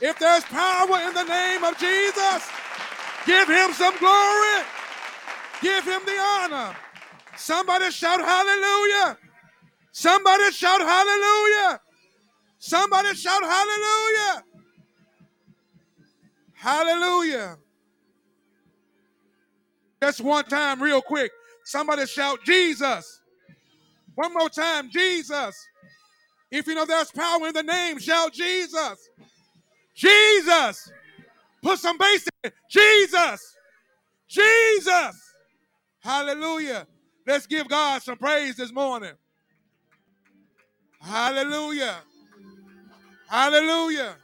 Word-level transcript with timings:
If 0.00 0.18
there's 0.18 0.44
power 0.44 1.00
in 1.08 1.14
the 1.14 1.24
name 1.24 1.64
of 1.64 1.76
Jesus, 1.78 2.48
give 3.26 3.48
him 3.48 3.72
some 3.72 3.96
glory. 3.98 4.64
Give 5.60 5.84
him 5.84 6.00
the 6.06 6.18
honor. 6.18 6.76
Somebody 7.36 7.90
shout 7.90 8.20
hallelujah. 8.20 9.18
Somebody 9.92 10.52
shout 10.52 10.80
hallelujah. 10.80 11.80
Somebody 12.58 13.14
shout 13.14 13.42
hallelujah. 13.42 14.44
Hallelujah. 16.54 17.56
Just 20.02 20.20
one 20.20 20.44
time, 20.44 20.80
real 20.82 21.02
quick. 21.02 21.30
Somebody 21.64 22.06
shout 22.06 22.40
Jesus. 22.44 23.20
One 24.14 24.32
more 24.34 24.48
time, 24.48 24.90
Jesus. 24.90 25.56
If 26.50 26.66
you 26.66 26.74
know 26.74 26.86
there's 26.86 27.10
power 27.10 27.46
in 27.46 27.54
the 27.54 27.62
name, 27.62 27.98
shout 27.98 28.32
Jesus. 28.32 29.08
Jesus. 29.98 30.92
Put 31.60 31.80
some 31.80 31.98
bass 31.98 32.28
in. 32.44 32.52
Jesus. 32.70 33.56
Jesus. 34.28 35.34
Hallelujah. 36.00 36.86
Let's 37.26 37.46
give 37.46 37.68
God 37.68 38.00
some 38.02 38.16
praise 38.16 38.56
this 38.56 38.72
morning. 38.72 39.12
Hallelujah. 41.00 41.96
Hallelujah. 43.28 44.14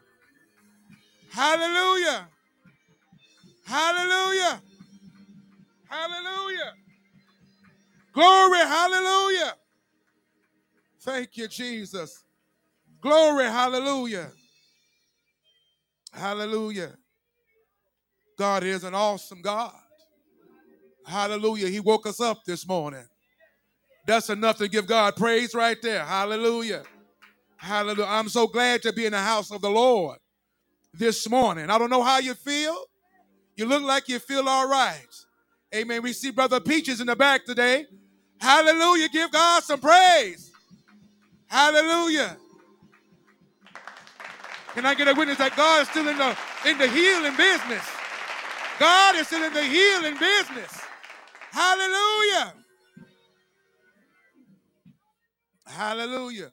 Hallelujah. 1.33 2.29
Hallelujah. 3.67 4.63
Hallelujah. 5.91 6.73
Glory. 8.13 8.59
Hallelujah. 8.59 9.55
Thank 11.01 11.37
you, 11.37 11.49
Jesus. 11.49 12.23
Glory. 13.01 13.47
Hallelujah. 13.47 14.31
Hallelujah. 16.15 16.93
God 18.39 18.65
is 18.65 18.85
an 18.85 18.95
awesome 18.95 19.43
God. 19.43 19.73
Hallelujah. 21.07 21.69
He 21.69 21.81
woke 21.81 22.07
us 22.07 22.21
up 22.21 22.45
this 22.47 22.67
morning. 22.67 23.05
That's 24.07 24.31
enough 24.31 24.59
to 24.59 24.69
give 24.69 24.87
God 24.87 25.17
praise 25.17 25.55
right 25.55 25.81
there. 25.83 26.05
Hallelujah. 26.05 26.85
Hallelujah. 27.57 28.09
I'm 28.09 28.29
so 28.29 28.47
glad 28.47 28.83
to 28.83 28.93
be 28.93 29.07
in 29.07 29.13
the 29.13 29.19
house 29.21 29.51
of 29.51 29.63
the 29.63 29.71
Lord 29.71 30.19
this 30.95 31.29
morning. 31.29 31.71
I 31.71 31.79
don't 31.79 31.91
know 31.91 32.03
how 32.03 32.19
you 32.19 32.35
feel. 32.35 32.77
You 33.57 33.67
look 33.67 33.83
like 33.85 34.09
you 34.09 34.19
feel 34.19 34.49
all 34.49 34.69
right. 34.69 35.07
Amen. 35.75 36.03
We 36.03 36.13
see 36.13 36.31
Brother 36.31 36.61
Peaches 36.61 37.01
in 37.01 37.07
the 37.09 37.17
back 37.17 37.45
today. 37.47 37.87
Hallelujah. 38.41 39.09
Give 39.11 39.31
God 39.33 39.65
some 39.65 39.81
praise. 39.81 40.53
Hallelujah. 41.49 42.37
Can 44.75 44.85
I 44.87 44.95
get 44.95 45.09
a 45.09 45.15
witness 45.15 45.39
that 45.39 45.57
God 45.57 45.83
is 45.83 45.89
still 45.89 46.09
in 46.09 46.19
the 46.19 46.37
in 46.67 46.79
the 46.79 46.89
healing 46.89 47.37
business? 47.37 47.85
God 48.81 49.15
is 49.17 49.29
still 49.29 49.45
in 49.45 49.53
the 49.53 49.63
healing 49.63 50.19
business. 50.19 50.81
Hallelujah. 51.53 52.55
Hallelujah. 55.67 56.53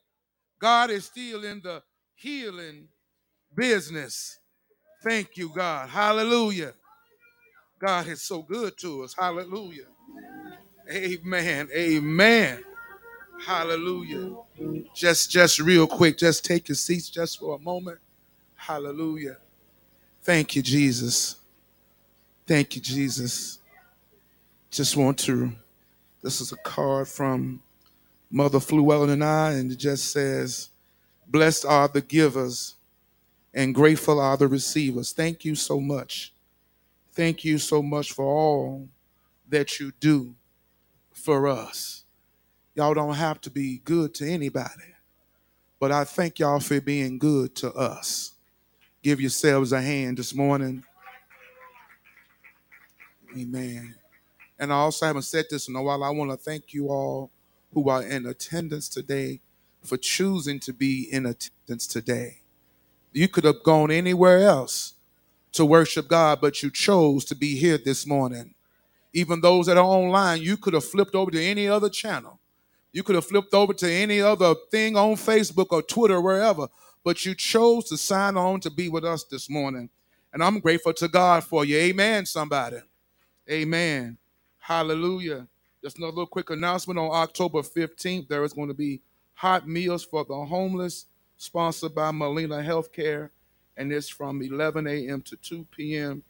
God 0.59 0.92
is 0.92 1.05
still 1.05 1.44
in 1.44 1.61
the 1.61 1.81
healing 2.14 2.88
business. 3.55 4.39
Thank 5.03 5.36
you, 5.36 5.49
God. 5.53 5.89
Hallelujah. 5.89 6.73
God 7.80 8.08
is 8.08 8.22
so 8.22 8.44
good 8.44 8.77
to 8.77 9.03
us. 9.03 9.16
Hallelujah. 9.17 9.88
Amen. 10.92 11.69
Amen. 11.75 12.64
Hallelujah. 13.44 14.36
Just 14.95 15.31
just 15.31 15.59
real 15.59 15.88
quick, 15.88 16.19
just 16.19 16.45
take 16.45 16.69
your 16.69 16.75
seats 16.75 17.09
just 17.09 17.39
for 17.39 17.55
a 17.55 17.59
moment. 17.59 17.97
Hallelujah. 18.72 19.36
Thank 20.22 20.55
you, 20.55 20.61
Jesus. 20.61 21.36
Thank 22.47 22.73
you, 22.77 22.81
Jesus. 22.81 23.59
Just 24.69 24.95
want 24.95 25.20
to 25.20 25.52
this 26.23 26.39
is 26.39 26.54
a 26.54 26.55
card 26.55 27.09
from 27.09 27.61
Mother 28.32 28.59
Fluellen 28.59 29.09
and 29.09 29.26
I, 29.26 29.52
and 29.55 29.73
it 29.73 29.76
just 29.76 30.14
says, 30.14 30.70
Blessed 31.27 31.65
are 31.65 31.89
the 31.89 31.99
givers 31.99 32.76
and 33.54 33.76
grateful 33.76 34.21
are 34.21 34.37
the 34.37 34.48
receivers. 34.48 35.11
Thank 35.11 35.43
you 35.43 35.55
so 35.55 35.82
much. 35.82 36.33
Thank 37.11 37.43
you 37.43 37.58
so 37.58 37.82
much 37.82 38.14
for 38.14 38.23
all 38.23 38.88
that 39.49 39.82
you 39.82 39.92
do 39.99 40.33
for 41.11 41.45
us. 41.49 42.05
Y'all 42.76 42.93
don't 42.93 43.15
have 43.15 43.42
to 43.42 43.49
be 43.49 43.82
good 43.83 44.14
to 44.14 44.30
anybody, 44.30 44.95
but 45.77 45.92
I 45.92 46.05
thank 46.05 46.39
y'all 46.39 46.61
for 46.61 46.80
being 46.80 47.17
good 47.20 47.53
to 47.55 47.73
us. 47.73 48.30
Give 49.02 49.20
yourselves 49.20 49.72
a 49.72 49.82
hand 49.82 50.17
this 50.17 50.36
morning. 50.36 50.84
Amen. 53.36 53.95
And 54.60 54.72
I 54.72 54.76
also 54.76 55.08
haven't 55.08 55.23
said 55.23 55.45
this 55.50 55.67
in 55.67 55.76
a 55.76 55.82
while. 55.82 56.04
I 56.04 56.12
want 56.12 56.30
to 56.30 56.38
thank 56.38 56.73
you 56.73 56.89
all 56.89 57.32
who 57.73 57.89
are 57.89 58.04
in 58.04 58.28
attendance 58.28 58.88
today 58.88 59.39
for 59.82 59.98
choosing 59.98 60.60
to 60.60 60.73
be 60.73 61.08
in 61.12 61.26
attendance 61.26 61.88
today. 61.88 62.42
You 63.12 63.28
could 63.28 63.44
have 63.44 63.64
gone 63.64 63.89
anywhere 63.89 64.39
else 64.39 64.94
to 65.54 65.66
worship 65.66 66.08
God, 66.08 66.39
but 66.39 66.62
you 66.62 66.70
chose 66.70 67.26
to 67.26 67.36
be 67.36 67.56
here 67.56 67.80
this 67.80 68.06
morning. 68.06 68.54
Even 69.14 69.42
those 69.42 69.66
that 69.66 69.78
are 69.78 69.83
online, 69.83 70.42
you 70.42 70.58
could 70.58 70.73
have 70.73 70.86
flipped 70.86 71.16
over 71.16 71.32
to 71.32 71.44
any 71.44 71.68
other 71.68 71.89
channel. 71.89 72.39
You 72.94 73.04
could 73.04 73.16
have 73.16 73.26
flipped 73.26 73.54
over 73.54 73.73
to 73.73 73.92
any 73.92 74.22
other 74.22 74.54
thing 74.70 74.95
on 74.95 75.16
Facebook 75.16 75.68
or 75.72 75.82
Twitter, 75.82 76.22
wherever, 76.22 76.68
but 77.04 77.26
you 77.26 77.36
chose 77.36 77.86
to 77.89 77.98
sign 77.98 78.38
on 78.38 78.60
to 78.62 78.70
be 78.70 78.89
with 78.89 79.06
us 79.06 79.23
this 79.23 79.50
morning. 79.50 79.89
And 80.34 80.44
I'm 80.44 80.60
grateful 80.60 80.94
to 80.94 81.08
God 81.08 81.44
for 81.44 81.66
you. 81.66 81.78
Amen, 81.78 82.26
somebody. 82.26 82.78
Amen. 83.50 84.17
Hallelujah. 84.60 85.48
Just 85.84 85.98
another 85.98 86.12
little 86.12 86.28
quick 86.28 86.52
announcement 86.52 87.00
on 87.00 87.10
October 87.12 87.62
15th, 87.62 88.28
there 88.28 88.44
is 88.44 88.54
going 88.54 88.67
to 88.67 88.73
be 88.73 89.02
hot 89.34 89.67
meals 89.67 90.04
for 90.04 90.23
the 90.23 90.36
homeless, 90.36 91.08
sponsored 91.38 91.95
by 91.95 92.12
Molina 92.12 92.58
Healthcare, 92.58 93.30
and 93.78 93.92
it's 93.92 94.08
from 94.08 94.42
11 94.42 94.86
a.m. 94.86 95.22
to 95.23 95.36
2 95.38 95.66
p.m. 95.72 96.23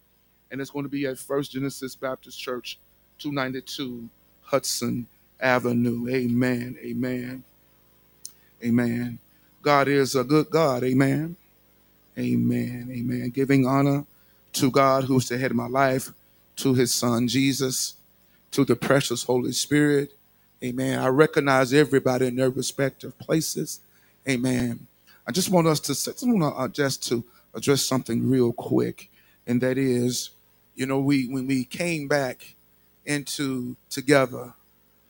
And 0.49 0.61
it's 0.61 0.69
going 0.69 0.85
to 0.85 0.89
be 0.89 1.05
at 1.05 1.17
First 1.17 1.51
Genesis 1.51 1.95
Baptist 1.95 2.39
Church, 2.39 2.79
292 3.19 4.09
Hudson 4.41 5.05
Avenue. 5.39 6.07
Amen. 6.09 6.77
Amen. 6.81 7.43
Amen. 8.63 9.19
God 9.61 9.87
is 9.87 10.15
a 10.15 10.23
good 10.23 10.49
God. 10.49 10.83
Amen. 10.83 11.35
Amen. 12.17 12.89
Amen. 12.91 13.29
Giving 13.29 13.65
honor 13.67 14.05
to 14.53 14.71
God 14.71 15.05
who's 15.05 15.29
the 15.29 15.37
head 15.37 15.51
of 15.51 15.57
my 15.57 15.67
life, 15.67 16.11
to 16.57 16.73
his 16.73 16.93
son 16.93 17.27
Jesus, 17.27 17.95
to 18.51 18.65
the 18.65 18.75
precious 18.75 19.23
Holy 19.23 19.51
Spirit. 19.53 20.13
Amen. 20.63 20.99
I 20.99 21.07
recognize 21.07 21.73
everybody 21.73 22.27
in 22.27 22.35
their 22.37 22.49
respective 22.49 23.17
places. 23.19 23.81
Amen. 24.29 24.87
I 25.27 25.31
just 25.31 25.49
want 25.49 25.67
us 25.67 25.79
to 25.81 25.93
just 25.93 26.27
want 26.27 26.41
to 26.41 26.47
uh, 26.59 26.67
just 26.67 27.07
to 27.09 27.23
address 27.55 27.83
something 27.83 28.29
real 28.29 28.53
quick, 28.53 29.09
and 29.47 29.61
that 29.61 29.77
is, 29.77 30.31
you 30.75 30.85
know, 30.85 30.99
we 30.99 31.27
when 31.27 31.47
we 31.47 31.65
came 31.65 32.07
back 32.07 32.55
into 33.05 33.75
together 33.89 34.53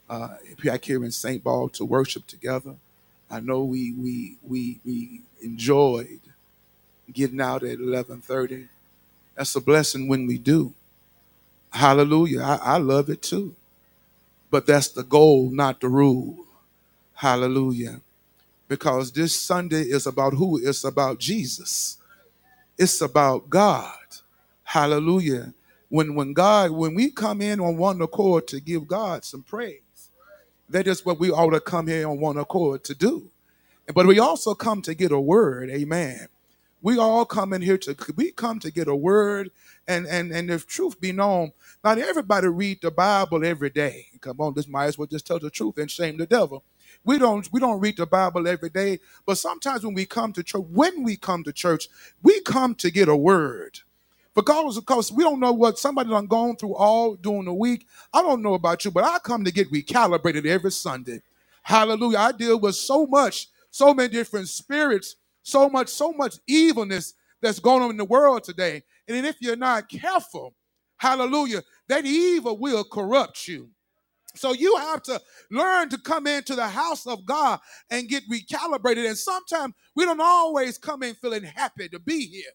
uh, 0.09 0.29
back 0.63 0.85
here 0.85 1.03
in 1.05 1.11
St. 1.11 1.43
Paul 1.43 1.69
to 1.69 1.85
worship 1.85 2.27
together. 2.27 2.75
I 3.31 3.41
know 3.41 3.65
we 3.65 3.93
we 3.93 4.37
we 4.43 4.81
we 4.85 5.21
enjoyed 5.41 6.21
getting 7.13 7.41
out 7.41 7.63
at 7.63 7.79
eleven 7.79 8.21
thirty. 8.21 8.67
That's 9.35 9.55
a 9.55 9.61
blessing 9.61 10.07
when 10.09 10.27
we 10.27 10.37
do. 10.39 10.73
Hallelujah. 11.71 12.41
I, 12.41 12.55
I 12.75 12.77
love 12.77 13.09
it 13.09 13.21
too. 13.23 13.55
But 14.51 14.67
that's 14.67 14.89
the 14.89 15.03
goal, 15.03 15.51
not 15.51 15.81
the 15.81 15.89
rule. 15.89 16.45
Hallelujah. 17.15 18.01
Because 18.67 19.11
this 19.11 19.39
Sunday 19.39 19.83
is 19.83 20.07
about 20.07 20.33
who? 20.33 20.59
It's 20.65 20.83
about 20.85 21.19
Jesus. 21.19 21.97
It's 22.77 23.01
about 23.01 23.49
God. 23.49 23.93
Hallelujah. 24.63 25.53
When 25.89 26.15
when 26.15 26.33
God, 26.33 26.71
when 26.71 26.95
we 26.95 27.11
come 27.11 27.41
in 27.41 27.59
on 27.61 27.77
one 27.77 28.01
accord 28.01 28.47
to 28.49 28.59
give 28.61 28.87
God 28.87 29.25
some 29.25 29.43
praise, 29.43 29.81
that 30.71 30.87
is 30.87 31.05
what 31.05 31.19
we 31.19 31.31
ought 31.31 31.51
to 31.51 31.61
come 31.61 31.87
here 31.87 32.09
on 32.09 32.19
one 32.19 32.37
accord 32.37 32.83
to 32.85 32.95
do. 32.95 33.31
But 33.93 34.07
we 34.07 34.19
also 34.19 34.55
come 34.55 34.81
to 34.83 34.95
get 34.95 35.11
a 35.11 35.19
word. 35.19 35.69
Amen. 35.69 36.27
We 36.81 36.97
all 36.99 37.25
come 37.25 37.53
in 37.53 37.61
here 37.63 37.77
to 37.79 37.95
we 38.15 38.31
come 38.31 38.59
to 38.59 38.71
get 38.71 38.87
a 38.87 38.95
word, 38.95 39.51
and 39.87 40.07
and 40.07 40.31
and 40.31 40.51
if 40.51 40.67
truth 40.67 41.01
be 41.01 41.11
known, 41.11 41.53
not 41.83 41.97
everybody 41.99 42.47
read 42.47 42.79
the 42.81 42.91
Bible 42.91 43.45
every 43.45 43.71
day. 43.71 44.07
Come 44.21 44.41
on, 44.41 44.53
this 44.55 44.67
might 44.67 44.85
as 44.87 44.97
well 44.97 45.07
just 45.07 45.27
tell 45.27 45.39
the 45.39 45.49
truth 45.51 45.77
and 45.77 45.91
shame 45.91 46.17
the 46.17 46.27
devil. 46.27 46.63
We 47.05 47.19
don't 47.19 47.49
we 47.53 47.59
don't 47.59 47.81
read 47.81 47.97
the 47.97 48.07
Bible 48.07 48.47
every 48.47 48.69
day, 48.69 48.99
but 49.25 49.39
sometimes 49.39 49.83
when 49.85 49.95
we 49.95 50.05
come 50.05 50.33
to 50.33 50.43
church, 50.43 50.63
when 50.69 51.03
we 51.03 51.17
come 51.17 51.43
to 51.45 51.53
church, 51.53 51.87
we 52.23 52.41
come 52.41 52.75
to 52.75 52.91
get 52.91 53.09
a 53.09 53.17
word. 53.17 53.81
Because 54.35 54.77
of 54.77 54.85
course 54.85 55.11
we 55.11 55.23
don't 55.23 55.39
know 55.39 55.51
what 55.53 55.79
somebody 55.79 56.09
done 56.09 56.27
gone 56.27 56.55
through 56.55 56.75
all 56.75 57.15
during 57.15 57.45
the 57.45 57.53
week. 57.53 57.87
I 58.13 58.21
don't 58.21 58.41
know 58.41 58.53
about 58.53 58.85
you, 58.85 58.91
but 58.91 59.03
I 59.03 59.19
come 59.19 59.43
to 59.45 59.51
get 59.51 59.71
recalibrated 59.71 60.45
every 60.45 60.71
Sunday. 60.71 61.21
Hallelujah. 61.63 62.17
I 62.19 62.31
deal 62.31 62.59
with 62.59 62.75
so 62.75 63.05
much, 63.05 63.49
so 63.71 63.93
many 63.93 64.09
different 64.09 64.49
spirits, 64.49 65.17
so 65.43 65.69
much, 65.69 65.89
so 65.89 66.13
much 66.13 66.35
evilness 66.47 67.13
that's 67.41 67.59
going 67.59 67.83
on 67.83 67.91
in 67.91 67.97
the 67.97 68.05
world 68.05 68.43
today. 68.43 68.83
And 69.07 69.25
if 69.25 69.37
you're 69.41 69.55
not 69.55 69.89
careful, 69.89 70.55
hallelujah, 70.97 71.63
that 71.89 72.05
evil 72.05 72.57
will 72.57 72.83
corrupt 72.83 73.47
you. 73.47 73.69
So 74.35 74.53
you 74.53 74.77
have 74.77 75.03
to 75.03 75.21
learn 75.51 75.89
to 75.89 75.97
come 75.97 76.27
into 76.27 76.55
the 76.55 76.67
house 76.67 77.05
of 77.07 77.25
God 77.25 77.59
and 77.89 78.09
get 78.09 78.23
recalibrated. 78.29 79.07
And 79.07 79.17
sometimes 79.17 79.73
we 79.95 80.05
don't 80.05 80.21
always 80.21 80.77
come 80.77 81.03
in 81.03 81.15
feeling 81.15 81.43
happy 81.43 81.89
to 81.89 81.99
be 81.99 82.27
here, 82.27 82.51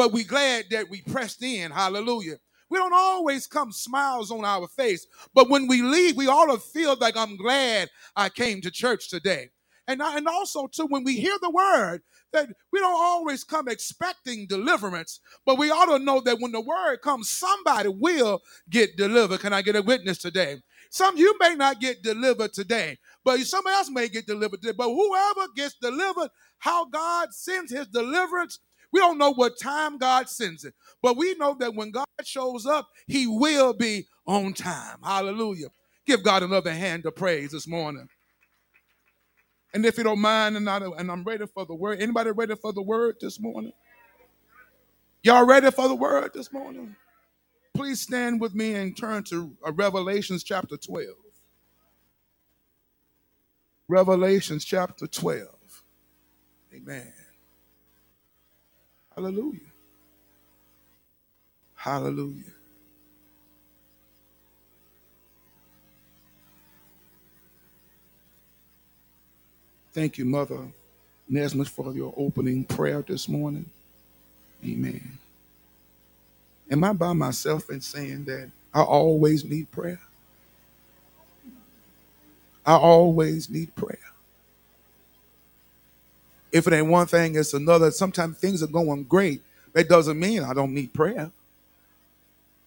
but 0.00 0.12
we 0.12 0.24
glad 0.24 0.64
that 0.70 0.88
we 0.88 1.02
pressed 1.02 1.42
in. 1.42 1.70
Hallelujah. 1.70 2.36
We 2.70 2.78
don't 2.78 2.94
always 2.94 3.46
come 3.46 3.70
smiles 3.70 4.30
on 4.30 4.46
our 4.46 4.66
face, 4.66 5.06
but 5.34 5.50
when 5.50 5.66
we 5.66 5.82
leave, 5.82 6.16
we 6.16 6.26
all 6.26 6.56
feel 6.56 6.96
like 6.98 7.18
I'm 7.18 7.36
glad 7.36 7.90
I 8.16 8.30
came 8.30 8.62
to 8.62 8.70
church 8.70 9.10
today. 9.10 9.50
And, 9.86 10.02
I, 10.02 10.16
and 10.16 10.26
also, 10.26 10.68
too, 10.68 10.86
when 10.86 11.04
we 11.04 11.16
hear 11.16 11.36
the 11.42 11.50
word, 11.50 12.00
that 12.32 12.48
we 12.72 12.80
don't 12.80 12.98
always 12.98 13.44
come 13.44 13.68
expecting 13.68 14.46
deliverance, 14.46 15.20
but 15.44 15.58
we 15.58 15.70
ought 15.70 15.94
to 15.94 16.02
know 16.02 16.22
that 16.22 16.40
when 16.40 16.52
the 16.52 16.62
word 16.62 17.02
comes, 17.02 17.28
somebody 17.28 17.90
will 17.90 18.40
get 18.70 18.96
delivered. 18.96 19.40
Can 19.40 19.52
I 19.52 19.60
get 19.60 19.76
a 19.76 19.82
witness 19.82 20.16
today? 20.16 20.62
Some 20.88 21.18
you 21.18 21.36
may 21.40 21.56
not 21.56 21.78
get 21.78 22.02
delivered 22.02 22.54
today, 22.54 22.96
but 23.22 23.38
somebody 23.40 23.74
else 23.74 23.90
may 23.90 24.08
get 24.08 24.26
delivered 24.26 24.62
today. 24.62 24.74
But 24.78 24.88
whoever 24.94 25.46
gets 25.54 25.74
delivered, 25.74 26.30
how 26.58 26.86
God 26.86 27.34
sends 27.34 27.70
his 27.70 27.86
deliverance, 27.88 28.60
we 28.92 29.00
don't 29.00 29.18
know 29.18 29.32
what 29.32 29.58
time 29.60 29.98
God 29.98 30.28
sends 30.28 30.64
it. 30.64 30.74
But 31.02 31.16
we 31.16 31.34
know 31.36 31.56
that 31.60 31.74
when 31.74 31.90
God 31.90 32.06
shows 32.24 32.66
up, 32.66 32.88
he 33.06 33.26
will 33.26 33.72
be 33.74 34.06
on 34.26 34.54
time. 34.54 34.98
Hallelujah. 35.04 35.68
Give 36.06 36.22
God 36.22 36.42
another 36.42 36.72
hand 36.72 37.06
of 37.06 37.16
praise 37.16 37.52
this 37.52 37.68
morning. 37.68 38.08
And 39.74 39.86
if 39.86 39.98
you 39.98 40.04
don't 40.04 40.20
mind, 40.20 40.56
and, 40.56 40.68
I, 40.68 40.78
and 40.98 41.10
I'm 41.10 41.24
ready 41.24 41.46
for 41.46 41.66
the 41.66 41.74
word. 41.74 42.00
Anybody 42.02 42.30
ready 42.32 42.56
for 42.56 42.72
the 42.72 42.82
word 42.82 43.16
this 43.20 43.40
morning? 43.40 43.72
Y'all 45.22 45.46
ready 45.46 45.70
for 45.70 45.88
the 45.88 45.94
word 45.94 46.32
this 46.34 46.52
morning? 46.52 46.96
Please 47.74 48.00
stand 48.00 48.40
with 48.40 48.54
me 48.54 48.74
and 48.74 48.96
turn 48.96 49.24
to 49.24 49.56
uh, 49.66 49.72
Revelations 49.72 50.44
chapter 50.44 50.76
12. 50.76 51.08
Revelations 53.88 54.64
chapter 54.64 55.06
12. 55.06 55.48
Amen. 56.74 57.12
Hallelujah. 59.20 59.60
Hallelujah. 61.76 62.52
Thank 69.92 70.18
you, 70.18 70.26
Mother 70.26 70.68
Nesmith, 71.28 71.68
for 71.68 71.92
your 71.94 72.14
opening 72.16 72.64
prayer 72.64 73.02
this 73.02 73.28
morning. 73.28 73.66
Amen. 74.64 75.18
Am 76.70 76.84
I 76.84 76.92
by 76.94 77.14
myself 77.14 77.70
in 77.70 77.80
saying 77.80 78.24
that 78.26 78.50
I 78.74 78.82
always 78.82 79.44
need 79.44 79.70
prayer? 79.72 80.00
I 82.66 82.74
always 82.74 83.50
need 83.50 83.74
prayer. 83.76 83.98
If 86.52 86.66
it 86.66 86.74
ain't 86.74 86.88
one 86.88 87.06
thing, 87.06 87.36
it's 87.36 87.54
another. 87.54 87.90
Sometimes 87.90 88.38
things 88.38 88.62
are 88.62 88.68
going 88.68 89.04
great. 89.04 89.42
That 89.74 89.88
doesn't 89.88 90.18
mean 90.18 90.42
I 90.44 90.54
don't 90.54 90.74
need 90.74 90.92
prayer. 90.94 91.30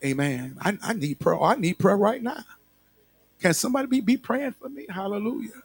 Amen. 0.06 0.57
I, 0.62 0.77
I 0.83 0.94
need 0.94 1.19
prayer. 1.19 1.38
Oh, 1.38 1.45
I 1.45 1.56
need 1.56 1.80
prayer 1.80 1.97
right 1.97 2.24
now. 2.24 2.44
Can 3.41 3.53
somebody 3.53 3.88
be, 3.88 4.01
be 4.01 4.18
praying 4.18 4.53
for 4.53 4.69
me? 4.69 4.88
Hallelujah. 4.89 5.63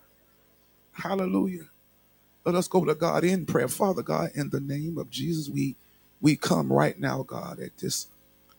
Hallelujah. 0.93 1.67
Let 2.45 2.57
us 2.57 2.69
go 2.69 2.85
to 2.85 2.95
God 2.95 3.25
in 3.25 3.47
prayer. 3.47 3.69
Father 3.69 4.03
God, 4.03 4.31
in 4.35 4.51
the 4.51 4.61
name 4.61 4.99
of 4.99 5.11
Jesus, 5.11 5.49
we 5.49 5.77
we 6.21 6.37
come 6.37 6.73
right 6.73 6.99
now, 6.99 7.23
God, 7.25 7.61
at 7.61 7.79
this 7.79 8.09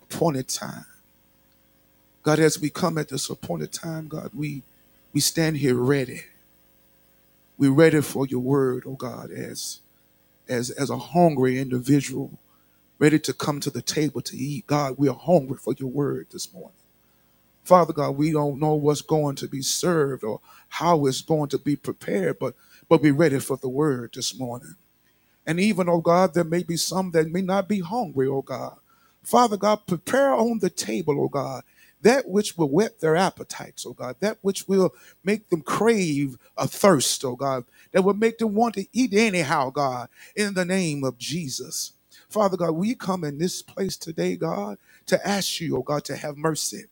appointed 0.04 0.50
time. 0.50 0.86
God, 2.24 2.40
as 2.40 2.60
we 2.60 2.70
come 2.70 2.98
at 2.98 3.10
this 3.10 3.30
appointed 3.30 3.74
time, 3.74 4.08
God, 4.08 4.32
we 4.36 4.64
we 5.14 5.22
stand 5.22 5.58
here 5.58 5.76
ready. 5.76 6.24
We're 7.60 7.74
ready 7.74 8.02
for 8.04 8.28
your 8.28 8.42
word, 8.42 8.86
oh 8.88 8.96
God, 8.96 9.32
as 9.32 9.82
as 10.50 10.72
as 10.72 10.90
a 10.90 10.98
hungry 10.98 11.60
individual, 11.60 12.40
ready 13.00 13.20
to 13.20 13.34
come 13.34 13.60
to 13.62 13.72
the 13.72 13.82
table 13.82 14.22
to 14.22 14.38
eat. 14.38 14.68
God, 14.68 14.96
we 14.98 15.10
are 15.10 15.16
hungry 15.16 15.58
for 15.58 15.74
your 15.78 15.90
word 15.90 16.28
this 16.32 16.54
morning. 16.54 16.78
Father 17.64 17.94
God, 17.94 18.12
we 18.12 18.32
don't 18.32 18.60
know 18.60 18.76
what's 18.76 19.02
going 19.02 19.36
to 19.38 19.48
be 19.48 19.62
served 19.62 20.24
or 20.24 20.42
how 20.70 21.06
it's 21.08 21.22
going 21.22 21.50
to 21.50 21.60
be 21.60 21.76
prepared, 21.76 22.40
but 22.40 22.56
but 22.90 23.02
we're 23.02 23.14
ready 23.14 23.40
for 23.40 23.58
the 23.58 23.70
word 23.70 24.12
this 24.16 24.38
morning. 24.40 24.76
And 25.48 25.60
even, 25.60 25.90
oh 25.90 26.02
God, 26.02 26.34
there 26.36 26.46
may 26.46 26.64
be 26.64 26.78
some 26.78 27.12
that 27.12 27.32
may 27.32 27.42
not 27.44 27.70
be 27.70 27.82
hungry, 27.82 28.28
oh 28.28 28.44
God. 28.44 28.78
Father 29.24 29.58
God, 29.58 29.88
prepare 29.88 30.34
on 30.34 30.60
the 30.60 30.70
table, 30.72 31.22
oh 31.22 31.30
God, 31.30 31.64
that 32.02 32.30
which 32.30 32.58
will 32.58 32.70
whet 32.70 33.00
their 33.02 33.16
appetites, 33.16 33.86
oh 33.88 33.94
God, 33.94 34.18
that 34.22 34.40
which 34.42 34.68
will 34.68 34.94
make 35.24 35.50
them 35.50 35.62
crave 35.62 36.38
a 36.58 36.68
thirst, 36.68 37.26
oh 37.26 37.36
God, 37.36 37.66
that 37.94 38.04
will 38.04 38.16
make 38.16 38.40
them 38.40 38.56
want 38.56 38.76
to 38.76 38.88
eat 38.94 39.14
anyhow, 39.14 39.72
God, 39.72 40.10
in 40.36 40.54
the 40.56 40.66
name 40.66 41.04
of 41.04 41.18
Jesus. 41.18 41.94
Father 42.30 42.58
God, 42.58 42.72
we 42.74 42.96
come 42.96 43.24
in 43.24 43.40
this 43.40 43.62
place 43.62 43.98
today, 43.98 44.36
God, 44.38 44.78
to 45.08 45.28
ask 45.28 45.62
you, 45.62 45.78
oh 45.78 45.84
God, 45.84 46.06
to 46.06 46.18
have 46.18 46.38
mercy 46.38 46.86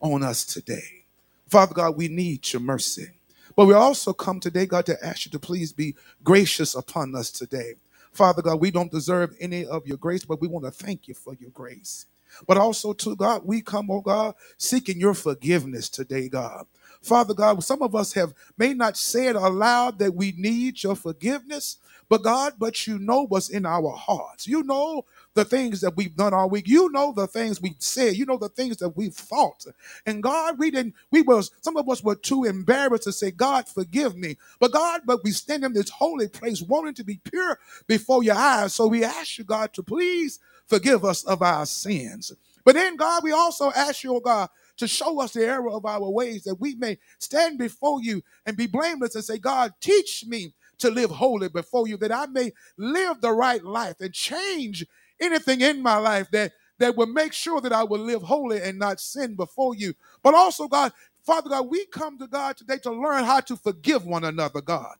on 0.00 0.22
us 0.22 0.44
today. 0.44 1.04
Father 1.48 1.74
God, 1.74 1.96
we 1.96 2.08
need 2.08 2.52
your 2.52 2.62
mercy. 2.62 3.12
But 3.56 3.66
we 3.66 3.74
also 3.74 4.12
come 4.12 4.40
today, 4.40 4.66
God, 4.66 4.86
to 4.86 5.06
ask 5.06 5.26
you 5.26 5.32
to 5.32 5.40
please 5.40 5.72
be 5.72 5.96
gracious 6.24 6.74
upon 6.74 7.14
us 7.16 7.30
today. 7.30 7.74
Father 8.12 8.42
God, 8.42 8.60
we 8.60 8.70
don't 8.70 8.92
deserve 8.92 9.36
any 9.40 9.66
of 9.66 9.86
your 9.86 9.98
grace, 9.98 10.24
but 10.24 10.40
we 10.40 10.48
want 10.48 10.64
to 10.66 10.72
thank 10.72 11.08
you 11.08 11.14
for 11.14 11.34
your 11.40 11.50
grace. 11.50 12.06
But 12.46 12.58
also, 12.58 12.92
to 12.94 13.16
God, 13.16 13.42
we 13.44 13.62
come, 13.62 13.90
oh 13.90 14.00
God, 14.02 14.34
seeking 14.58 15.00
your 15.00 15.14
forgiveness 15.14 15.88
today, 15.88 16.28
God. 16.28 16.66
Father 17.02 17.34
God, 17.34 17.62
some 17.64 17.82
of 17.82 17.94
us 17.94 18.12
have 18.14 18.34
may 18.58 18.74
not 18.74 18.96
say 18.96 19.28
it 19.28 19.36
aloud 19.36 19.98
that 20.00 20.14
we 20.14 20.34
need 20.36 20.82
your 20.82 20.96
forgiveness, 20.96 21.78
but 22.08 22.22
God, 22.22 22.54
but 22.58 22.86
you 22.86 22.98
know 22.98 23.26
what's 23.26 23.50
in 23.50 23.66
our 23.66 23.90
hearts. 23.92 24.46
You 24.48 24.62
know 24.64 25.04
the 25.34 25.44
things 25.44 25.80
that 25.80 25.96
we've 25.96 26.16
done 26.16 26.34
all 26.34 26.50
week. 26.50 26.68
You 26.68 26.90
know 26.90 27.12
the 27.12 27.26
things 27.26 27.60
we've 27.60 27.74
said. 27.78 28.16
You 28.16 28.26
know 28.26 28.36
the 28.38 28.48
things 28.48 28.78
that 28.78 28.96
we've 28.96 29.14
thought. 29.14 29.66
And 30.06 30.22
God, 30.22 30.58
we 30.58 30.70
didn't, 30.70 30.94
we 31.10 31.22
was, 31.22 31.50
some 31.62 31.76
of 31.76 31.88
us 31.88 32.02
were 32.04 32.16
too 32.16 32.44
embarrassed 32.44 33.04
to 33.04 33.12
say, 33.12 33.30
God, 33.30 33.68
forgive 33.68 34.16
me. 34.16 34.36
But 34.60 34.72
God, 34.72 35.02
but 35.06 35.24
we 35.24 35.30
stand 35.32 35.64
in 35.64 35.72
this 35.72 35.90
holy 35.90 36.28
place 36.28 36.62
wanting 36.62 36.94
to 36.94 37.04
be 37.04 37.20
pure 37.24 37.58
before 37.86 38.22
your 38.22 38.36
eyes. 38.36 38.74
So 38.74 38.86
we 38.86 39.04
ask 39.04 39.38
you, 39.38 39.44
God, 39.44 39.72
to 39.74 39.82
please 39.82 40.38
forgive 40.66 41.04
us 41.04 41.24
of 41.24 41.42
our 41.42 41.66
sins. 41.66 42.32
But 42.64 42.74
then, 42.74 42.96
God, 42.96 43.24
we 43.24 43.32
also 43.32 43.72
ask 43.72 44.04
you, 44.04 44.16
oh 44.16 44.20
God, 44.20 44.48
to 44.78 44.88
show 44.88 45.20
us 45.20 45.32
the 45.32 45.44
error 45.44 45.70
of 45.70 45.84
our 45.86 46.08
ways 46.08 46.44
that 46.44 46.56
we 46.56 46.74
may 46.76 46.98
stand 47.18 47.58
before 47.58 48.02
you 48.02 48.22
and 48.46 48.56
be 48.56 48.66
blameless 48.66 49.14
and 49.14 49.24
say, 49.24 49.38
God, 49.38 49.72
teach 49.80 50.24
me 50.26 50.54
to 50.78 50.90
live 50.90 51.10
holy 51.10 51.48
before 51.48 51.88
you, 51.88 51.96
that 51.98 52.12
I 52.12 52.26
may 52.26 52.52
live 52.76 53.20
the 53.20 53.32
right 53.32 53.62
life 53.62 54.00
and 54.00 54.12
change 54.12 54.86
anything 55.22 55.62
in 55.62 55.82
my 55.82 55.98
life 55.98 56.30
that 56.32 56.52
that 56.78 56.96
will 56.96 57.06
make 57.06 57.32
sure 57.34 57.60
that 57.62 57.72
I 57.72 57.84
will 57.84 58.00
live 58.00 58.22
holy 58.22 58.62
and 58.62 58.78
not 58.78 59.00
sin 59.00 59.36
before 59.36 59.76
you. 59.76 59.94
But 60.22 60.34
also, 60.34 60.68
God, 60.68 60.92
Father 61.24 61.50
God, 61.50 61.70
we 61.70 61.86
come 61.86 62.18
to 62.18 62.28
God 62.28 62.56
today 62.58 62.78
to 62.84 62.92
learn 62.92 63.24
how 63.24 63.40
to 63.42 63.56
forgive 63.56 64.06
one 64.06 64.24
another, 64.24 64.62
God. 64.62 64.96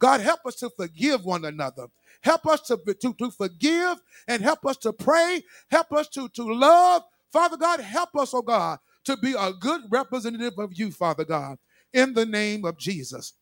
God, 0.00 0.20
help 0.22 0.40
us 0.46 0.56
to 0.56 0.70
forgive 0.70 1.24
one 1.24 1.46
another. 1.46 1.88
Help 2.22 2.46
us 2.46 2.62
to, 2.62 2.78
to, 3.00 3.14
to 3.14 3.32
forgive 3.32 3.98
and 4.28 4.42
help 4.42 4.66
us 4.66 4.78
to 4.78 4.92
pray. 4.92 5.42
Help 5.70 5.92
us 5.92 6.08
to, 6.10 6.28
to 6.30 6.44
love. 6.44 7.04
Father 7.32 7.58
God, 7.58 7.80
help 7.80 8.16
us, 8.16 8.34
oh 8.34 8.42
God, 8.42 8.80
to 9.04 9.16
be 9.18 9.34
a 9.38 9.52
good 9.52 9.82
representative 9.90 10.58
of 10.58 10.72
you, 10.78 10.92
Father 10.92 11.24
God, 11.24 11.58
in 11.94 12.14
the 12.14 12.26
name 12.26 12.64
of 12.66 12.78
Jesus. 12.78 13.34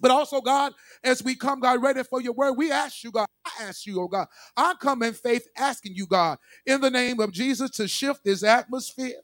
But 0.00 0.10
also, 0.12 0.40
God, 0.40 0.72
as 1.04 1.22
we 1.24 1.36
come, 1.36 1.60
God, 1.60 1.82
ready 1.82 2.02
for 2.04 2.20
your 2.20 2.34
word, 2.34 2.54
we 2.54 2.72
ask 2.72 3.04
you, 3.04 3.12
God, 3.12 3.28
I 3.46 3.64
ask 3.64 3.86
you, 3.86 4.00
oh 4.02 4.08
God, 4.08 4.28
I 4.56 4.74
come 4.80 5.02
in 5.02 5.14
faith 5.14 5.48
asking 5.56 5.94
you, 5.96 6.06
God, 6.06 6.38
in 6.66 6.80
the 6.80 6.90
name 6.90 7.20
of 7.20 7.32
Jesus, 7.32 7.70
to 7.72 7.88
shift 7.88 8.24
this 8.24 8.42
atmosphere. 8.44 9.14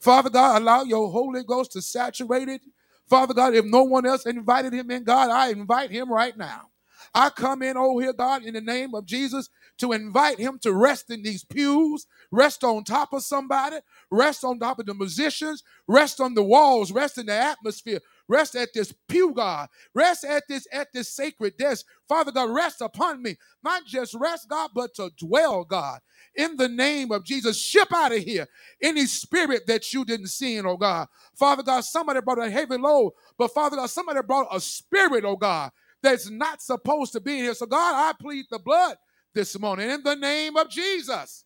Father 0.00 0.30
God, 0.30 0.62
allow 0.62 0.84
your 0.84 1.10
Holy 1.10 1.42
Ghost 1.44 1.72
to 1.72 1.82
saturate 1.82 2.48
it. 2.48 2.62
Father 3.08 3.34
God, 3.34 3.54
if 3.54 3.64
no 3.64 3.84
one 3.84 4.06
else 4.06 4.26
invited 4.26 4.72
him 4.74 4.90
in, 4.90 5.04
God, 5.04 5.30
I 5.30 5.50
invite 5.50 5.90
him 5.90 6.12
right 6.12 6.36
now. 6.36 6.68
I 7.14 7.30
come 7.30 7.62
in, 7.62 7.76
oh 7.78 7.98
here, 8.00 8.12
God, 8.12 8.44
in 8.44 8.54
the 8.54 8.60
name 8.60 8.94
of 8.94 9.06
Jesus, 9.06 9.48
to 9.78 9.92
invite 9.92 10.38
him 10.40 10.58
to 10.62 10.72
rest 10.74 11.10
in 11.10 11.22
these 11.22 11.44
pews, 11.44 12.06
rest 12.32 12.64
on 12.64 12.84
top 12.84 13.12
of 13.12 13.22
somebody, 13.22 13.78
rest 14.10 14.44
on 14.44 14.58
top 14.58 14.80
of 14.80 14.86
the 14.86 14.94
musicians, 14.94 15.62
rest 15.88 16.20
on 16.20 16.34
the 16.34 16.42
walls, 16.42 16.92
rest 16.92 17.18
in 17.18 17.26
the 17.26 17.34
atmosphere, 17.34 18.00
rest 18.28 18.56
at 18.56 18.70
this 18.74 18.94
pew, 19.08 19.32
God, 19.34 19.68
rest 19.94 20.24
at 20.24 20.44
this 20.48 20.66
at 20.72 20.88
this 20.94 21.08
sacred 21.10 21.56
desk. 21.58 21.86
Father 22.08 22.32
God, 22.32 22.50
rest 22.50 22.80
upon 22.80 23.22
me. 23.22 23.36
Not 23.64 23.86
just 23.86 24.14
rest, 24.14 24.48
God, 24.48 24.70
but 24.74 24.94
to 24.96 25.10
dwell, 25.18 25.64
God. 25.64 26.00
In 26.36 26.56
the 26.56 26.68
name 26.68 27.12
of 27.12 27.24
Jesus, 27.24 27.60
ship 27.60 27.88
out 27.94 28.12
of 28.12 28.18
here 28.22 28.48
any 28.82 29.06
spirit 29.06 29.66
that 29.66 29.92
you 29.92 30.04
didn't 30.04 30.28
see 30.28 30.56
in, 30.56 30.66
oh 30.66 30.76
God. 30.76 31.08
Father 31.36 31.62
God, 31.62 31.82
somebody 31.84 32.20
brought 32.20 32.40
a 32.40 32.50
heavy 32.50 32.76
load, 32.78 33.12
but 33.38 33.52
Father 33.54 33.76
God, 33.76 33.90
somebody 33.90 34.20
brought 34.26 34.48
a 34.54 34.60
spirit, 34.60 35.24
oh 35.24 35.36
God, 35.36 35.70
that's 36.02 36.30
not 36.30 36.62
supposed 36.62 37.12
to 37.14 37.20
be 37.20 37.38
in 37.38 37.44
here. 37.44 37.54
So, 37.54 37.66
God, 37.66 37.94
I 37.94 38.12
plead 38.20 38.46
the 38.50 38.58
blood 38.60 38.96
this 39.34 39.58
morning 39.58 39.90
in 39.90 40.02
the 40.02 40.16
name 40.16 40.56
of 40.56 40.70
Jesus. 40.70 41.44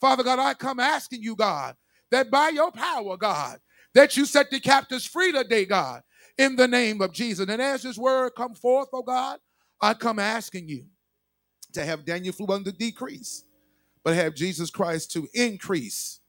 Father 0.00 0.24
God, 0.24 0.38
I 0.38 0.54
come 0.54 0.80
asking 0.80 1.22
you, 1.22 1.36
God, 1.36 1.76
that 2.10 2.30
by 2.30 2.50
your 2.50 2.72
power, 2.72 3.16
God, 3.16 3.58
that 3.94 4.16
you 4.16 4.26
set 4.26 4.50
the 4.50 4.60
captives 4.60 5.06
free 5.06 5.32
today, 5.32 5.66
God, 5.66 6.02
in 6.38 6.56
the 6.56 6.68
name 6.68 7.00
of 7.02 7.12
Jesus. 7.12 7.48
And 7.48 7.60
as 7.60 7.82
this 7.82 7.98
word 7.98 8.30
come 8.36 8.54
forth, 8.54 8.88
oh 8.92 9.02
God, 9.02 9.40
I 9.80 9.94
come 9.94 10.18
asking 10.18 10.68
you 10.68 10.84
to 11.72 11.84
have 11.84 12.04
Daniel 12.04 12.32
Fluellen 12.32 12.76
decrease, 12.78 13.44
but 14.02 14.14
have 14.14 14.34
Jesus 14.34 14.70
Christ 14.70 15.12
to 15.12 15.28
increase. 15.34 16.20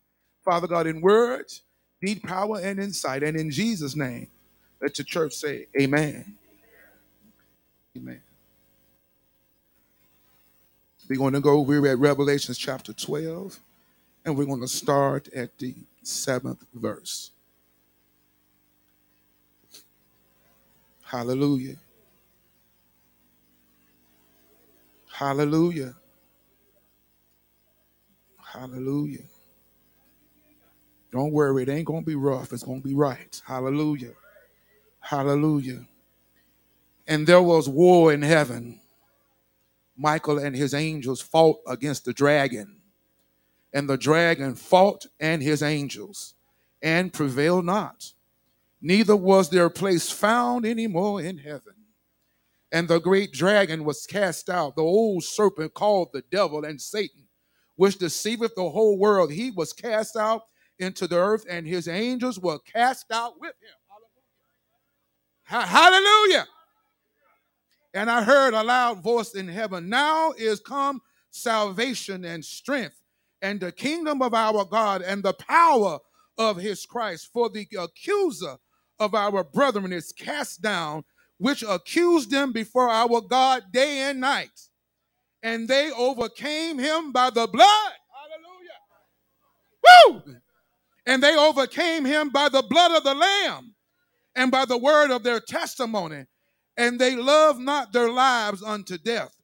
Father 0.43 0.67
God, 0.67 0.87
in 0.87 0.99
words, 1.01 1.61
deed, 2.01 2.23
power, 2.23 2.59
and 2.59 2.79
insight. 2.79 3.23
And 3.23 3.37
in 3.37 3.51
Jesus' 3.51 3.95
name, 3.95 4.27
let 4.81 4.97
your 4.97 5.05
church 5.05 5.33
say, 5.33 5.67
Amen. 5.79 6.35
Amen. 7.95 8.21
We're 11.09 11.17
going 11.17 11.33
to 11.33 11.39
go, 11.41 11.61
we're 11.61 11.87
at 11.87 11.97
Revelations 11.97 12.57
chapter 12.57 12.93
12, 12.93 13.59
and 14.25 14.37
we're 14.37 14.45
going 14.45 14.61
to 14.61 14.67
start 14.67 15.27
at 15.33 15.57
the 15.57 15.73
seventh 16.03 16.63
verse. 16.73 17.31
Hallelujah. 21.09 21.75
Hallelujah. 25.11 25.95
Hallelujah. 28.37 29.23
Don't 31.11 31.31
worry, 31.31 31.63
it 31.63 31.69
ain't 31.69 31.87
going 31.87 32.03
to 32.03 32.05
be 32.05 32.13
rough. 32.13 32.53
It's 32.53 32.61
going 32.61 32.83
to 32.83 32.87
be 32.87 32.93
right. 32.93 33.41
Hallelujah. 33.43 34.11
Hallelujah. 34.99 35.87
And 37.07 37.25
there 37.25 37.41
was 37.41 37.67
war 37.67 38.13
in 38.13 38.21
heaven. 38.21 38.79
Michael 39.97 40.37
and 40.37 40.55
his 40.55 40.75
angels 40.75 41.21
fought 41.21 41.57
against 41.67 42.05
the 42.05 42.13
dragon. 42.13 42.77
And 43.73 43.89
the 43.89 43.97
dragon 43.97 44.53
fought 44.53 45.07
and 45.19 45.41
his 45.41 45.63
angels 45.63 46.35
and 46.83 47.11
prevailed 47.11 47.65
not. 47.65 48.13
Neither 48.81 49.15
was 49.15 49.49
their 49.49 49.69
place 49.69 50.09
found 50.09 50.65
any 50.65 50.87
more 50.87 51.21
in 51.21 51.37
heaven. 51.37 51.73
And 52.71 52.87
the 52.87 52.99
great 52.99 53.33
dragon 53.33 53.83
was 53.83 54.05
cast 54.05 54.49
out, 54.49 54.75
the 54.75 54.83
old 54.83 55.23
serpent 55.23 55.73
called 55.73 56.09
the 56.13 56.23
devil 56.31 56.63
and 56.63 56.79
Satan, 56.79 57.27
which 57.75 57.97
deceiveth 57.97 58.53
the 58.55 58.69
whole 58.69 58.97
world. 58.97 59.31
He 59.31 59.51
was 59.51 59.73
cast 59.73 60.15
out 60.15 60.43
into 60.77 61.07
the 61.07 61.17
earth, 61.17 61.45
and 61.49 61.67
his 61.67 61.87
angels 61.87 62.39
were 62.39 62.59
cast 62.59 63.11
out 63.11 63.39
with 63.39 63.53
him. 63.59 63.73
Hallelujah. 65.43 66.47
And 67.95 68.09
I 68.09 68.21
heard 68.23 68.53
a 68.53 68.63
loud 68.63 69.01
voice 69.01 69.33
in 69.33 69.47
heaven 69.47 69.89
Now 69.89 70.31
is 70.37 70.59
come 70.59 71.01
salvation 71.31 72.23
and 72.23 72.45
strength, 72.45 73.01
and 73.41 73.59
the 73.59 73.71
kingdom 73.71 74.21
of 74.21 74.35
our 74.35 74.63
God, 74.63 75.01
and 75.01 75.23
the 75.23 75.33
power 75.33 75.97
of 76.37 76.57
his 76.57 76.85
Christ. 76.85 77.29
For 77.33 77.49
the 77.49 77.67
accuser 77.77 78.57
of 78.99 79.15
our 79.15 79.43
brethren 79.43 79.93
is 79.93 80.11
cast 80.11 80.61
down, 80.61 81.03
which 81.37 81.63
accused 81.63 82.31
them 82.31 82.51
before 82.51 82.89
our 82.89 83.21
God 83.21 83.63
day 83.71 84.01
and 84.09 84.19
night. 84.19 84.67
And 85.41 85.67
they 85.67 85.91
overcame 85.91 86.77
him 86.77 87.11
by 87.11 87.29
the 87.29 87.47
blood. 87.47 87.93
Hallelujah. 89.85 90.23
Woo! 90.27 90.35
And 91.05 91.23
they 91.23 91.35
overcame 91.35 92.05
him 92.05 92.29
by 92.29 92.49
the 92.49 92.61
blood 92.61 92.91
of 92.91 93.03
the 93.03 93.15
Lamb 93.15 93.73
and 94.35 94.51
by 94.51 94.65
the 94.65 94.77
word 94.77 95.11
of 95.11 95.23
their 95.23 95.39
testimony. 95.39 96.25
And 96.77 96.99
they 96.99 97.15
loved 97.15 97.59
not 97.59 97.93
their 97.93 98.09
lives 98.09 98.61
unto 98.61 98.97
death. 98.97 99.35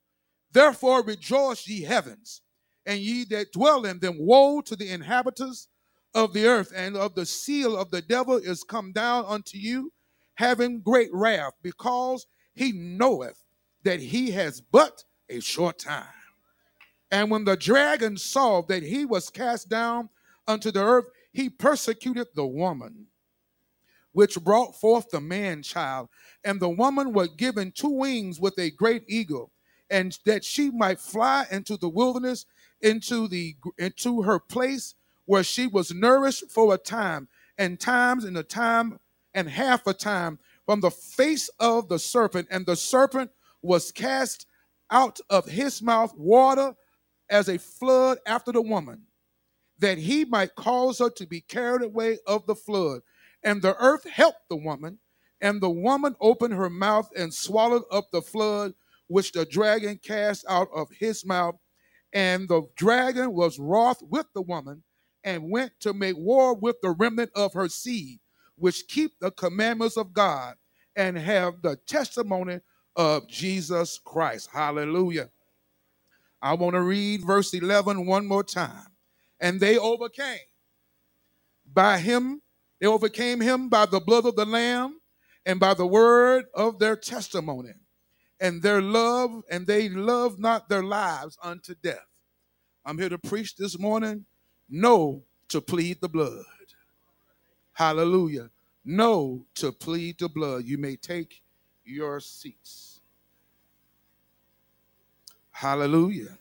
Therefore 0.51 1.03
rejoice, 1.03 1.67
ye 1.67 1.81
heavens, 1.83 2.41
and 2.85 2.99
ye 2.99 3.25
that 3.25 3.51
dwell 3.51 3.85
in 3.85 3.99
them. 3.99 4.17
Woe 4.19 4.61
to 4.61 4.75
the 4.75 4.89
inhabitants 4.89 5.67
of 6.15 6.33
the 6.33 6.47
earth, 6.47 6.71
and 6.73 6.95
of 6.95 7.13
the 7.13 7.25
seal 7.25 7.77
of 7.77 7.91
the 7.91 8.01
devil 8.01 8.37
is 8.37 8.63
come 8.63 8.91
down 8.93 9.25
unto 9.27 9.57
you, 9.57 9.91
having 10.35 10.81
great 10.81 11.09
wrath, 11.13 11.53
because 11.61 12.25
he 12.55 12.71
knoweth 12.71 13.43
that 13.83 13.99
he 13.99 14.31
has 14.31 14.61
but 14.61 15.03
a 15.29 15.39
short 15.41 15.77
time. 15.77 16.07
And 17.11 17.29
when 17.29 17.43
the 17.43 17.57
dragon 17.57 18.17
saw 18.17 18.61
that 18.63 18.81
he 18.81 19.05
was 19.05 19.29
cast 19.29 19.69
down 19.69 20.09
unto 20.47 20.71
the 20.71 20.83
earth, 20.83 21.05
he 21.31 21.49
persecuted 21.49 22.27
the 22.33 22.47
woman 22.47 23.07
which 24.13 24.41
brought 24.41 24.79
forth 24.79 25.09
the 25.09 25.19
man 25.19 25.61
child. 25.61 26.07
And 26.45 26.61
the 26.61 26.69
woman 26.69 27.11
was 27.11 27.27
given 27.35 27.73
two 27.73 27.89
wings 27.89 28.39
with 28.39 28.57
a 28.57 28.71
great 28.71 29.03
eagle, 29.09 29.51
and 29.89 30.17
that 30.25 30.45
she 30.45 30.71
might 30.71 31.01
fly 31.01 31.45
into 31.51 31.75
the 31.75 31.89
wilderness, 31.89 32.45
into 32.81 33.27
the 33.27 33.55
into 33.77 34.21
her 34.21 34.39
place 34.39 34.95
where 35.25 35.43
she 35.43 35.67
was 35.67 35.93
nourished 35.93 36.49
for 36.49 36.73
a 36.73 36.77
time, 36.77 37.27
and 37.57 37.79
times 37.79 38.25
and 38.25 38.37
a 38.37 38.43
time 38.43 38.99
and 39.33 39.49
half 39.49 39.85
a 39.87 39.93
time 39.93 40.39
from 40.65 40.81
the 40.81 40.91
face 40.91 41.49
of 41.59 41.87
the 41.89 41.99
serpent. 41.99 42.47
And 42.51 42.65
the 42.65 42.75
serpent 42.75 43.31
was 43.61 43.91
cast 43.91 44.45
out 44.91 45.19
of 45.29 45.45
his 45.45 45.81
mouth 45.81 46.13
water 46.15 46.75
as 47.29 47.49
a 47.49 47.57
flood 47.57 48.19
after 48.25 48.51
the 48.51 48.61
woman, 48.61 49.03
that 49.79 49.97
he 49.97 50.25
might 50.25 50.55
cause 50.55 50.99
her 50.99 51.09
to 51.09 51.25
be 51.25 51.41
carried 51.41 51.81
away 51.81 52.19
of 52.27 52.45
the 52.45 52.55
flood. 52.55 53.01
And 53.43 53.61
the 53.61 53.75
earth 53.77 54.07
helped 54.07 54.49
the 54.49 54.55
woman, 54.55 54.99
and 55.41 55.61
the 55.61 55.69
woman 55.69 56.15
opened 56.21 56.53
her 56.53 56.69
mouth 56.69 57.09
and 57.15 57.33
swallowed 57.33 57.83
up 57.91 58.11
the 58.11 58.21
flood 58.21 58.73
which 59.07 59.31
the 59.31 59.45
dragon 59.45 59.99
cast 60.03 60.45
out 60.49 60.69
of 60.73 60.89
his 60.91 61.25
mouth. 61.25 61.55
And 62.13 62.47
the 62.47 62.63
dragon 62.75 63.33
was 63.33 63.59
wroth 63.59 64.01
with 64.01 64.25
the 64.33 64.41
woman 64.41 64.83
and 65.25 65.51
went 65.51 65.73
to 65.81 65.93
make 65.93 66.15
war 66.17 66.55
with 66.55 66.77
the 66.81 66.91
remnant 66.91 67.31
of 67.35 67.53
her 67.53 67.67
seed, 67.67 68.19
which 68.55 68.87
keep 68.87 69.19
the 69.19 69.31
commandments 69.31 69.97
of 69.97 70.13
God 70.13 70.55
and 70.95 71.17
have 71.17 71.61
the 71.61 71.75
testimony 71.87 72.61
of 72.95 73.27
Jesus 73.27 73.99
Christ. 74.05 74.49
Hallelujah. 74.53 75.29
I 76.41 76.53
want 76.53 76.75
to 76.75 76.81
read 76.81 77.25
verse 77.25 77.53
11 77.53 78.05
one 78.05 78.27
more 78.27 78.43
time. 78.43 78.87
And 79.41 79.59
they 79.59 79.77
overcame 79.77 80.39
by 81.73 81.97
him 81.97 82.41
they 82.79 82.87
overcame 82.87 83.41
him 83.41 83.69
by 83.69 83.85
the 83.85 83.99
blood 83.99 84.25
of 84.25 84.35
the 84.35 84.45
Lamb 84.45 84.99
and 85.45 85.59
by 85.59 85.73
the 85.73 85.87
word 85.87 86.45
of 86.53 86.79
their 86.79 86.95
testimony. 86.95 87.73
And 88.39 88.61
their 88.61 88.81
love, 88.81 89.43
and 89.49 89.65
they 89.65 89.87
loved 89.87 90.39
not 90.39 90.67
their 90.67 90.83
lives 90.83 91.37
unto 91.41 91.73
death. 91.81 92.05
I'm 92.85 92.97
here 92.97 93.09
to 93.09 93.17
preach 93.17 93.55
this 93.55 93.79
morning. 93.79 94.25
No 94.69 95.23
to 95.49 95.61
plead 95.61 96.01
the 96.01 96.09
blood. 96.09 96.43
Hallelujah. 97.73 98.49
No 98.83 99.45
to 99.55 99.71
plead 99.71 100.19
the 100.19 100.29
blood. 100.29 100.65
You 100.65 100.77
may 100.77 100.95
take 100.95 101.41
your 101.83 102.19
seats. 102.19 103.01
Hallelujah. 105.51 106.37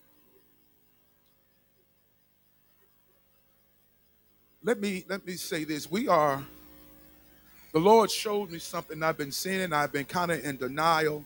let 4.65 4.81
me 4.81 5.05
let 5.09 5.25
me 5.27 5.35
say 5.35 5.65
this. 5.65 5.91
We 5.91 6.09
are 6.09 6.43
the 7.73 7.79
Lord 7.79 8.11
showed 8.11 8.51
me 8.51 8.59
something 8.59 9.03
I've 9.03 9.19
been 9.19 9.33
seeing. 9.33 9.73
I've 9.73 9.93
been 9.93 10.07
kind 10.07 10.33
of 10.33 10.45
in 10.45 10.57
denial, 10.57 11.25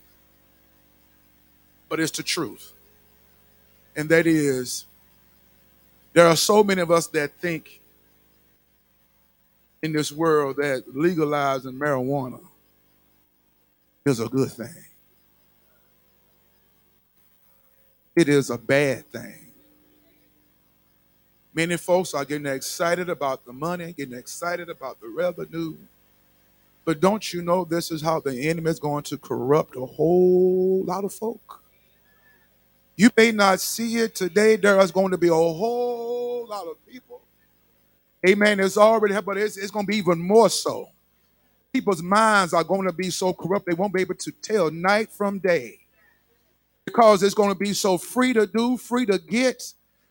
but 1.89 2.01
it's 2.01 2.11
the 2.11 2.23
truth. 2.23 2.73
And 3.97 4.09
that 4.09 4.27
is 4.27 4.87
there 6.19 6.27
are 6.27 6.35
so 6.35 6.65
many 6.65 6.81
of 6.81 6.91
us 6.91 7.07
that 7.07 7.31
think 7.35 7.81
in 9.81 9.93
this 9.93 10.11
world 10.11 10.57
that 10.57 10.83
legalizing 10.93 11.75
marijuana 11.75 12.41
is 14.05 14.19
a 14.19 14.27
good 14.27 14.51
thing. 14.51 14.85
It 18.17 18.29
is 18.29 18.51
a 18.51 18.59
bad 18.59 19.09
thing. 19.13 19.53
Many 21.55 21.77
folks 21.77 22.13
are 22.15 22.25
getting 22.25 22.47
excited 22.47 23.09
about 23.09 23.47
the 23.47 23.53
money, 23.53 23.93
getting 23.93 24.19
excited 24.19 24.69
about 24.69 25.01
the 25.01 25.07
revenue. 25.07 25.77
But 26.85 26.99
don't 26.99 27.33
you 27.33 27.43
know 27.43 27.65
this 27.65 27.93
is 27.93 28.03
how 28.03 28.19
the 28.19 28.49
enemy 28.49 28.73
is 28.73 28.81
going 28.81 29.05
to 29.05 29.19
corrupt 29.19 29.77
a 29.77 29.87
whole 29.87 30.83
lot 30.85 31.05
of 31.05 31.15
folk? 31.15 31.63
You 32.99 33.11
may 33.17 33.31
not 33.31 33.61
see 33.61 33.99
it 33.99 34.17
today. 34.17 34.57
There 34.57 34.81
is 34.81 34.91
going 34.91 35.13
to 35.13 35.19
be 35.19 35.29
a 35.29 35.33
whole 35.33 36.49
lot 36.49 36.67
of 36.67 36.85
people. 36.85 37.23
Amen. 38.29 38.59
It's 38.59 38.77
already, 38.77 39.15
but 39.21 39.39
it's, 39.39 39.57
it's 39.57 39.71
going 39.71 39.87
to 39.87 39.91
be 39.91 39.99
even 39.99 40.19
more 40.19 40.51
so. 40.51 40.89
People's 41.73 42.03
minds 42.03 42.53
are 42.53 42.65
going 42.65 42.89
to 42.89 42.93
be 42.93 43.11
so 43.11 43.33
corrupt 43.33 43.67
they 43.67 43.75
won't 43.75 43.95
be 43.95 44.01
able 44.01 44.17
to 44.17 44.33
tell 44.43 44.73
night 44.73 45.13
from 45.13 45.39
day 45.39 45.79
because 46.85 47.23
it's 47.23 47.35
going 47.35 47.51
to 47.51 47.55
be 47.55 47.73
so 47.73 47.99
free 47.99 48.33
to 48.33 48.49
do, 48.49 48.77
free 48.77 49.07
to 49.07 49.19
get, 49.19 49.63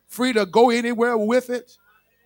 free 0.08 0.32
to 0.32 0.46
go 0.46 0.70
anywhere 0.70 1.18
with 1.18 1.50
it. 1.50 1.78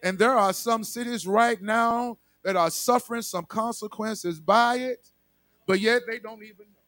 And 0.04 0.20
there 0.20 0.38
are 0.38 0.54
some 0.54 0.84
cities 0.84 1.26
right 1.26 1.60
now 1.60 2.20
that 2.44 2.56
are 2.56 2.70
suffering 2.70 3.24
some 3.24 3.46
consequences 3.46 4.40
by 4.40 4.76
it, 4.76 5.08
but 5.66 5.80
yet 5.80 6.04
they 6.08 6.20
don't 6.20 6.44
even 6.44 6.68
know. 6.72 6.81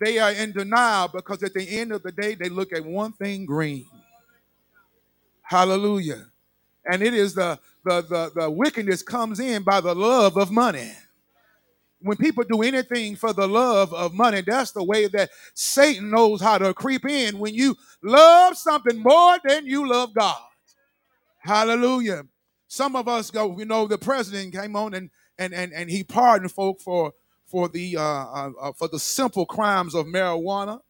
They 0.00 0.18
are 0.18 0.32
in 0.32 0.52
denial 0.52 1.08
because 1.08 1.42
at 1.42 1.54
the 1.54 1.68
end 1.68 1.92
of 1.92 2.02
the 2.02 2.12
day, 2.12 2.34
they 2.34 2.48
look 2.48 2.72
at 2.72 2.84
one 2.84 3.12
thing 3.12 3.46
green. 3.46 3.86
Hallelujah. 5.42 6.26
And 6.90 7.02
it 7.02 7.14
is 7.14 7.34
the, 7.34 7.58
the, 7.84 8.02
the, 8.02 8.32
the 8.34 8.50
wickedness 8.50 9.02
comes 9.02 9.40
in 9.40 9.62
by 9.62 9.80
the 9.80 9.94
love 9.94 10.36
of 10.36 10.50
money. 10.50 10.92
When 12.00 12.16
people 12.16 12.44
do 12.44 12.62
anything 12.62 13.16
for 13.16 13.32
the 13.32 13.48
love 13.48 13.92
of 13.92 14.14
money, 14.14 14.42
that's 14.46 14.70
the 14.70 14.84
way 14.84 15.08
that 15.08 15.30
Satan 15.54 16.10
knows 16.10 16.40
how 16.40 16.58
to 16.58 16.72
creep 16.74 17.04
in. 17.06 17.38
When 17.38 17.54
you 17.54 17.76
love 18.02 18.56
something 18.56 18.98
more 18.98 19.38
than 19.44 19.66
you 19.66 19.88
love 19.88 20.14
God. 20.14 20.36
Hallelujah. 21.38 22.24
Some 22.68 22.94
of 22.94 23.08
us 23.08 23.30
go, 23.30 23.58
you 23.58 23.64
know, 23.64 23.86
the 23.86 23.98
president 23.98 24.54
came 24.54 24.76
on 24.76 24.94
and 24.94 25.10
and 25.38 25.54
and, 25.54 25.72
and 25.72 25.90
he 25.90 26.04
pardoned 26.04 26.52
folk 26.52 26.80
for 26.80 27.12
for 27.48 27.68
the 27.68 27.96
uh, 27.96 28.02
uh, 28.02 28.50
uh, 28.60 28.72
for 28.72 28.88
the 28.88 28.98
simple 28.98 29.46
crimes 29.46 29.94
of 29.94 30.06
marijuana. 30.06 30.80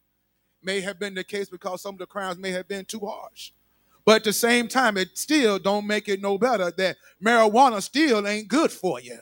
May 0.61 0.81
have 0.81 0.99
been 0.99 1.15
the 1.15 1.23
case 1.23 1.49
because 1.49 1.81
some 1.81 1.95
of 1.95 1.99
the 1.99 2.05
crimes 2.05 2.37
may 2.37 2.51
have 2.51 2.67
been 2.67 2.83
too 2.83 2.99
harsh. 2.99 3.51
But 4.05 4.17
at 4.17 4.23
the 4.25 4.33
same 4.33 4.67
time, 4.67 4.97
it 4.97 5.17
still 5.17 5.57
don't 5.57 5.87
make 5.87 6.09
it 6.09 6.21
no 6.21 6.37
better 6.37 6.71
that 6.71 6.97
marijuana 7.23 7.81
still 7.81 8.27
ain't 8.27 8.49
good 8.49 8.71
for 8.71 8.99
you. 8.99 9.19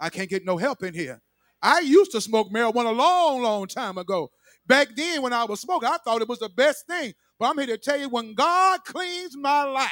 I 0.00 0.10
can't 0.10 0.28
get 0.28 0.44
no 0.44 0.56
help 0.56 0.82
in 0.82 0.92
here. 0.92 1.22
I 1.62 1.80
used 1.80 2.12
to 2.12 2.20
smoke 2.20 2.50
marijuana 2.50 2.90
a 2.90 2.92
long, 2.92 3.42
long 3.42 3.66
time 3.66 3.96
ago. 3.98 4.30
Back 4.66 4.88
then, 4.96 5.22
when 5.22 5.32
I 5.32 5.44
was 5.44 5.60
smoking, 5.60 5.88
I 5.88 5.98
thought 5.98 6.20
it 6.20 6.28
was 6.28 6.40
the 6.40 6.48
best 6.48 6.86
thing. 6.86 7.14
But 7.38 7.50
I'm 7.50 7.58
here 7.58 7.68
to 7.68 7.78
tell 7.78 7.98
you, 7.98 8.08
when 8.08 8.34
God 8.34 8.84
cleans 8.84 9.36
my 9.36 9.62
life, 9.64 9.90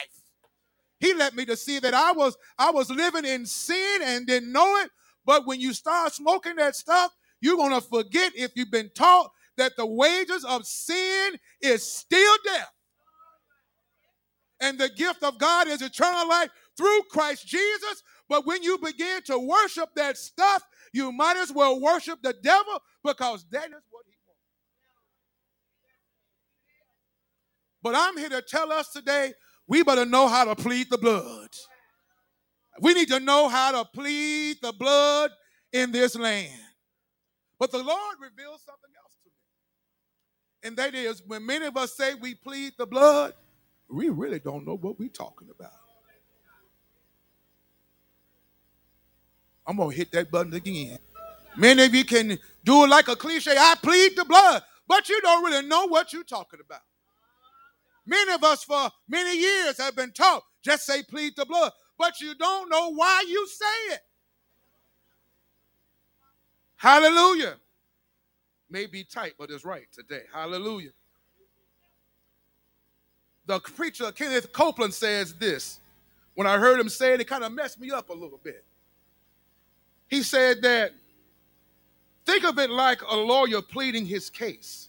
he 0.99 1.15
let 1.15 1.37
me 1.37 1.45
to 1.47 1.57
see 1.57 1.79
that 1.81 1.95
I 1.95 2.13
was 2.13 2.37
I 2.59 2.71
was 2.71 2.91
living 2.91 3.25
in 3.25 3.45
sin 3.47 4.01
and 4.03 4.27
didn't 4.27 4.53
know 4.53 4.77
it. 4.79 4.91
But 5.25 5.47
when 5.47 5.61
you 5.61 5.73
start 5.73 6.13
smoking 6.13 6.57
that 6.57 6.77
stuff, 6.77 7.13
you're 7.41 7.57
gonna 7.57 7.81
forget 7.81 8.33
if 8.35 8.53
you've 8.55 8.71
been 8.71 8.91
taught 8.95 9.31
that 9.57 9.77
the 9.77 9.87
wages 9.87 10.45
of 10.45 10.67
sin 10.67 11.39
is 11.61 11.83
still 11.83 12.35
death. 12.45 12.73
And 14.61 14.79
the 14.79 14.89
gift 14.89 15.23
of 15.23 15.39
God 15.39 15.69
is 15.69 15.83
eternal 15.83 16.29
life 16.29 16.51
through 16.77 17.03
Christ 17.11 17.47
Jesus. 17.47 18.03
But 18.29 18.47
when 18.47 18.63
you 18.63 18.79
begin 18.79 19.23
to 19.27 19.39
worship 19.39 19.91
that 19.97 20.17
stuff, 20.17 20.63
you 20.93 21.13
might 21.13 21.37
as 21.37 21.53
well 21.53 21.81
worship 21.81 22.21
the 22.23 22.35
devil 22.43 22.81
because 23.03 23.45
that 23.51 23.67
is 23.67 23.83
what 23.91 24.05
he 24.07 24.17
wants. 24.27 24.41
But 27.83 27.95
I'm 27.95 28.17
here 28.17 28.31
to 28.31 28.43
tell 28.43 28.73
us 28.73 28.91
today 28.91 29.35
we 29.67 29.83
better 29.83 30.07
know 30.07 30.29
how 30.29 30.45
to 30.45 30.57
plead 30.57 30.89
the 30.91 30.99
blood. 30.99 31.51
We 32.81 32.95
need 32.95 33.09
to 33.09 33.21
know 33.21 33.49
how 33.49 33.73
to 33.73 33.85
plead 33.85 34.59
the 34.63 34.73
blood 34.73 35.31
in 35.73 35.93
this 35.93 36.17
land. 36.17 36.51
But 37.59 37.71
the 37.71 37.79
Lord 37.79 38.17
reveals 38.21 38.63
something 38.63 38.91
else 39.03 39.15
to 39.23 39.31
me. 39.31 40.69
And 40.69 40.77
that 40.77 40.95
is 40.95 41.23
when 41.27 41.47
many 41.47 41.67
of 41.67 41.77
us 41.77 41.97
say 41.97 42.15
we 42.15 42.35
plead 42.35 42.73
the 42.77 42.87
blood, 42.87 43.35
we 43.89 44.09
really 44.09 44.41
don't 44.41 44.67
know 44.67 44.77
what 44.77 44.99
we're 44.99 45.09
talking 45.09 45.49
about. 45.57 45.73
I'm 49.67 49.77
going 49.77 49.91
to 49.91 49.97
hit 49.97 50.13
that 50.13 50.31
button 50.31 50.53
again. 50.55 50.99
Many 51.57 51.85
of 51.85 51.95
you 51.95 52.05
can 52.05 52.39
do 52.65 52.85
it 52.85 52.89
like 52.89 53.09
a 53.09 53.17
cliche 53.17 53.55
I 53.57 53.77
plead 53.81 54.17
the 54.17 54.25
blood, 54.25 54.63
but 54.89 55.09
you 55.09 55.21
don't 55.21 55.45
really 55.45 55.67
know 55.67 55.87
what 55.87 56.13
you're 56.13 56.25
talking 56.25 56.61
about. 56.65 56.83
Many 58.07 58.33
of 58.33 58.45
us 58.45 58.65
for 58.65 58.91
many 59.09 59.39
years 59.39 59.79
have 59.79 59.97
been 59.97 60.13
taught 60.13 60.43
just 60.63 60.85
say 60.85 61.03
plead 61.03 61.35
the 61.37 61.47
blood, 61.47 61.73
but 61.99 62.21
you 62.21 62.35
don't 62.35 62.69
know 62.69 62.93
why 62.93 63.25
you 63.29 63.47
say 63.49 63.95
it. 63.95 64.01
Hallelujah. 66.77 67.55
May 68.71 68.87
be 68.87 69.05
tight, 69.05 69.35
but 69.39 69.51
it's 69.51 69.65
right 69.65 69.87
today. 69.93 70.23
Hallelujah. 70.33 70.91
The 73.47 73.61
preacher 73.61 74.11
Kenneth 74.13 74.53
Copeland 74.53 74.93
says 74.93 75.35
this. 75.35 75.81
When 76.35 76.47
I 76.47 76.59
heard 76.59 76.81
him 76.81 76.89
say 76.89 77.15
it, 77.15 77.21
it 77.21 77.29
kind 77.29 77.45
of 77.45 77.53
messed 77.53 77.79
me 77.79 77.91
up 77.91 78.11
a 78.11 78.13
little 78.13 78.41
bit. 78.43 78.65
He 80.09 80.23
said 80.23 80.63
that 80.63 80.93
think 82.27 82.45
of 82.45 82.59
it 82.59 82.71
like 82.71 83.01
a 83.03 83.17
lawyer 83.17 83.63
pleading 83.63 84.07
his 84.07 84.31
case. 84.31 84.89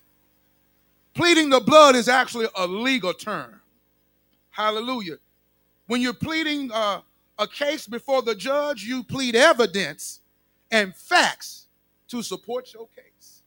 Pleading 1.13 1.49
the 1.49 1.59
blood 1.61 1.95
is 1.95 2.09
actually 2.09 2.47
a 2.55 2.67
legal 2.67 3.13
term. 3.13 3.61
Hallelujah. 4.49 5.17
When 5.87 6.01
you're 6.01 6.13
pleading 6.13 6.71
uh, 6.73 7.01
a 7.37 7.47
case 7.47 7.87
before 7.87 8.21
the 8.21 8.35
judge, 8.35 8.83
you 8.83 9.03
plead 9.03 9.35
evidence 9.35 10.21
and 10.71 10.95
facts 10.95 11.67
to 12.07 12.23
support 12.23 12.73
your 12.73 12.87
case. 12.95 13.43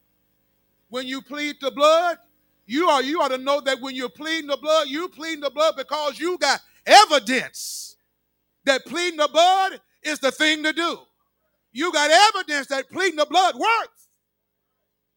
When 0.88 1.06
you 1.06 1.20
plead 1.20 1.56
the 1.60 1.70
blood, 1.70 2.18
you 2.66 2.88
are 2.88 3.02
you 3.02 3.20
ought 3.20 3.28
to 3.28 3.38
know 3.38 3.60
that 3.62 3.80
when 3.80 3.94
you're 3.94 4.08
pleading 4.08 4.48
the 4.48 4.56
blood, 4.56 4.88
you 4.88 5.08
pleading 5.08 5.40
the 5.40 5.50
blood 5.50 5.74
because 5.76 6.18
you 6.18 6.38
got 6.38 6.60
evidence 6.86 7.96
that 8.64 8.84
pleading 8.86 9.18
the 9.18 9.28
blood 9.28 9.80
is 10.02 10.18
the 10.18 10.30
thing 10.30 10.62
to 10.62 10.72
do. 10.72 10.98
You 11.72 11.92
got 11.92 12.10
evidence 12.10 12.68
that 12.68 12.90
pleading 12.90 13.16
the 13.16 13.26
blood 13.26 13.54
works. 13.54 14.08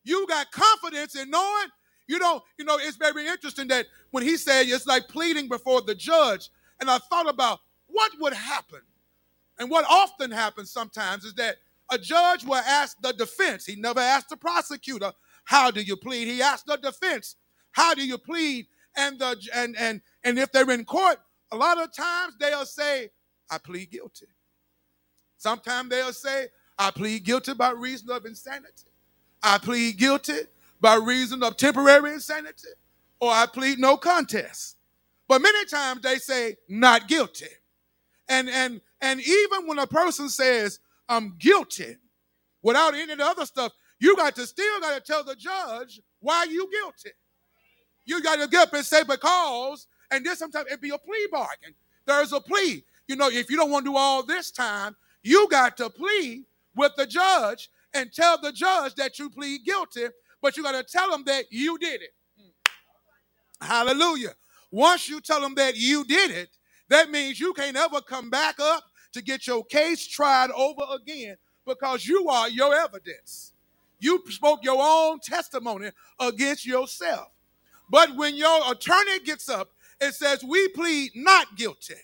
You 0.03 0.25
got 0.27 0.51
confidence 0.51 1.15
in 1.15 1.29
knowing 1.29 1.67
you 2.11 2.19
know, 2.19 2.43
you 2.59 2.65
know, 2.65 2.77
it's 2.77 2.97
very 2.97 3.25
interesting 3.25 3.69
that 3.69 3.85
when 4.09 4.23
he 4.23 4.35
said 4.35 4.65
it's 4.67 4.85
like 4.85 5.07
pleading 5.07 5.47
before 5.47 5.81
the 5.81 5.95
judge, 5.95 6.49
and 6.81 6.91
I 6.91 6.99
thought 6.99 7.29
about 7.29 7.61
what 7.87 8.11
would 8.19 8.33
happen. 8.33 8.81
And 9.59 9.69
what 9.69 9.85
often 9.89 10.31
happens 10.31 10.71
sometimes 10.71 11.25
is 11.25 11.35
that 11.35 11.57
a 11.91 11.97
judge 11.99 12.45
will 12.45 12.55
ask 12.55 12.97
the 13.01 13.13
defense. 13.13 13.65
He 13.65 13.75
never 13.77 14.01
asked 14.01 14.29
the 14.29 14.37
prosecutor, 14.37 15.13
"How 15.45 15.71
do 15.71 15.81
you 15.81 15.97
plead?" 15.97 16.27
He 16.27 16.41
asked 16.41 16.65
the 16.67 16.77
defense, 16.77 17.37
"How 17.71 17.93
do 17.95 18.05
you 18.05 18.17
plead?" 18.17 18.67
And 18.95 19.19
the 19.19 19.37
and 19.53 19.77
and 19.77 20.01
and 20.23 20.39
if 20.39 20.51
they're 20.51 20.71
in 20.71 20.85
court, 20.85 21.21
a 21.51 21.57
lot 21.57 21.79
of 21.79 21.93
times 21.93 22.35
they'll 22.39 22.65
say, 22.65 23.11
"I 23.49 23.59
plead 23.59 23.91
guilty." 23.91 24.27
Sometimes 25.37 25.89
they'll 25.89 26.13
say, 26.13 26.49
"I 26.79 26.91
plead 26.91 27.23
guilty 27.25 27.53
by 27.53 27.71
reason 27.71 28.11
of 28.11 28.25
insanity." 28.25 28.89
I 29.43 29.57
plead 29.59 29.97
guilty 29.97 30.47
by 30.81 30.95
reason 30.95 31.43
of 31.43 31.57
temporary 31.57 32.13
insanity, 32.13 32.69
or 33.19 33.31
I 33.31 33.45
plead 33.47 33.79
no 33.79 33.97
contest. 33.97 34.77
But 35.31 35.41
many 35.41 35.63
times 35.63 36.01
they 36.01 36.17
say 36.17 36.57
not 36.67 37.07
guilty. 37.07 37.45
And 38.27 38.49
and 38.49 38.81
and 38.99 39.21
even 39.21 39.65
when 39.65 39.79
a 39.79 39.87
person 39.87 40.27
says 40.27 40.79
I'm 41.07 41.37
guilty 41.39 41.95
without 42.61 42.95
any 42.95 43.13
of 43.13 43.17
the 43.17 43.25
other 43.25 43.45
stuff, 43.45 43.71
you 43.97 44.17
got 44.17 44.35
to 44.35 44.45
still 44.45 44.81
got 44.81 44.93
to 44.93 44.99
tell 44.99 45.23
the 45.23 45.37
judge 45.37 46.01
why 46.19 46.47
you 46.49 46.69
guilty. 46.69 47.15
You 48.03 48.21
got 48.21 48.41
to 48.41 48.47
get 48.49 48.67
up 48.67 48.73
and 48.73 48.83
say 48.83 49.03
because, 49.07 49.87
and 50.11 50.25
then 50.25 50.35
sometimes 50.35 50.69
it 50.69 50.81
be 50.81 50.89
a 50.89 50.97
plea 50.97 51.29
bargain. 51.31 51.75
There's 52.05 52.33
a 52.33 52.41
plea. 52.41 52.83
You 53.07 53.15
know, 53.15 53.29
if 53.29 53.49
you 53.49 53.55
don't 53.55 53.71
want 53.71 53.85
to 53.85 53.91
do 53.91 53.97
all 53.97 54.23
this 54.23 54.51
time, 54.51 54.97
you 55.23 55.47
got 55.49 55.77
to 55.77 55.89
plead 55.89 56.43
with 56.75 56.91
the 56.97 57.05
judge 57.05 57.69
and 57.93 58.11
tell 58.11 58.37
the 58.37 58.51
judge 58.51 58.95
that 58.95 59.17
you 59.17 59.29
plead 59.29 59.63
guilty 59.63 60.07
but 60.41 60.57
you 60.57 60.63
got 60.63 60.73
to 60.73 60.83
tell 60.83 61.09
them 61.09 61.23
that 61.25 61.45
you 61.51 61.77
did 61.77 62.01
it. 62.01 62.13
Mm. 62.37 63.65
Hallelujah. 63.65 64.33
Once 64.71 65.09
you 65.09 65.21
tell 65.21 65.41
them 65.41 65.55
that 65.55 65.75
you 65.77 66.03
did 66.05 66.31
it, 66.31 66.49
that 66.89 67.11
means 67.11 67.39
you 67.39 67.53
can't 67.53 67.77
ever 67.77 68.01
come 68.01 68.29
back 68.29 68.59
up 68.59 68.83
to 69.13 69.21
get 69.21 69.47
your 69.47 69.65
case 69.65 70.07
tried 70.07 70.51
over 70.51 70.83
again 70.95 71.37
because 71.65 72.07
you 72.07 72.29
are 72.29 72.49
your 72.49 72.73
evidence. 72.75 73.53
You 73.99 74.23
spoke 74.29 74.63
your 74.63 74.79
own 74.81 75.19
testimony 75.21 75.91
against 76.19 76.65
yourself. 76.65 77.29
But 77.89 78.15
when 78.15 78.35
your 78.35 78.71
attorney 78.71 79.19
gets 79.19 79.49
up 79.49 79.71
and 80.01 80.13
says, 80.13 80.43
We 80.43 80.69
plead 80.69 81.11
not 81.15 81.55
guilty, 81.57 81.95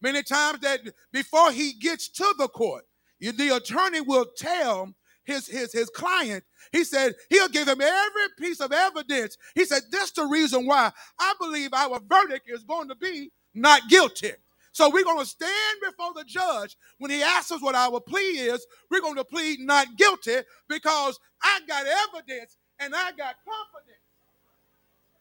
many 0.00 0.22
times 0.22 0.60
that 0.60 0.80
before 1.12 1.52
he 1.52 1.74
gets 1.74 2.08
to 2.08 2.34
the 2.38 2.48
court, 2.48 2.84
the 3.20 3.56
attorney 3.56 4.00
will 4.00 4.26
tell 4.36 4.94
his, 5.24 5.46
his, 5.46 5.72
his 5.72 5.90
client, 5.90 6.44
he 6.72 6.84
said 6.84 7.14
he'll 7.30 7.48
give 7.48 7.68
him 7.68 7.80
every 7.80 8.28
piece 8.38 8.60
of 8.60 8.72
evidence. 8.72 9.36
He 9.54 9.64
said, 9.64 9.82
This 9.90 10.10
the 10.12 10.24
reason 10.24 10.66
why 10.66 10.92
I 11.18 11.34
believe 11.40 11.72
our 11.74 12.00
verdict 12.00 12.48
is 12.48 12.64
going 12.64 12.88
to 12.88 12.94
be 12.96 13.30
not 13.54 13.82
guilty. 13.88 14.32
So 14.72 14.90
we're 14.90 15.04
going 15.04 15.20
to 15.20 15.26
stand 15.26 15.78
before 15.82 16.12
the 16.14 16.24
judge 16.24 16.76
when 16.98 17.10
he 17.10 17.22
asks 17.22 17.50
us 17.50 17.62
what 17.62 17.74
our 17.74 17.98
plea 17.98 18.20
is. 18.20 18.66
We're 18.90 19.00
going 19.00 19.16
to 19.16 19.24
plead 19.24 19.60
not 19.60 19.96
guilty 19.96 20.36
because 20.68 21.18
I 21.42 21.60
got 21.66 21.86
evidence 21.86 22.58
and 22.78 22.94
I 22.94 23.12
got 23.12 23.36
confidence 23.44 24.02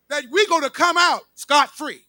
that 0.09 0.25
we're 0.29 0.47
going 0.47 0.63
to 0.63 0.69
come 0.69 0.97
out 0.97 1.21
scot 1.35 1.69
free. 1.71 2.01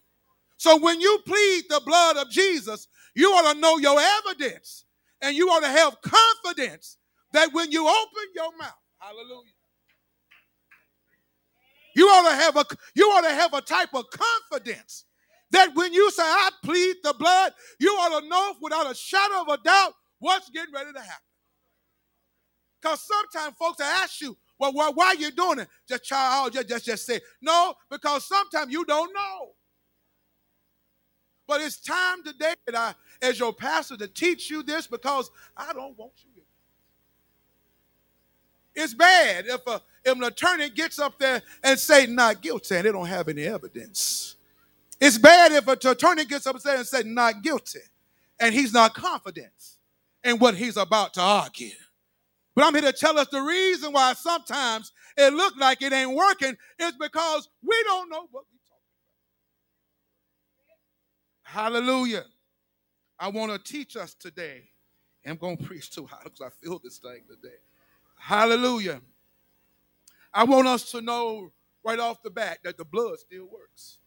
So 0.57 0.77
when 0.79 1.01
you 1.01 1.21
plead 1.27 1.65
the 1.69 1.81
blood 1.87 2.17
of 2.17 2.31
Jesus, 2.31 2.89
you 3.15 3.29
ought 3.29 3.53
to 3.53 3.61
know 3.61 3.79
your 3.79 4.01
evidence 4.01 4.85
and 5.21 5.37
you 5.37 5.49
ought 5.49 5.61
to 5.61 5.69
have 5.69 5.97
confidence 6.03 6.97
that 7.33 7.53
when 7.53 7.71
you 7.71 7.87
open 7.87 8.25
your 8.35 8.57
mouth, 8.59 8.73
hallelujah, 9.07 9.53
you 11.95 12.07
ought 12.07 12.29
to 12.31 12.37
have 12.37 12.57
a 12.57 12.65
you 12.95 13.07
ought 13.07 13.23
to 13.23 13.35
have 13.35 13.55
a 13.55 13.61
type 13.61 13.91
of 13.95 14.05
confidence 14.11 15.05
that 15.53 15.75
when 15.75 15.93
you 15.95 16.11
say 16.11 16.23
I 16.25 16.51
plead 16.65 16.97
the 17.05 17.15
blood, 17.15 17.53
you 17.79 17.91
ought 17.91 18.21
to 18.21 18.29
know 18.29 18.55
without 18.61 18.91
a 18.91 18.95
shadow 18.95 19.43
of 19.43 19.49
a 19.49 19.63
doubt 19.63 19.93
what's 20.19 20.51
getting 20.51 20.75
ready 20.75 20.93
to 20.93 21.01
happen. 21.01 21.23
Because 22.83 23.01
sometimes 23.07 23.57
folks 23.59 23.81
ask 23.81 24.21
you, 24.21 24.37
Well, 24.59 24.73
why, 24.73 24.91
why 24.95 25.07
are 25.07 25.15
you 25.17 25.31
doing 25.31 25.61
it? 25.61 25.69
Just 25.89 26.05
child, 26.05 26.49
oh, 26.49 26.51
just, 26.51 26.69
just, 26.69 26.87
just 26.87 27.07
say, 27.07 27.21
no, 27.41 27.75
because 27.91 28.27
sometimes 28.27 28.73
you 28.73 28.85
don't 28.85 29.13
know. 29.13 29.53
But 31.47 31.61
it's 31.61 31.81
time 31.81 32.25
today 32.25 32.55
that 32.67 32.75
I, 32.77 32.95
as 33.23 33.39
your 33.39 33.53
pastor, 33.53 33.97
to 33.99 34.09
teach 34.09 34.51
you 34.51 34.63
this 34.65 34.87
because 34.87 35.31
I 35.57 35.73
don't 35.73 35.97
want 35.97 36.13
you. 36.25 36.36
It's 38.77 38.93
bad 38.93 39.47
if, 39.47 39.67
a, 39.67 39.81
if 40.05 40.17
an 40.17 40.23
attorney 40.23 40.69
gets 40.69 40.99
up 40.99 41.19
there 41.19 41.43
and 41.65 41.79
say 41.79 42.07
not 42.07 42.43
guilty 42.43 42.77
and 42.77 42.85
they 42.85 42.93
don't 42.93 43.07
have 43.07 43.29
any 43.29 43.45
evidence. 43.45 44.37
It's 45.01 45.17
bad 45.17 45.53
if 45.53 45.67
an 45.67 45.79
attorney 45.91 46.27
gets 46.27 46.47
up 46.47 46.61
there 46.61 46.77
and 46.77 46.87
say 46.87 47.03
not 47.03 47.43
guilty 47.43 47.81
and 48.39 48.55
he's 48.55 48.75
not 48.75 48.95
confident 48.95 49.53
in 50.23 50.39
what 50.39 50.55
he's 50.55 50.77
about 50.77 51.15
to 51.15 51.23
argue. 51.23 51.71
But 52.55 52.65
I'm 52.65 52.75
here 52.75 52.91
to 52.91 52.93
tell 52.93 53.19
us 53.19 53.29
the 53.29 53.41
reason 53.41 53.93
why 53.93 54.13
sometimes 54.13 54.93
it 55.17 55.33
look 55.33 55.55
like 55.57 55.83
it 55.83 55.93
ain't 55.93 56.15
working 56.15 56.57
is 56.79 56.93
because 57.01 57.49
we 57.63 57.83
don't 57.85 58.11
know 58.11 58.29
what 58.31 58.45
we're 58.45 58.61
talking 58.69 58.85
about. 61.45 61.73
Hallelujah. 61.73 62.25
I 63.19 63.29
want 63.29 63.53
to 63.53 63.73
teach 63.73 63.97
us 63.97 64.15
today. 64.15 64.65
I'm 65.27 65.37
going 65.37 65.57
to 65.59 65.65
preach 65.65 65.91
too 65.91 66.07
hard 66.07 66.25
because 66.25 66.43
I 66.43 66.51
feel 66.65 66.79
this 66.83 66.99
thing 66.99 67.23
today. 67.29 67.57
Hallelujah. 68.27 69.01
I 70.35 70.43
want 70.43 70.67
us 70.67 70.91
to 70.91 71.01
know 71.01 71.53
right 71.85 72.01
off 72.01 72.25
the 72.25 72.31
bat 72.31 72.59
that 72.65 72.77
the 72.77 72.85
blood 72.85 73.21
still 73.21 73.45
works. 73.49 73.99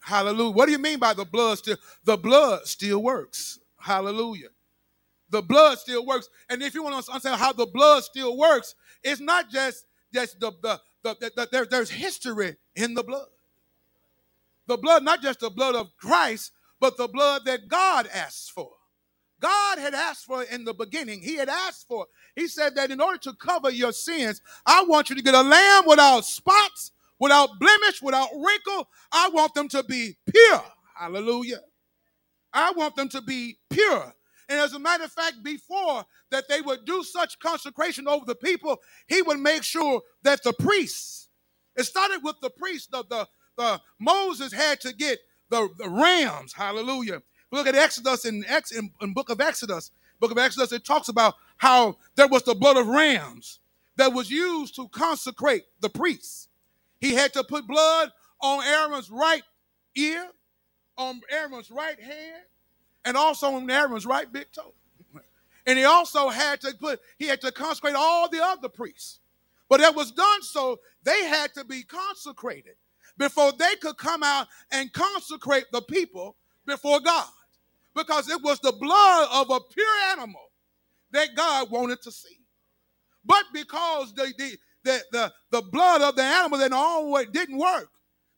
Hallelujah. 0.00 0.52
What 0.52 0.64
do 0.66 0.72
you 0.72 0.78
mean 0.78 0.98
by 0.98 1.12
the 1.12 1.26
blood 1.26 1.58
still? 1.58 1.76
The 2.04 2.16
blood 2.16 2.66
still 2.66 3.02
works. 3.02 3.58
Hallelujah. 3.78 4.48
The 5.28 5.42
blood 5.42 5.80
still 5.80 6.06
works. 6.06 6.30
And 6.48 6.62
if 6.62 6.74
you 6.74 6.82
want 6.82 7.04
to 7.04 7.12
understand 7.12 7.38
how 7.38 7.52
the 7.52 7.66
blood 7.66 8.04
still 8.04 8.38
works, 8.38 8.74
it's 9.04 9.20
not 9.20 9.50
just, 9.50 9.84
just 10.14 10.40
the, 10.40 10.50
the, 10.62 10.80
the, 11.02 11.16
the, 11.20 11.32
the 11.36 11.48
there, 11.52 11.66
there's 11.66 11.90
history 11.90 12.56
in 12.74 12.94
the 12.94 13.02
blood. 13.02 13.28
The 14.66 14.78
blood, 14.78 15.04
not 15.04 15.20
just 15.20 15.40
the 15.40 15.50
blood 15.50 15.74
of 15.74 15.94
Christ, 15.98 16.52
but 16.80 16.96
the 16.96 17.06
blood 17.06 17.42
that 17.44 17.68
God 17.68 18.08
asks 18.14 18.48
for. 18.48 18.70
God 19.42 19.78
had 19.78 19.92
asked 19.92 20.24
for 20.24 20.44
in 20.44 20.64
the 20.64 20.72
beginning. 20.72 21.20
He 21.20 21.36
had 21.36 21.48
asked 21.48 21.88
for. 21.88 22.06
He 22.36 22.46
said 22.46 22.76
that 22.76 22.92
in 22.92 23.00
order 23.00 23.18
to 23.18 23.34
cover 23.34 23.70
your 23.70 23.92
sins, 23.92 24.40
I 24.64 24.84
want 24.84 25.10
you 25.10 25.16
to 25.16 25.22
get 25.22 25.34
a 25.34 25.42
lamb 25.42 25.84
without 25.86 26.24
spots, 26.24 26.92
without 27.18 27.58
blemish, 27.58 28.00
without 28.00 28.28
wrinkle. 28.32 28.88
I 29.12 29.30
want 29.30 29.54
them 29.54 29.68
to 29.70 29.82
be 29.82 30.16
pure. 30.32 30.62
Hallelujah. 30.96 31.60
I 32.52 32.72
want 32.72 32.94
them 32.96 33.08
to 33.10 33.22
be 33.22 33.58
pure. 33.70 34.14
And 34.48 34.60
as 34.60 34.74
a 34.74 34.78
matter 34.78 35.04
of 35.04 35.12
fact, 35.12 35.42
before 35.42 36.04
that 36.30 36.48
they 36.48 36.60
would 36.60 36.84
do 36.84 37.02
such 37.02 37.38
consecration 37.40 38.06
over 38.06 38.24
the 38.26 38.34
people, 38.36 38.78
he 39.08 39.22
would 39.22 39.40
make 39.40 39.64
sure 39.64 40.02
that 40.22 40.42
the 40.44 40.52
priests, 40.52 41.28
it 41.76 41.84
started 41.84 42.20
with 42.22 42.36
the 42.42 42.50
priests, 42.50 42.88
the, 42.92 43.04
the, 43.08 43.26
the 43.56 43.80
Moses 43.98 44.52
had 44.52 44.80
to 44.82 44.94
get 44.94 45.18
the, 45.50 45.68
the 45.78 45.88
rams, 45.88 46.52
hallelujah, 46.52 47.22
Look 47.52 47.66
at 47.66 47.74
Exodus 47.74 48.24
in, 48.24 48.44
Ex, 48.48 48.72
in, 48.72 48.90
in 49.02 49.12
book 49.12 49.28
of 49.28 49.40
Exodus. 49.40 49.90
Book 50.18 50.30
of 50.30 50.38
Exodus, 50.38 50.72
it 50.72 50.84
talks 50.84 51.08
about 51.08 51.34
how 51.58 51.98
there 52.16 52.26
was 52.26 52.42
the 52.44 52.54
blood 52.54 52.78
of 52.78 52.88
rams 52.88 53.60
that 53.96 54.12
was 54.12 54.30
used 54.30 54.74
to 54.76 54.88
consecrate 54.88 55.64
the 55.80 55.90
priests. 55.90 56.48
He 56.98 57.14
had 57.14 57.32
to 57.34 57.44
put 57.44 57.66
blood 57.66 58.10
on 58.40 58.64
Aaron's 58.64 59.10
right 59.10 59.42
ear, 59.94 60.28
on 60.96 61.20
Aaron's 61.30 61.70
right 61.70 62.00
hand, 62.00 62.42
and 63.04 63.16
also 63.16 63.48
on 63.48 63.70
Aaron's 63.70 64.06
right 64.06 64.32
big 64.32 64.46
toe. 64.52 64.74
And 65.64 65.78
he 65.78 65.84
also 65.84 66.28
had 66.28 66.60
to 66.62 66.74
put, 66.74 66.98
he 67.18 67.26
had 67.26 67.40
to 67.42 67.52
consecrate 67.52 67.94
all 67.94 68.28
the 68.28 68.42
other 68.42 68.68
priests. 68.68 69.20
But 69.68 69.78
it 69.80 69.94
was 69.94 70.10
done 70.10 70.42
so 70.42 70.80
they 71.04 71.24
had 71.26 71.54
to 71.54 71.64
be 71.64 71.84
consecrated 71.84 72.74
before 73.16 73.52
they 73.52 73.76
could 73.76 73.96
come 73.96 74.24
out 74.24 74.48
and 74.72 74.92
consecrate 74.92 75.66
the 75.70 75.82
people 75.82 76.34
before 76.66 76.98
God 76.98 77.28
because 77.94 78.28
it 78.28 78.42
was 78.42 78.60
the 78.60 78.72
blood 78.72 79.28
of 79.32 79.50
a 79.50 79.60
pure 79.72 80.00
animal 80.10 80.50
that 81.10 81.34
God 81.34 81.70
wanted 81.70 82.00
to 82.02 82.12
see. 82.12 82.38
But 83.24 83.44
because 83.52 84.14
the, 84.14 84.32
the, 84.36 84.56
the, 84.84 85.02
the, 85.12 85.32
the 85.50 85.62
blood 85.62 86.02
of 86.02 86.16
the 86.16 86.22
animal 86.22 86.58
then 86.58 86.72
always 86.72 87.28
didn't 87.28 87.58
work, 87.58 87.88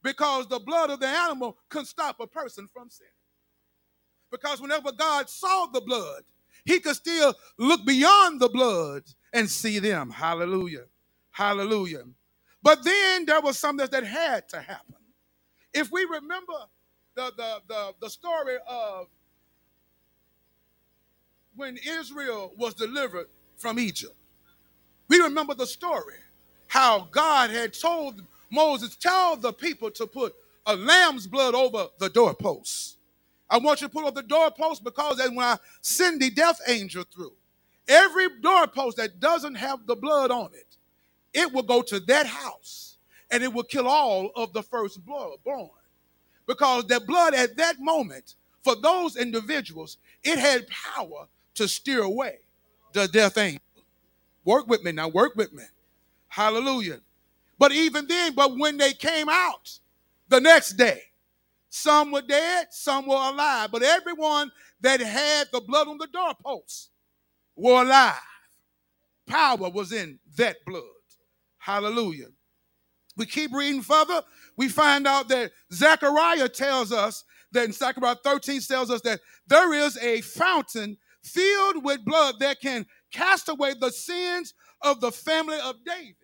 because 0.03 0.47
the 0.49 0.61
blood 0.61 0.91
of 0.91 1.01
the 1.01 1.09
animal 1.09 1.57
could 1.71 1.87
stop 1.87 2.21
a 2.21 2.27
person 2.27 2.69
from 2.73 2.91
sin. 2.91 3.07
Because 4.31 4.61
whenever 4.61 4.93
God 4.93 5.31
saw 5.31 5.67
the 5.67 5.81
blood, 5.81 6.23
he 6.65 6.81
could 6.81 6.97
still 6.97 7.35
look 7.59 7.85
beyond 7.87 8.41
the 8.41 8.49
blood 8.49 9.03
and 9.33 9.49
see 9.49 9.79
them. 9.79 10.11
Hallelujah. 10.11 10.85
Hallelujah. 11.31 12.05
But 12.63 12.85
then 12.85 13.27
there 13.27 13.41
was 13.41 13.59
something 13.59 13.87
that 13.91 14.05
had 14.05 14.49
to 14.51 14.61
happen. 14.61 14.97
If 15.73 15.91
we 15.91 16.05
remember 16.05 16.55
the, 17.17 17.33
the, 17.37 17.61
the, 17.69 17.95
the 18.01 18.11
story 18.11 18.57
of 18.69 19.07
when 21.57 21.79
Israel 21.87 22.53
was 22.57 22.75
delivered 22.75 23.27
from 23.57 23.79
Egypt. 23.79 24.15
We 25.09 25.19
remember 25.21 25.55
the 25.55 25.67
story 25.67 26.15
how 26.67 27.09
God 27.11 27.51
had 27.51 27.73
told 27.73 28.23
Moses, 28.51 28.97
Tell 28.97 29.37
the 29.37 29.53
people 29.53 29.91
to 29.93 30.07
put 30.07 30.35
a 30.67 30.75
lamb's 30.75 31.27
blood 31.27 31.55
over 31.55 31.89
the 31.99 32.09
doorposts. 32.09 32.97
I 33.51 33.59
want 33.59 33.81
you 33.81 33.89
to 33.89 33.93
put 33.93 34.05
over 34.05 34.23
the 34.23 34.27
doorpost 34.27 34.83
because 34.83 35.21
when 35.29 35.39
I 35.39 35.59
send 35.83 36.21
the 36.21 36.31
death 36.31 36.61
angel 36.67 37.05
through, 37.15 37.33
every 37.87 38.27
doorpost 38.41 38.97
that 38.97 39.21
doesn't 39.21 39.55
have 39.57 39.87
the 39.87 39.95
blood 39.95 40.31
on 40.31 40.51
it, 40.55 40.77
it 41.33 41.53
will 41.53 41.63
go 41.63 41.83
to 41.83 42.01
that 42.01 42.27
house 42.27 42.97
and 43.31 43.43
it 43.43 43.53
will 43.53 43.65
kill 43.65 43.87
all 43.87 44.31
of 44.35 44.53
the 44.53 44.63
first 44.63 45.05
born. 45.05 45.69
Because 46.47 46.87
the 46.87 47.01
blood 47.01 47.35
at 47.35 47.57
that 47.57 47.81
moment, 47.81 48.35
for 48.63 48.75
those 48.77 49.17
individuals, 49.17 49.99
it 50.23 50.39
had 50.39 50.67
power 50.69 51.27
to 51.55 51.69
steer 51.69 52.03
away 52.03 52.39
the 52.93 53.09
death 53.09 53.39
angel. 53.39 53.61
Work 54.45 54.69
with 54.69 54.83
me 54.83 54.93
now, 54.93 55.09
work 55.09 55.35
with 55.37 55.53
me. 55.53 55.65
Hallelujah. 56.29 57.01
But 57.59 57.73
even 57.73 58.07
then, 58.07 58.35
but 58.35 58.59
when 58.59 58.77
they 58.77 58.93
came 58.93 59.29
out 59.29 59.79
the 60.29 60.41
next 60.41 60.73
day, 60.73 61.01
some 61.71 62.13
were 62.13 62.23
dead, 62.23 62.69
some 62.71 63.07
were 63.07 63.15
alive, 63.15 63.71
but 63.73 63.83
everyone 63.83 64.51
that 64.81 65.01
had 65.01 65.49
the 65.53 65.61
blood 65.61 65.89
on 65.89 65.99
the 65.99 66.07
doorposts 66.09 66.91
were 67.57 67.83
alive. 67.83 68.15
Power 69.27 69.71
was 69.71 69.93
in 69.93 70.19
that 70.37 70.57
blood. 70.67 70.83
Hallelujah. 71.59 72.29
We 73.17 73.27
keep 73.27 73.53
reading 73.53 73.83
further. 73.83 74.23
We 74.57 74.69
find 74.69 75.07
out 75.07 75.29
that 75.29 75.53
Zechariah 75.73 76.49
tells 76.49 76.93
us 76.93 77.25
that 77.53 77.65
in 77.65 77.73
Zechariah 77.73 78.17
13 78.23 78.61
tells 78.61 78.91
us 78.91 79.01
that 79.03 79.21
there 79.47 79.73
is 79.73 79.97
a 79.99 80.21
fountain 80.21 80.97
filled 81.25 81.85
with 81.85 82.05
blood 82.05 82.37
that 82.41 82.61
can 82.61 82.87
cast 83.11 83.49
away 83.49 83.75
the 83.75 83.91
sins 83.91 84.55
of 84.83 85.01
the 85.01 85.11
family 85.11 85.59
of 85.65 85.77
David. 85.85 86.17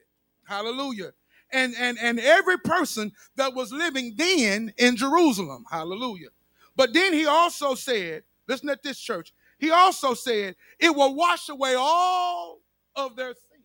Hallelujah. 0.44 1.12
And, 1.52 1.74
and, 1.78 1.98
and 1.98 2.20
every 2.20 2.58
person 2.58 3.12
that 3.36 3.54
was 3.54 3.72
living 3.72 4.14
then 4.16 4.72
in 4.76 4.96
Jerusalem. 4.96 5.64
Hallelujah. 5.70 6.28
But 6.76 6.92
then 6.92 7.12
he 7.12 7.26
also 7.26 7.74
said, 7.74 8.22
listen 8.46 8.68
at 8.68 8.82
this 8.82 8.98
church, 8.98 9.32
he 9.58 9.70
also 9.70 10.14
said, 10.14 10.56
it 10.78 10.94
will 10.94 11.14
wash 11.14 11.48
away 11.48 11.74
all 11.76 12.60
of 12.96 13.16
their 13.16 13.34
sins. 13.34 13.64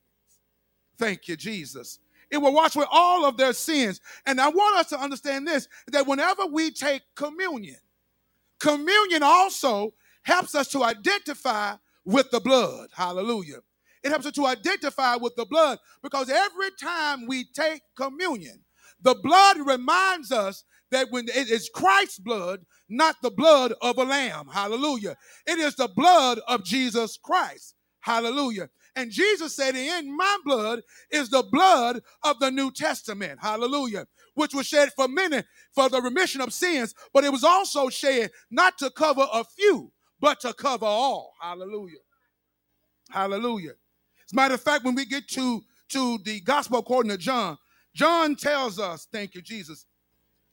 Thank 0.98 1.28
you, 1.28 1.36
Jesus. 1.36 2.00
It 2.32 2.38
will 2.38 2.54
wash 2.54 2.76
away 2.76 2.86
all 2.91 3.26
of 3.26 3.38
their 3.38 3.54
sins. 3.54 4.02
And 4.26 4.41
I 4.41 4.50
want 4.50 4.78
us 4.78 4.89
to 4.89 5.00
understand 5.00 5.48
this 5.48 5.67
that 5.91 6.08
whenever 6.08 6.45
we 6.48 6.71
take 6.71 7.04
communion, 7.15 7.78
communion 8.60 9.21
also 9.24 9.93
helps 10.25 10.55
us 10.55 10.69
to 10.69 10.83
identify 10.83 11.75
with 12.05 12.31
the 12.31 12.41
blood. 12.41 12.89
Hallelujah. 12.93 13.59
It 14.03 14.11
helps 14.11 14.27
us 14.27 14.33
to 14.33 14.47
identify 14.47 15.17
with 15.17 15.35
the 15.38 15.47
blood 15.47 15.79
because 16.03 16.29
every 16.29 16.71
time 16.79 17.27
we 17.27 17.45
take 17.53 17.81
communion, 17.97 18.63
the 19.01 19.15
blood 19.15 19.59
reminds 19.65 20.31
us 20.31 20.65
that 20.91 21.07
when 21.11 21.27
it 21.29 21.49
is 21.49 21.69
Christ's 21.73 22.19
blood, 22.19 22.65
not 22.89 23.17
the 23.23 23.31
blood 23.31 23.73
of 23.81 23.97
a 23.97 24.03
lamb. 24.03 24.47
Hallelujah. 24.51 25.17
It 25.47 25.59
is 25.59 25.75
the 25.75 25.89
blood 25.89 26.39
of 26.47 26.65
Jesus 26.65 27.17
Christ. 27.17 27.75
Hallelujah. 28.01 28.69
And 28.95 29.11
Jesus 29.11 29.55
said, 29.55 29.75
In 29.75 30.15
my 30.15 30.38
blood 30.45 30.81
is 31.11 31.29
the 31.29 31.43
blood 31.51 32.01
of 32.23 32.39
the 32.39 32.51
New 32.51 32.71
Testament. 32.71 33.39
Hallelujah. 33.41 34.07
Which 34.35 34.53
was 34.53 34.67
shed 34.67 34.91
for 34.95 35.07
many 35.07 35.43
for 35.73 35.89
the 35.89 36.01
remission 36.01 36.41
of 36.41 36.53
sins, 36.53 36.95
but 37.13 37.23
it 37.23 37.31
was 37.31 37.43
also 37.43 37.89
shed 37.89 38.31
not 38.51 38.77
to 38.79 38.91
cover 38.91 39.27
a 39.33 39.43
few, 39.43 39.91
but 40.25 40.39
to 40.39 40.51
cover 40.53 40.88
all. 40.88 41.35
Hallelujah. 41.39 41.99
Hallelujah. 43.11 43.73
As 44.25 44.33
a 44.33 44.35
matter 44.35 44.55
of 44.55 44.61
fact, 44.61 44.83
when 44.83 44.95
we 44.95 45.05
get 45.05 45.27
to, 45.27 45.61
to 45.89 46.17
the 46.23 46.39
gospel 46.39 46.79
according 46.79 47.11
to 47.11 47.17
John, 47.19 47.59
John 47.93 48.35
tells 48.35 48.79
us, 48.79 49.07
thank 49.11 49.35
you, 49.35 49.43
Jesus. 49.43 49.85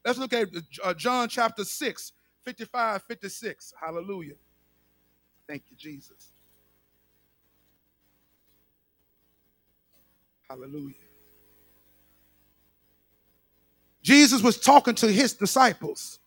Let's 0.05 0.19
look 0.19 0.35
at 0.35 0.49
uh, 0.85 0.93
John 0.93 1.27
chapter 1.27 1.65
6, 1.65 2.13
55, 2.45 3.03
56. 3.05 3.73
Hallelujah. 3.81 4.35
Thank 5.49 5.63
you, 5.71 5.77
Jesus. 5.79 6.33
Hallelujah. 10.51 10.97
Jesus 14.03 14.43
was 14.43 14.59
talking 14.59 14.97
to 14.97 15.11
his 15.11 15.33
disciples. 15.33 16.19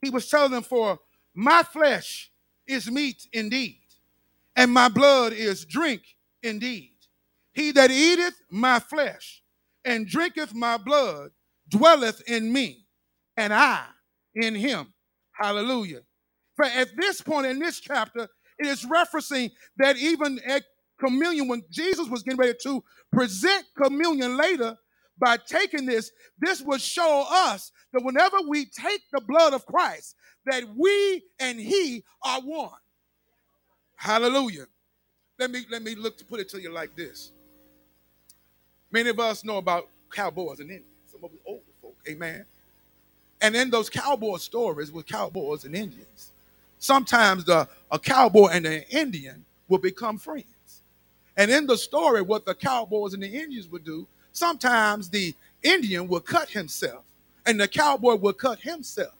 He 0.00 0.08
was 0.08 0.30
telling 0.30 0.52
them, 0.52 0.62
For 0.62 0.98
my 1.34 1.62
flesh 1.62 2.29
is 2.70 2.90
meat 2.90 3.26
indeed, 3.32 3.82
and 4.56 4.70
my 4.70 4.88
blood 4.88 5.32
is 5.32 5.64
drink 5.64 6.02
indeed. 6.42 6.94
He 7.52 7.72
that 7.72 7.90
eateth 7.90 8.34
my 8.50 8.78
flesh 8.78 9.42
and 9.84 10.06
drinketh 10.06 10.54
my 10.54 10.76
blood 10.76 11.30
dwelleth 11.68 12.22
in 12.28 12.52
me, 12.52 12.86
and 13.36 13.52
I 13.52 13.84
in 14.34 14.54
him. 14.54 14.92
Hallelujah. 15.32 16.00
For 16.56 16.64
at 16.64 16.88
this 16.96 17.20
point 17.20 17.46
in 17.46 17.58
this 17.58 17.80
chapter, 17.80 18.28
it 18.58 18.66
is 18.66 18.84
referencing 18.84 19.50
that 19.78 19.96
even 19.96 20.38
at 20.46 20.64
communion, 20.98 21.48
when 21.48 21.62
Jesus 21.70 22.08
was 22.08 22.22
getting 22.22 22.38
ready 22.38 22.58
to 22.62 22.84
present 23.10 23.64
communion 23.82 24.36
later, 24.36 24.76
by 25.20 25.36
taking 25.36 25.86
this, 25.86 26.10
this 26.40 26.62
will 26.62 26.78
show 26.78 27.26
us 27.30 27.70
that 27.92 28.02
whenever 28.02 28.38
we 28.48 28.64
take 28.66 29.02
the 29.12 29.20
blood 29.20 29.54
of 29.54 29.66
Christ, 29.66 30.16
that 30.46 30.64
we 30.76 31.22
and 31.38 31.58
He 31.60 32.02
are 32.24 32.40
one. 32.40 32.70
Hallelujah. 33.96 34.66
Let 35.38 35.50
me 35.50 35.64
let 35.70 35.82
me 35.82 35.94
look 35.94 36.16
to 36.18 36.24
put 36.24 36.40
it 36.40 36.48
to 36.50 36.60
you 36.60 36.72
like 36.72 36.96
this. 36.96 37.32
Many 38.90 39.10
of 39.10 39.20
us 39.20 39.44
know 39.44 39.58
about 39.58 39.88
cowboys 40.10 40.60
and 40.60 40.70
Indians. 40.70 40.86
Some 41.06 41.22
of 41.24 41.30
us 41.30 41.38
older 41.46 41.62
folk, 41.80 41.96
amen. 42.08 42.44
And 43.42 43.54
in 43.54 43.70
those 43.70 43.88
cowboy 43.88 44.36
stories 44.38 44.90
with 44.92 45.06
cowboys 45.06 45.64
and 45.64 45.74
Indians, 45.74 46.32
sometimes 46.78 47.44
the 47.44 47.68
a 47.90 47.98
cowboy 47.98 48.48
and 48.48 48.66
an 48.66 48.84
Indian 48.90 49.44
will 49.68 49.78
become 49.78 50.18
friends. 50.18 50.82
And 51.36 51.50
in 51.50 51.66
the 51.66 51.76
story, 51.76 52.22
what 52.22 52.44
the 52.44 52.54
cowboys 52.54 53.14
and 53.14 53.22
the 53.22 53.28
Indians 53.28 53.68
would 53.68 53.84
do, 53.84 54.06
sometimes 54.32 55.08
the 55.08 55.34
Indian 55.62 56.08
would 56.08 56.24
cut 56.24 56.48
himself 56.48 57.04
and 57.46 57.60
the 57.60 57.68
cowboy 57.68 58.14
would 58.16 58.38
cut 58.38 58.60
himself. 58.60 59.14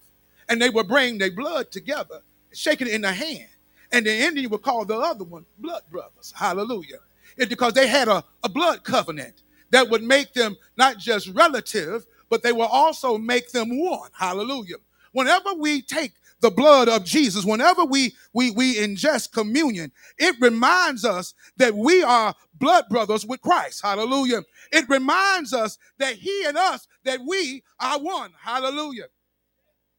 And 0.48 0.60
they 0.60 0.70
would 0.70 0.88
bring 0.88 1.18
their 1.18 1.30
blood 1.30 1.70
together, 1.70 2.22
shake 2.52 2.80
it 2.80 2.88
in 2.88 3.02
the 3.02 3.12
hand. 3.12 3.48
And 3.92 4.04
the 4.04 4.12
Indian 4.12 4.50
would 4.50 4.62
call 4.62 4.84
the 4.84 4.96
other 4.96 5.24
one 5.24 5.44
blood 5.58 5.82
brothers. 5.90 6.32
Hallelujah. 6.34 6.98
It's 7.36 7.48
because 7.48 7.72
they 7.72 7.86
had 7.86 8.08
a, 8.08 8.24
a 8.42 8.48
blood 8.48 8.84
covenant 8.84 9.42
that 9.70 9.88
would 9.88 10.02
make 10.02 10.32
them 10.32 10.56
not 10.76 10.98
just 10.98 11.28
relative, 11.28 12.06
but 12.28 12.42
they 12.42 12.52
will 12.52 12.62
also 12.62 13.16
make 13.18 13.50
them 13.52 13.78
one. 13.80 14.10
Hallelujah. 14.12 14.76
Whenever 15.12 15.54
we 15.54 15.82
take 15.82 16.12
the 16.40 16.50
blood 16.50 16.88
of 16.88 17.04
Jesus, 17.04 17.44
whenever 17.44 17.84
we, 17.84 18.14
we, 18.32 18.50
we 18.50 18.76
ingest 18.76 19.32
communion, 19.32 19.92
it 20.18 20.36
reminds 20.40 21.04
us 21.04 21.34
that 21.56 21.74
we 21.74 22.02
are 22.02 22.34
blood 22.60 22.84
brothers 22.90 23.26
with 23.26 23.40
Christ. 23.42 23.82
Hallelujah. 23.82 24.42
It 24.72 24.88
reminds 24.88 25.52
us 25.54 25.78
that 25.98 26.14
he 26.14 26.44
and 26.46 26.56
us, 26.56 26.86
that 27.04 27.20
we 27.26 27.64
are 27.80 27.98
one. 27.98 28.32
Hallelujah. 28.40 29.06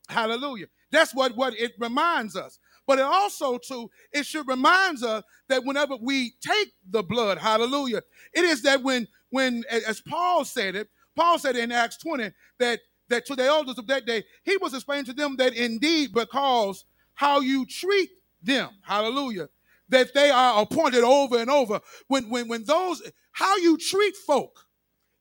Hallelujah. 0.10 0.68
That's 0.92 1.14
what, 1.16 1.36
what 1.36 1.56
it 1.56 1.74
reminds 1.80 2.36
us. 2.36 2.60
But 2.88 3.00
it 3.00 3.06
also, 3.06 3.58
too, 3.58 3.90
it 4.12 4.26
should 4.26 4.48
remind 4.48 5.04
us 5.04 5.24
that 5.50 5.66
whenever 5.66 5.96
we 5.98 6.34
take 6.42 6.74
the 6.90 7.04
blood, 7.04 7.38
hallelujah, 7.38 8.02
it 8.34 8.44
is 8.44 8.64
that 8.64 8.84
when, 8.84 9.08
when 9.30 9.64
as 9.70 10.02
Paul 10.02 10.46
said 10.46 10.76
it, 10.76 10.90
Paul 11.16 11.40
said 11.40 11.56
in 11.56 11.72
Acts 11.72 11.98
20 11.98 12.32
that 12.60 12.80
that 13.10 13.26
to 13.28 13.36
the 13.36 13.46
elders 13.46 13.78
of 13.78 13.88
that 13.88 14.06
day, 14.06 14.24
he 14.44 14.58
was 14.58 14.74
explaining 14.74 15.06
to 15.06 15.14
them 15.14 15.36
that 15.38 15.54
indeed, 15.54 16.14
because 16.14 16.86
how 17.14 17.42
you 17.42 17.66
treat 17.66 18.10
them, 18.42 18.70
hallelujah, 18.84 19.50
that 19.92 20.14
they 20.14 20.30
are 20.30 20.62
appointed 20.62 21.04
over 21.04 21.38
and 21.38 21.50
over. 21.50 21.80
When, 22.08 22.30
when, 22.30 22.48
when 22.48 22.64
those, 22.64 23.02
how 23.34 23.58
you 23.58 23.78
treat 23.78 24.16
folk 24.16 24.66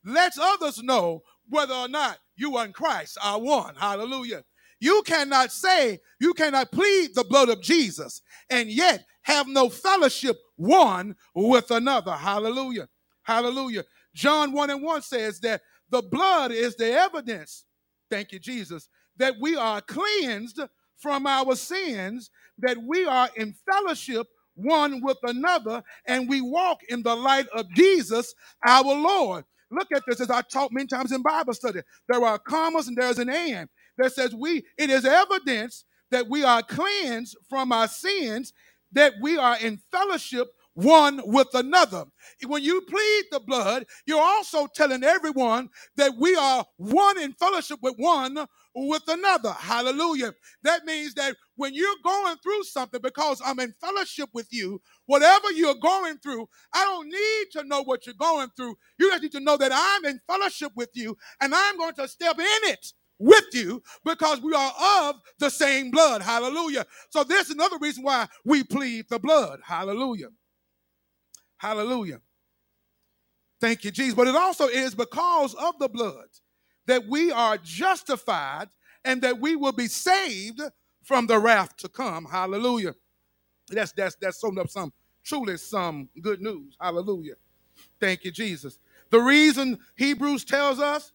lets 0.05 0.39
others 0.39 0.83
know 0.83 1.23
whether 1.49 1.75
or 1.75 1.89
not 1.89 2.19
you 2.37 2.57
and 2.57 2.73
Christ 2.73 3.19
are 3.23 3.41
one, 3.41 3.75
hallelujah. 3.75 4.45
You 4.81 5.03
cannot 5.05 5.53
say, 5.53 6.01
you 6.21 6.33
cannot 6.33 6.73
plead 6.73 7.15
the 7.15 7.25
blood 7.25 7.51
of 7.51 7.61
Jesus 7.61 8.23
and 8.49 8.71
yet 8.71 9.05
have 9.23 9.47
no 9.47 9.69
fellowship 9.69 10.39
one 10.57 11.17
with 11.35 11.71
another. 11.71 12.13
Hallelujah. 12.13 12.89
Hallelujah. 13.23 13.85
John 14.15 14.53
1 14.53 14.71
and 14.71 14.83
1 14.83 15.03
says 15.03 15.41
that 15.41 15.61
the 15.91 16.03
blood 16.03 16.51
is 16.51 16.77
the 16.77 16.93
evidence 16.93 17.65
thank 18.11 18.33
you, 18.33 18.39
Jesus, 18.39 18.89
that 19.17 19.35
we 19.41 19.57
are 19.57 19.81
cleansed 19.81 20.61
from 20.97 21.27
our 21.27 21.55
sins, 21.55 22.31
that 22.59 22.77
we 22.83 23.07
are 23.07 23.31
in 23.37 23.55
fellowship 23.71 24.27
one 24.63 25.03
with 25.03 25.19
another, 25.25 25.83
and 26.07 26.29
we 26.29 26.41
walk 26.41 26.81
in 26.89 27.03
the 27.03 27.15
light 27.15 27.49
of 27.49 27.67
Jesus, 27.75 28.35
our 28.67 28.85
Lord. 28.85 29.45
Look 29.71 29.89
at 29.95 30.03
this 30.07 30.21
as 30.21 30.31
I 30.31 30.43
taught 30.43 30.73
many 30.73 30.87
times 30.87 31.13
in 31.13 31.23
Bible 31.23 31.55
study. 31.55 31.81
There 32.09 32.25
are 32.25 32.39
commas 32.39 32.89
and 32.89 32.97
there's 32.97 33.19
an 33.19 33.31
and 33.31 33.69
that 33.99 34.13
says 34.13 34.35
we, 34.35 34.65
it 34.79 34.91
is 34.91 35.05
evidence 35.05 35.85
that 36.11 36.29
we 36.29 36.45
are 36.45 36.63
cleansed 36.63 37.37
from 37.49 37.73
our 37.73 37.89
sins, 37.89 38.53
that 38.93 39.15
we 39.21 39.39
are 39.39 39.59
in 39.59 39.81
fellowship 39.93 40.49
one 40.75 41.21
with 41.25 41.49
another. 41.55 42.05
When 42.47 42.63
you 42.63 42.81
plead 42.83 43.25
the 43.31 43.41
blood, 43.41 43.87
you're 44.07 44.23
also 44.23 44.67
telling 44.75 45.05
everyone 45.05 45.69
that 45.97 46.13
we 46.19 46.35
are 46.37 46.65
one 46.77 47.19
in 47.21 47.33
fellowship 47.35 47.81
with 47.83 47.95
one 47.97 48.47
with 48.75 49.03
another. 49.09 49.53
Hallelujah. 49.53 50.33
That 50.63 50.85
means 50.85 51.15
that 51.15 51.37
when 51.57 51.75
you're 51.75 51.97
going 52.05 52.37
through 52.43 52.65
something, 52.65 53.01
because 53.03 53.41
I'm 53.45 53.61
in 53.61 53.75
fellowship 53.81 54.31
with 54.33 54.49
you, 54.51 54.81
whatever 55.07 55.51
you're 55.53 55.75
going 55.75 56.19
through, 56.19 56.49
I 56.75 56.85
don't 56.85 57.09
need 57.09 57.47
to 57.53 57.65
know 57.69 57.83
what 57.83 58.07
you're 58.07 58.15
going 58.19 58.49
through. 58.57 58.77
You 58.99 59.11
just 59.11 59.23
need 59.23 59.33
to 59.33 59.41
know 59.41 59.57
that 59.57 59.73
I'm 59.75 60.05
in 60.05 60.21
fellowship 60.27 60.73
with 60.77 60.91
you 60.95 61.17
and 61.41 61.55
I'm 61.55 61.77
going 61.79 61.95
to 61.95 62.09
step 62.09 62.39
in 62.39 62.71
it 62.71 62.93
with 63.19 63.45
you 63.53 63.83
because 64.05 64.41
we 64.41 64.55
are 64.55 64.73
of 65.03 65.17
the 65.39 65.51
same 65.51 65.91
blood. 65.91 66.23
Hallelujah. 66.23 66.87
So 67.11 67.25
there's 67.25 67.51
another 67.51 67.77
reason 67.81 68.05
why 68.05 68.27
we 68.45 68.65
plead 68.65 69.07
the 69.11 69.19
blood. 69.19 69.61
Hallelujah. 69.65 70.29
Hallelujah. 71.59 72.21
Thank 73.61 73.85
you, 73.85 73.91
Jesus. 73.91 74.15
But 74.15 74.29
it 74.29 74.37
also 74.37 74.69
is 74.69 74.95
because 74.95 75.55
of 75.55 75.79
the 75.79 75.89
blood 75.89 76.29
that 76.91 77.09
we 77.09 77.33
are 77.33 77.59
justified 77.59 78.69
and 79.05 79.23
that 79.23 79.41
we 79.41 79.57
will 79.57 79.73
be 79.73 79.89
saved 79.89 80.61
from 81.05 81.27
the 81.29 81.39
wrath 81.39 81.77
to 81.79 81.89
come. 81.89 82.27
Hallelujah. 82.27 82.95
That's 83.69 83.93
that's 83.93 84.17
that's 84.17 84.41
summed 84.41 84.59
up 84.59 84.71
some 84.71 84.93
truly 85.25 85.57
some 85.59 86.09
good 86.23 86.43
news. 86.43 86.77
Hallelujah. 86.81 87.35
Thank 88.01 88.25
you, 88.25 88.33
Jesus. 88.33 88.79
The 89.11 89.21
reason 89.21 89.79
Hebrews 89.97 90.45
tells 90.45 90.81
us 90.81 91.13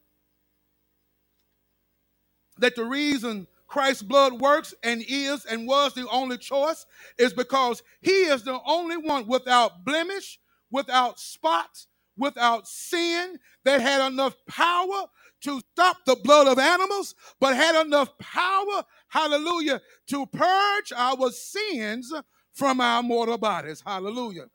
that 2.60 2.76
the 2.76 2.86
reason 2.86 3.48
Christ's 3.68 4.04
blood 4.04 4.34
works 4.42 4.74
and 4.84 5.04
is 5.08 5.46
and 5.46 5.68
was 5.68 5.94
the 5.94 6.08
only 6.10 6.38
choice 6.38 6.86
is 7.18 7.34
because 7.34 7.84
he 8.02 8.12
is 8.12 8.44
the 8.44 8.60
only 8.66 8.98
one 8.98 9.28
without 9.28 9.86
blemish, 9.86 10.40
without 10.72 11.20
spot, 11.20 11.86
without 12.18 12.68
sin 12.68 13.40
that 13.66 13.82
had 13.82 14.08
enough 14.08 14.36
power 14.48 15.08
to 15.46 15.62
stop 15.74 15.98
the 16.06 16.18
blood 16.24 16.48
of 16.48 16.60
animals, 16.60 17.16
but 17.40 17.56
had 17.56 17.86
enough 17.86 18.10
power, 18.20 18.84
hallelujah, 19.08 19.82
to 20.08 20.26
purge 20.28 20.94
our 20.96 21.32
sins 21.32 22.14
from 22.54 22.82
our 22.82 23.02
mortal 23.02 23.38
bodies. 23.38 23.82
Hallelujah. 23.86 24.48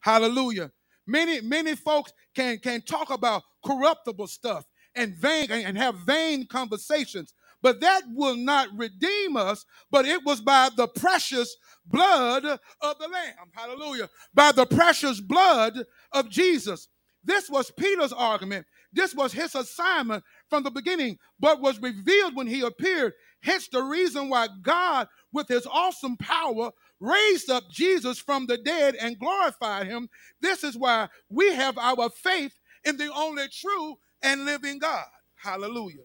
Hallelujah. 0.00 0.70
Many, 1.06 1.40
many 1.40 1.74
folks 1.74 2.12
can, 2.34 2.58
can 2.58 2.82
talk 2.82 3.10
about 3.10 3.42
corruptible 3.64 4.26
stuff 4.28 4.64
and 4.94 5.14
vain 5.16 5.50
and 5.50 5.76
have 5.76 5.96
vain 6.06 6.46
conversations 6.46 7.34
but 7.62 7.80
that 7.80 8.02
will 8.14 8.36
not 8.36 8.68
redeem 8.76 9.36
us, 9.36 9.64
but 9.90 10.04
it 10.06 10.24
was 10.24 10.40
by 10.40 10.68
the 10.76 10.86
precious 10.86 11.56
blood 11.84 12.44
of 12.44 12.98
the 12.98 13.08
Lamb. 13.08 13.50
Hallelujah. 13.52 14.08
By 14.34 14.52
the 14.52 14.66
precious 14.66 15.20
blood 15.20 15.76
of 16.12 16.30
Jesus. 16.30 16.88
This 17.24 17.50
was 17.50 17.72
Peter's 17.72 18.12
argument. 18.12 18.66
This 18.96 19.14
was 19.14 19.32
his 19.32 19.54
assignment 19.54 20.24
from 20.48 20.64
the 20.64 20.70
beginning, 20.70 21.18
but 21.38 21.60
was 21.60 21.80
revealed 21.80 22.34
when 22.34 22.46
he 22.46 22.62
appeared. 22.62 23.12
Hence, 23.40 23.68
the 23.68 23.82
reason 23.82 24.30
why 24.30 24.48
God, 24.62 25.06
with 25.32 25.48
his 25.48 25.66
awesome 25.70 26.16
power, 26.16 26.70
raised 26.98 27.50
up 27.50 27.70
Jesus 27.70 28.18
from 28.18 28.46
the 28.46 28.56
dead 28.56 28.96
and 28.96 29.18
glorified 29.18 29.86
him. 29.86 30.08
This 30.40 30.64
is 30.64 30.78
why 30.78 31.08
we 31.28 31.54
have 31.54 31.76
our 31.78 32.10
faith 32.10 32.58
in 32.84 32.96
the 32.96 33.12
only 33.14 33.44
true 33.48 33.98
and 34.22 34.46
living 34.46 34.78
God. 34.78 35.04
Hallelujah. 35.36 36.04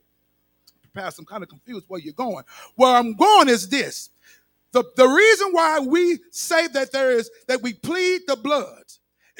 Pastor, 0.93 1.21
I'm 1.21 1.25
kind 1.25 1.43
of 1.43 1.49
confused 1.49 1.85
where 1.87 2.01
you're 2.01 2.13
going. 2.13 2.43
Where 2.75 2.93
I'm 2.93 3.15
going 3.15 3.47
is 3.47 3.69
this. 3.69 4.09
The, 4.73 4.83
the 4.97 5.07
reason 5.07 5.51
why 5.51 5.79
we 5.79 6.19
say 6.31 6.67
that 6.67 6.91
there 6.91 7.11
is, 7.11 7.31
that 7.47 7.61
we 7.61 7.73
plead 7.73 8.23
the 8.27 8.35
blood 8.35 8.83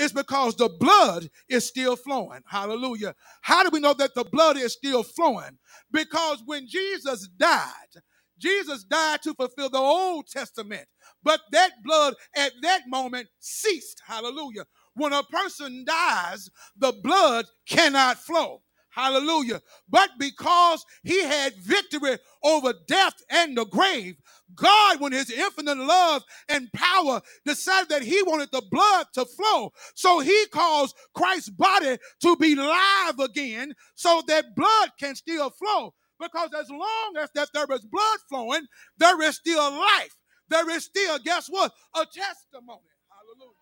is 0.02 0.14
because 0.14 0.56
the 0.58 0.70
blood 0.80 1.30
is 1.50 1.68
still 1.68 1.96
flowing. 1.98 2.42
Hallelujah. 2.48 3.16
How 3.44 3.64
do 3.64 3.72
we 3.72 3.82
know 3.82 3.96
that 3.96 4.16
the 4.16 4.26
blood 4.26 4.58
is 4.58 4.74
still 4.74 5.04
flowing? 5.04 5.60
Because 5.92 6.44
when 6.46 6.68
Jesus 6.68 7.30
died, 7.38 8.04
Jesus 8.40 8.84
died 8.86 9.22
to 9.24 9.36
fulfill 9.36 9.70
the 9.70 9.80
Old 9.80 10.28
Testament, 10.28 10.88
but 11.24 11.42
that 11.54 11.72
blood 11.86 12.16
at 12.36 12.54
that 12.64 12.84
moment 12.88 13.30
ceased. 13.40 14.02
Hallelujah. 14.08 14.66
when 14.96 15.14
a 15.14 15.24
person 15.24 15.86
dies, 15.88 16.50
the 16.78 16.94
blood 17.04 17.46
cannot 17.70 18.18
flow. 18.20 18.64
Hallelujah. 18.92 19.62
But 19.90 20.10
because 20.20 20.86
he 21.04 21.24
had 21.24 21.56
victory 21.56 22.18
over 22.44 22.74
death 22.88 23.16
and 23.30 23.58
the 23.58 23.66
grave, 23.66 24.18
God, 24.54 25.00
when 25.00 25.14
his 25.14 25.32
infinite 25.32 25.78
love 25.78 26.24
and 26.50 26.72
power 26.74 27.22
decided 27.46 27.90
that 27.90 28.02
he 28.04 28.22
wanted 28.24 28.50
the 28.52 28.62
blood 28.70 29.08
to 29.14 29.26
flow. 29.26 29.72
So 29.96 30.20
he 30.20 30.46
caused 30.52 30.96
Christ's 31.16 31.50
body 31.50 31.98
to 32.22 32.36
be 32.36 32.56
live 32.56 33.20
again 33.20 33.74
so 33.96 34.22
that 34.28 34.56
blood 34.56 34.90
can 35.00 35.16
still 35.16 35.50
flow. 35.52 35.94
Because 36.20 36.50
as 36.60 36.70
long 36.70 37.16
as 37.20 37.30
that 37.34 37.50
there 37.54 37.66
is 37.72 37.86
blood 37.86 38.20
flowing, 38.30 38.68
there 38.98 39.22
is 39.22 39.38
still 39.38 39.72
life. 39.72 40.16
There 40.50 40.70
is 40.70 40.84
still, 40.84 41.18
guess 41.20 41.48
what? 41.48 41.72
A 41.96 42.06
testimony. 42.06 42.82
Hallelujah. 43.10 43.56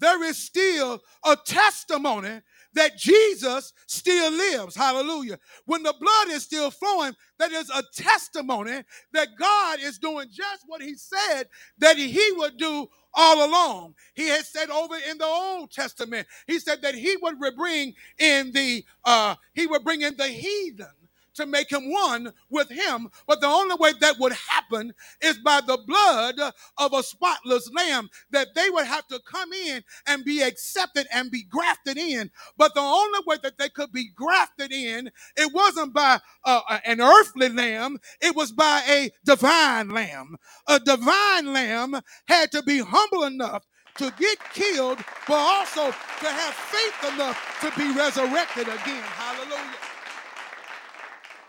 There 0.00 0.22
is 0.24 0.38
still 0.38 1.00
a 1.24 1.36
testimony 1.46 2.40
that 2.74 2.98
Jesus 2.98 3.72
still 3.86 4.32
lives. 4.32 4.76
Hallelujah. 4.76 5.38
When 5.66 5.82
the 5.82 5.94
blood 6.00 6.34
is 6.36 6.44
still 6.44 6.70
flowing, 6.70 7.14
that 7.38 7.52
is 7.52 7.70
a 7.70 7.82
testimony 7.94 8.82
that 9.12 9.28
God 9.38 9.80
is 9.80 9.98
doing 9.98 10.28
just 10.30 10.64
what 10.66 10.82
he 10.82 10.94
said 10.96 11.44
that 11.78 11.96
he 11.96 12.32
would 12.36 12.56
do 12.56 12.86
all 13.14 13.46
along. 13.48 13.94
He 14.14 14.28
had 14.28 14.44
said 14.44 14.70
over 14.70 14.96
in 15.10 15.18
the 15.18 15.26
Old 15.26 15.70
Testament, 15.72 16.26
he 16.46 16.58
said 16.58 16.82
that 16.82 16.94
he 16.94 17.16
would 17.22 17.38
bring 17.56 17.94
in 18.18 18.52
the 18.52 18.84
uh, 19.04 19.36
he 19.54 19.66
would 19.66 19.84
bring 19.84 20.02
in 20.02 20.16
the 20.16 20.28
heathen 20.28 20.86
to 21.34 21.46
make 21.46 21.70
him 21.70 21.90
one 21.90 22.32
with 22.50 22.70
him. 22.70 23.08
But 23.26 23.40
the 23.40 23.46
only 23.46 23.76
way 23.78 23.92
that 24.00 24.18
would 24.18 24.32
happen 24.32 24.92
is 25.20 25.38
by 25.38 25.60
the 25.60 25.78
blood 25.86 26.36
of 26.78 26.92
a 26.92 27.02
spotless 27.02 27.70
lamb, 27.72 28.08
that 28.30 28.48
they 28.54 28.70
would 28.70 28.86
have 28.86 29.06
to 29.08 29.20
come 29.26 29.52
in 29.52 29.82
and 30.06 30.24
be 30.24 30.42
accepted 30.42 31.06
and 31.12 31.30
be 31.30 31.44
grafted 31.44 31.98
in. 31.98 32.30
But 32.56 32.74
the 32.74 32.80
only 32.80 33.20
way 33.26 33.36
that 33.42 33.58
they 33.58 33.68
could 33.68 33.92
be 33.92 34.10
grafted 34.14 34.72
in, 34.72 35.10
it 35.36 35.52
wasn't 35.52 35.94
by 35.94 36.20
uh, 36.44 36.60
an 36.84 37.00
earthly 37.00 37.48
lamb, 37.48 37.98
it 38.20 38.34
was 38.34 38.52
by 38.52 38.82
a 38.88 39.10
divine 39.24 39.90
lamb. 39.90 40.36
A 40.68 40.80
divine 40.80 41.52
lamb 41.52 42.00
had 42.26 42.52
to 42.52 42.62
be 42.62 42.80
humble 42.80 43.24
enough 43.24 43.64
to 43.96 44.12
get 44.18 44.38
killed, 44.52 44.98
but 45.28 45.36
also 45.36 45.86
to 45.86 46.26
have 46.26 46.54
faith 46.54 47.14
enough 47.14 47.58
to 47.60 47.70
be 47.78 47.92
resurrected 47.96 48.64
again. 48.68 49.02
Hallelujah. 49.02 49.83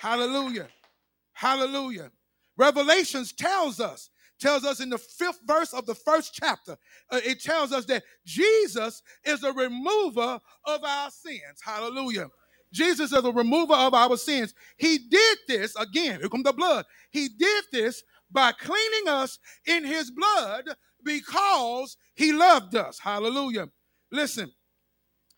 Hallelujah. 0.06 0.68
Hallelujah. 1.34 2.12
Revelations 2.58 3.34
tells 3.34 3.80
us, 3.80 4.12
tells 4.40 4.64
us 4.64 4.80
in 4.80 4.92
the 4.92 5.00
fifth 5.00 5.40
verse 5.48 5.74
of 5.74 5.88
the 5.88 5.96
first 5.96 6.36
chapter, 6.36 6.78
uh, 7.10 7.22
it 7.26 7.42
tells 7.42 7.72
us 7.72 7.86
that 7.86 8.04
Jesus 8.24 9.02
is 9.24 9.44
a 9.44 9.52
remover 9.52 10.40
of 10.66 10.84
our 10.84 11.10
sins. 11.10 11.60
Hallelujah. 11.66 12.28
Jesus 12.72 13.14
is 13.14 13.26
a 13.26 13.32
remover 13.32 13.74
of 13.74 13.96
our 13.96 14.16
sins. 14.16 14.54
He 14.78 15.00
did 15.10 15.40
this, 15.48 15.76
again, 15.76 16.20
here 16.20 16.30
come 16.30 16.44
the 16.44 16.54
blood. 16.54 16.86
He 17.10 17.28
did 17.28 17.64
this 17.72 18.04
by 18.30 18.52
cleaning 18.52 19.08
us 19.08 19.40
in 19.66 19.84
his 19.84 20.12
blood 20.12 20.66
because 21.04 21.98
he 22.14 22.32
loved 22.32 22.76
us. 22.76 23.00
Hallelujah. 23.00 23.70
Listen, 24.12 24.52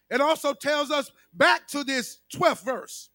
it 0.10 0.20
also 0.20 0.54
tells 0.54 0.92
us 0.92 1.10
back 1.34 1.70
to 1.70 1.86
this 1.86 2.18
12th 2.36 2.66
verse. 2.66 3.10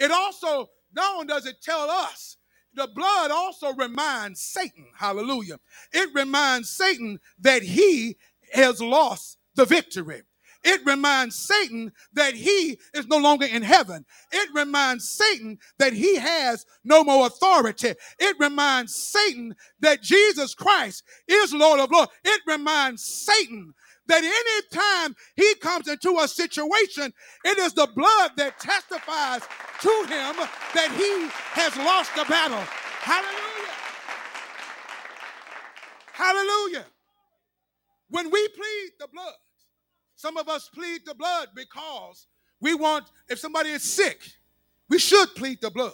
It 0.00 0.10
also 0.10 0.68
not 0.94 1.14
only 1.14 1.26
does 1.26 1.46
it 1.46 1.62
tell 1.62 1.90
us, 1.90 2.36
the 2.74 2.88
blood 2.88 3.30
also 3.30 3.72
reminds 3.74 4.40
Satan, 4.40 4.86
hallelujah. 4.96 5.58
It 5.92 6.10
reminds 6.14 6.70
Satan 6.70 7.20
that 7.40 7.62
he 7.62 8.16
has 8.52 8.80
lost 8.80 9.38
the 9.54 9.64
victory. 9.64 10.22
It 10.64 10.80
reminds 10.86 11.36
Satan 11.36 11.92
that 12.14 12.34
he 12.34 12.78
is 12.94 13.06
no 13.06 13.18
longer 13.18 13.46
in 13.46 13.62
heaven. 13.62 14.04
It 14.32 14.48
reminds 14.54 15.08
Satan 15.08 15.58
that 15.78 15.92
he 15.92 16.16
has 16.16 16.66
no 16.84 17.04
more 17.04 17.26
authority. 17.26 17.94
It 18.18 18.36
reminds 18.40 18.94
Satan 18.94 19.54
that 19.80 20.02
Jesus 20.02 20.54
Christ 20.54 21.04
is 21.28 21.52
Lord 21.54 21.80
of 21.80 21.90
Lords. 21.90 22.12
It 22.24 22.40
reminds 22.46 23.04
Satan 23.04 23.74
that 24.06 24.22
anytime 24.22 25.16
he 25.36 25.54
comes 25.56 25.88
into 25.88 26.18
a 26.18 26.28
situation, 26.28 27.12
it 27.44 27.58
is 27.58 27.72
the 27.72 27.88
blood 27.94 28.32
that 28.36 28.58
testifies 28.58 29.42
to 29.80 29.90
him 30.08 30.36
that 30.74 30.90
he 30.96 31.28
has 31.60 31.76
lost 31.78 32.14
the 32.14 32.24
battle. 32.24 32.62
Hallelujah. 33.00 33.44
Hallelujah. 36.12 36.86
When 38.10 38.30
we 38.30 38.48
plead 38.48 38.90
the 39.00 39.08
blood, 39.12 39.34
some 40.16 40.36
of 40.36 40.48
us 40.48 40.70
plead 40.72 41.02
the 41.04 41.14
blood 41.14 41.48
because 41.54 42.26
we 42.60 42.74
want, 42.74 43.06
if 43.28 43.38
somebody 43.38 43.70
is 43.70 43.82
sick, 43.82 44.20
we 44.88 44.98
should 44.98 45.34
plead 45.34 45.60
the 45.60 45.70
blood. 45.70 45.92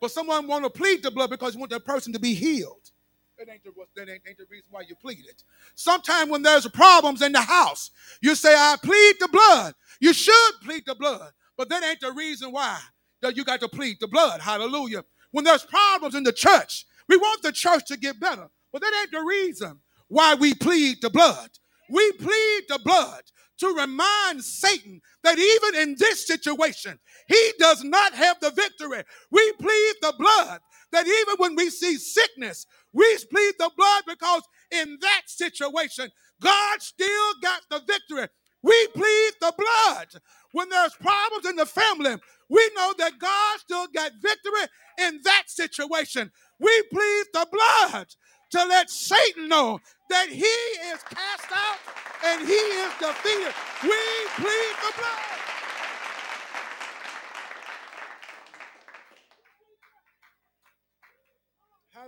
But 0.00 0.10
someone 0.10 0.46
want 0.46 0.64
to 0.64 0.70
plead 0.70 1.02
the 1.02 1.10
blood 1.10 1.30
because 1.30 1.54
you 1.54 1.60
want 1.60 1.70
that 1.70 1.84
person 1.84 2.12
to 2.12 2.20
be 2.20 2.34
healed. 2.34 2.90
That 3.38 3.48
ain't 3.52 3.62
the, 3.62 3.70
that 3.94 4.08
ain't, 4.10 4.22
ain't 4.26 4.38
the 4.38 4.46
reason 4.50 4.66
why 4.70 4.80
you 4.88 4.96
plead 4.96 5.24
it. 5.28 5.44
Sometimes 5.76 6.28
when 6.28 6.42
there's 6.42 6.66
problems 6.68 7.22
in 7.22 7.32
the 7.32 7.40
house, 7.40 7.90
you 8.20 8.34
say, 8.34 8.52
I 8.52 8.76
plead 8.82 9.14
the 9.20 9.28
blood. 9.28 9.74
You 10.00 10.12
should 10.12 10.54
plead 10.64 10.84
the 10.86 10.96
blood, 10.96 11.30
but 11.56 11.68
that 11.68 11.84
ain't 11.84 12.00
the 12.00 12.12
reason 12.12 12.50
why 12.50 12.78
that 13.22 13.36
you 13.36 13.44
got 13.44 13.60
to 13.60 13.68
plead 13.68 13.98
the 14.00 14.08
blood. 14.08 14.40
Hallelujah. 14.40 15.04
When 15.30 15.44
there's 15.44 15.64
problems 15.64 16.16
in 16.16 16.24
the 16.24 16.32
church, 16.32 16.84
we 17.08 17.16
want 17.16 17.42
the 17.42 17.52
church 17.52 17.84
to 17.86 17.96
get 17.96 18.18
better, 18.18 18.48
but 18.72 18.82
that 18.82 18.92
ain't 19.00 19.12
the 19.12 19.24
reason 19.24 19.78
why 20.08 20.34
we 20.34 20.54
plead 20.54 21.00
the 21.00 21.10
blood. 21.10 21.50
We 21.90 22.12
plead 22.12 22.62
the 22.68 22.80
blood 22.84 23.22
to 23.58 23.68
remind 23.68 24.42
Satan 24.42 25.00
that 25.24 25.38
even 25.38 25.82
in 25.82 25.96
this 25.98 26.26
situation, 26.26 26.98
he 27.26 27.52
does 27.58 27.84
not 27.84 28.14
have 28.14 28.38
the 28.40 28.50
victory. 28.50 29.02
We 29.30 29.52
plead 29.52 29.94
the 30.00 30.14
blood 30.18 30.60
that 30.92 31.06
even 31.06 31.36
when 31.38 31.56
we 31.56 31.70
see 31.70 31.96
sickness, 31.96 32.66
we 32.92 33.18
plead 33.30 33.54
the 33.58 33.70
blood 33.76 34.04
because 34.06 34.42
in 34.70 34.98
that 35.00 35.22
situation, 35.26 36.10
God 36.40 36.82
still 36.82 37.32
got 37.42 37.62
the 37.70 37.80
victory. 37.86 38.28
We 38.62 38.88
plead 38.88 39.32
the 39.40 39.54
blood. 39.56 40.08
When 40.52 40.68
there's 40.68 40.94
problems 40.94 41.46
in 41.46 41.56
the 41.56 41.66
family, 41.66 42.16
we 42.48 42.70
know 42.76 42.92
that 42.98 43.18
God 43.18 43.60
still 43.60 43.86
got 43.94 44.12
victory 44.20 44.68
in 44.98 45.20
that 45.24 45.44
situation. 45.46 46.30
We 46.58 46.82
plead 46.92 47.24
the 47.32 47.46
blood 47.52 48.08
to 48.50 48.58
let 48.64 48.90
Satan 48.90 49.48
know 49.48 49.80
that 50.10 50.28
he 50.28 50.42
is 50.42 51.02
cast 51.04 51.52
out 51.52 51.78
and 52.24 52.46
he 52.46 52.54
is 52.54 52.92
defeated. 52.98 53.54
We 53.82 53.98
plead 54.36 54.74
the 54.82 54.92
blood. 54.96 55.57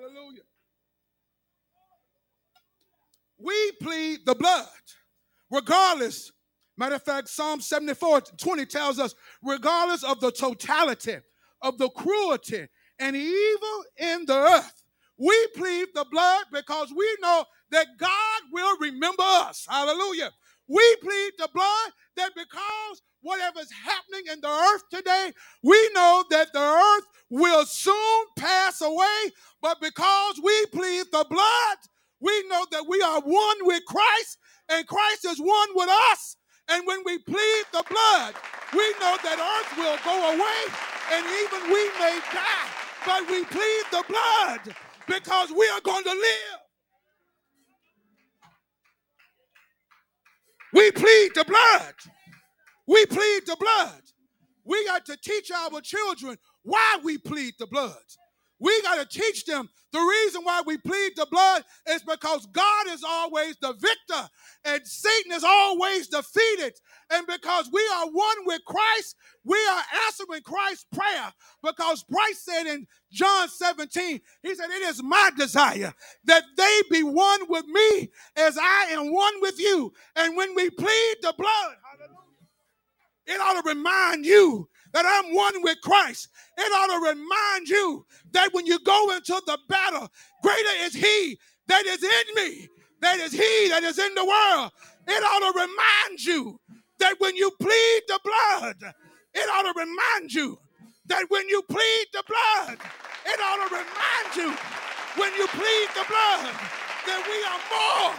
Hallelujah. 0.00 0.42
We 3.38 3.72
plead 3.82 4.20
the 4.24 4.34
blood, 4.34 4.66
regardless. 5.50 6.32
Matter 6.76 6.94
of 6.94 7.02
fact, 7.02 7.28
Psalm 7.28 7.60
74 7.60 8.22
20 8.38 8.66
tells 8.66 8.98
us, 8.98 9.14
regardless 9.42 10.02
of 10.02 10.20
the 10.20 10.32
totality 10.32 11.16
of 11.60 11.76
the 11.78 11.90
cruelty 11.90 12.66
and 12.98 13.14
evil 13.14 13.84
in 13.98 14.24
the 14.26 14.36
earth, 14.36 14.82
we 15.18 15.48
plead 15.54 15.88
the 15.94 16.06
blood 16.10 16.44
because 16.52 16.92
we 16.96 17.16
know 17.20 17.44
that 17.70 17.86
God 17.98 18.42
will 18.52 18.78
remember 18.78 19.22
us. 19.22 19.66
Hallelujah. 19.68 20.30
We 20.66 20.96
plead 21.02 21.32
the 21.38 21.48
blood 21.52 21.90
that 22.16 22.30
because 22.34 23.02
whatever's 23.22 23.70
happening 23.84 24.32
in 24.32 24.40
the 24.40 24.48
earth 24.48 24.82
today, 24.90 25.32
we 25.62 25.90
know 25.94 26.24
that 26.30 26.52
the 26.52 26.58
earth 26.58 27.04
will 27.30 27.64
soon 27.64 28.24
pass 28.36 28.80
away, 28.80 29.32
but 29.62 29.80
because 29.80 30.40
we 30.42 30.66
plead 30.66 31.06
the 31.12 31.26
blood, 31.28 31.78
we 32.20 32.44
know 32.48 32.66
that 32.70 32.84
we 32.88 33.00
are 33.00 33.20
one 33.20 33.56
with 33.62 33.82
Christ 33.86 34.38
and 34.68 34.86
Christ 34.86 35.24
is 35.24 35.38
one 35.38 35.68
with 35.74 35.88
us. 36.12 36.36
And 36.68 36.86
when 36.86 37.00
we 37.04 37.18
plead 37.18 37.64
the 37.72 37.82
blood, 37.88 38.34
we 38.72 38.94
know 39.00 39.16
that 39.22 39.38
earth 39.38 39.76
will 39.76 39.98
go 40.04 40.32
away 40.34 40.62
and 41.12 41.26
even 41.26 41.72
we 41.72 41.88
may 41.98 42.18
die. 42.32 42.68
But 43.04 43.28
we 43.28 43.44
plead 43.44 43.84
the 43.90 44.04
blood 44.08 44.76
because 45.06 45.50
we 45.50 45.68
are 45.68 45.80
going 45.80 46.04
to 46.04 46.10
live. 46.10 46.60
We 50.72 50.90
plead 50.92 51.32
the 51.34 51.44
blood. 51.44 51.94
We 52.90 53.06
plead 53.06 53.46
the 53.46 53.56
blood. 53.56 54.02
We 54.64 54.84
got 54.84 55.06
to 55.06 55.16
teach 55.16 55.52
our 55.52 55.80
children 55.80 56.36
why 56.64 56.98
we 57.04 57.18
plead 57.18 57.54
the 57.60 57.68
blood. 57.68 57.94
We 58.58 58.82
got 58.82 58.96
to 58.96 59.18
teach 59.18 59.44
them 59.44 59.68
the 59.92 60.00
reason 60.00 60.42
why 60.42 60.62
we 60.66 60.76
plead 60.76 61.12
the 61.16 61.26
blood 61.30 61.64
is 61.88 62.02
because 62.02 62.46
God 62.46 62.86
is 62.88 63.02
always 63.02 63.56
the 63.60 63.72
victor 63.74 64.28
and 64.64 64.86
Satan 64.86 65.32
is 65.32 65.44
always 65.44 66.08
defeated. 66.08 66.74
And 67.10 67.26
because 67.26 67.70
we 67.72 67.82
are 67.96 68.06
one 68.06 68.36
with 68.44 68.60
Christ, 68.66 69.16
we 69.44 69.56
are 69.56 69.82
answering 70.06 70.42
Christ's 70.42 70.86
prayer. 70.92 71.32
Because 71.62 72.04
Christ 72.12 72.44
said 72.44 72.66
in 72.66 72.86
John 73.10 73.48
17, 73.48 74.20
He 74.42 74.54
said, 74.54 74.70
It 74.70 74.82
is 74.82 75.02
my 75.02 75.30
desire 75.36 75.92
that 76.24 76.44
they 76.56 76.80
be 76.90 77.02
one 77.02 77.40
with 77.48 77.66
me 77.66 78.10
as 78.36 78.58
I 78.58 78.88
am 78.90 79.12
one 79.12 79.34
with 79.40 79.58
you. 79.58 79.92
And 80.16 80.36
when 80.36 80.54
we 80.54 80.70
plead 80.70 81.14
the 81.22 81.34
blood, 81.36 81.74
it 83.30 83.40
ought 83.40 83.62
to 83.62 83.68
remind 83.68 84.26
you 84.26 84.68
that 84.92 85.06
I'm 85.06 85.32
one 85.34 85.62
with 85.62 85.80
Christ. 85.82 86.28
It 86.58 86.72
ought 86.72 86.98
to 86.98 87.10
remind 87.10 87.68
you 87.68 88.04
that 88.32 88.52
when 88.52 88.66
you 88.66 88.78
go 88.80 89.12
into 89.14 89.40
the 89.46 89.56
battle, 89.68 90.08
greater 90.42 90.76
is 90.80 90.94
He 90.94 91.38
that 91.68 91.86
is 91.86 92.02
in 92.02 92.34
me, 92.34 92.68
that 93.00 93.20
is 93.20 93.32
He 93.32 93.68
that 93.68 93.84
is 93.84 94.00
in 94.00 94.14
the 94.16 94.24
world. 94.24 94.72
It 95.06 95.22
ought 95.22 95.52
to 95.52 95.60
remind 95.60 96.24
you 96.24 96.60
that 96.98 97.14
when 97.20 97.36
you 97.36 97.50
plead 97.60 98.00
the 98.08 98.18
blood, 98.24 98.94
it 99.34 99.48
ought 99.48 99.72
to 99.72 99.78
remind 99.78 100.34
you 100.34 100.58
that 101.06 101.24
when 101.28 101.48
you 101.48 101.62
plead 101.62 102.06
the 102.12 102.24
blood, 102.26 102.78
it 103.26 103.40
ought 103.40 103.68
to 103.68 103.74
remind 103.74 104.36
you 104.36 104.56
when 105.16 105.32
you 105.34 105.46
plead 105.48 105.88
the 105.94 106.04
blood 106.08 106.54
that 107.06 107.22
we 107.30 107.38
are 107.46 107.62
more 107.70 108.14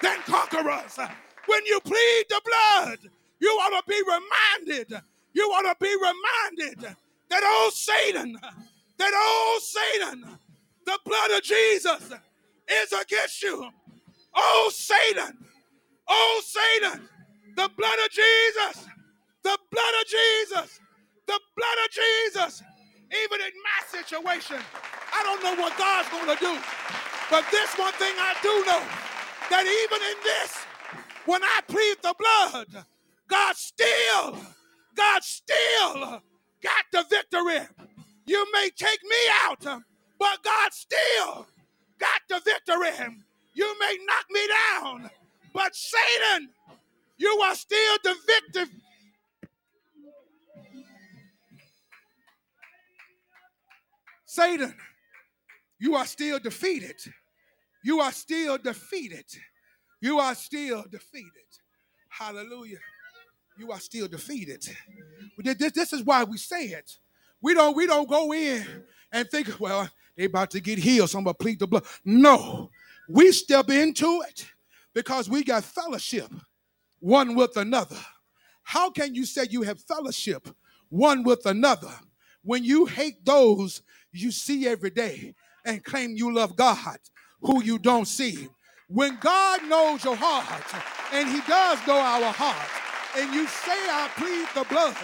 than 0.00 0.22
conquerors. 0.22 0.98
When 1.46 1.64
you 1.66 1.80
plead 1.80 2.24
the 2.28 2.40
blood, 2.44 2.98
you 3.40 3.48
ought 3.48 3.80
to 3.80 3.82
be 3.86 4.00
reminded 4.06 5.02
you 5.38 5.44
ought 5.50 5.72
to 5.72 5.76
be 5.80 5.94
reminded 5.94 6.96
that 7.30 7.60
old 7.62 7.72
Satan, 7.72 8.38
that 8.98 9.14
old 9.14 9.62
Satan, 9.62 10.38
the 10.84 10.98
blood 11.04 11.30
of 11.30 11.42
Jesus 11.42 12.12
is 12.68 12.92
against 12.92 13.42
you. 13.42 13.68
Oh, 14.34 14.70
Satan, 14.72 15.38
oh, 16.08 16.42
Satan, 16.44 17.08
the 17.56 17.70
blood 17.76 17.98
of 18.04 18.10
Jesus, 18.10 18.86
the 19.42 19.58
blood 19.70 19.94
of 20.00 20.06
Jesus, 20.08 20.80
the 21.26 21.40
blood 21.56 21.78
of 21.84 21.90
Jesus. 21.90 22.62
Even 23.10 23.40
in 23.40 23.52
my 23.62 24.02
situation, 24.02 24.58
I 25.14 25.22
don't 25.22 25.42
know 25.42 25.62
what 25.62 25.78
God's 25.78 26.08
going 26.10 26.36
to 26.36 26.40
do. 26.40 26.60
But 27.30 27.44
this 27.50 27.72
one 27.78 27.92
thing 27.94 28.12
I 28.18 28.34
do 28.42 28.52
know 28.66 28.82
that 29.50 29.64
even 29.64 30.02
in 30.02 30.16
this, 30.24 30.56
when 31.26 31.42
I 31.42 31.60
plead 31.68 31.96
the 32.02 32.14
blood, 32.18 32.84
God 33.28 33.56
still 33.56 34.38
God 34.98 35.22
still 35.22 36.22
got 36.60 36.84
the 36.92 37.04
victory. 37.08 37.60
You 38.26 38.46
may 38.52 38.68
take 38.76 39.02
me 39.04 39.16
out, 39.44 39.62
but 40.18 40.42
God 40.42 40.72
still 40.72 41.46
got 42.00 42.20
the 42.28 42.40
victory. 42.44 43.14
You 43.54 43.78
may 43.78 43.96
knock 44.06 44.26
me 44.30 44.40
down, 44.48 45.10
but 45.54 45.74
Satan, 45.74 46.48
you 47.16 47.28
are 47.44 47.54
still 47.54 47.96
the 48.02 48.14
victor. 48.26 48.72
Satan, 54.26 54.74
you 55.78 55.94
are 55.94 56.06
still 56.06 56.38
defeated. 56.40 56.96
You 57.84 58.00
are 58.00 58.12
still 58.12 58.58
defeated. 58.58 59.26
You 60.00 60.18
are 60.18 60.34
still 60.34 60.84
defeated. 60.90 61.30
Hallelujah 62.10 62.78
you 63.58 63.72
are 63.72 63.80
still 63.80 64.06
defeated. 64.06 64.64
This, 65.38 65.72
this 65.72 65.92
is 65.92 66.02
why 66.02 66.24
we 66.24 66.38
say 66.38 66.66
it. 66.66 66.96
We 67.40 67.54
don't, 67.54 67.76
we 67.76 67.86
don't 67.86 68.08
go 68.08 68.32
in 68.32 68.64
and 69.12 69.28
think, 69.28 69.58
well, 69.60 69.88
they 70.16 70.24
about 70.24 70.50
to 70.52 70.60
get 70.60 70.78
healed, 70.78 71.10
so 71.10 71.18
I'm 71.18 71.24
gonna 71.24 71.34
plead 71.34 71.58
the 71.58 71.66
blood. 71.66 71.84
No, 72.04 72.70
we 73.08 73.32
step 73.32 73.70
into 73.70 74.22
it 74.28 74.46
because 74.94 75.28
we 75.28 75.44
got 75.44 75.64
fellowship 75.64 76.30
one 77.00 77.34
with 77.34 77.56
another. 77.56 77.98
How 78.62 78.90
can 78.90 79.14
you 79.14 79.24
say 79.24 79.46
you 79.50 79.62
have 79.62 79.80
fellowship 79.80 80.48
one 80.88 81.22
with 81.22 81.46
another 81.46 81.92
when 82.42 82.64
you 82.64 82.86
hate 82.86 83.24
those 83.24 83.82
you 84.12 84.30
see 84.30 84.66
every 84.66 84.90
day 84.90 85.34
and 85.64 85.84
claim 85.84 86.16
you 86.16 86.32
love 86.32 86.56
God 86.56 86.98
who 87.40 87.62
you 87.62 87.78
don't 87.78 88.06
see? 88.06 88.48
When 88.88 89.18
God 89.20 89.64
knows 89.68 90.02
your 90.02 90.16
heart, 90.16 90.64
and 91.12 91.28
He 91.28 91.40
does 91.46 91.78
know 91.86 91.98
our 91.98 92.32
heart, 92.32 92.87
and 93.16 93.32
you 93.34 93.46
say, 93.46 93.72
I 93.72 94.10
plead 94.16 94.46
the 94.54 94.68
blood, 94.68 94.96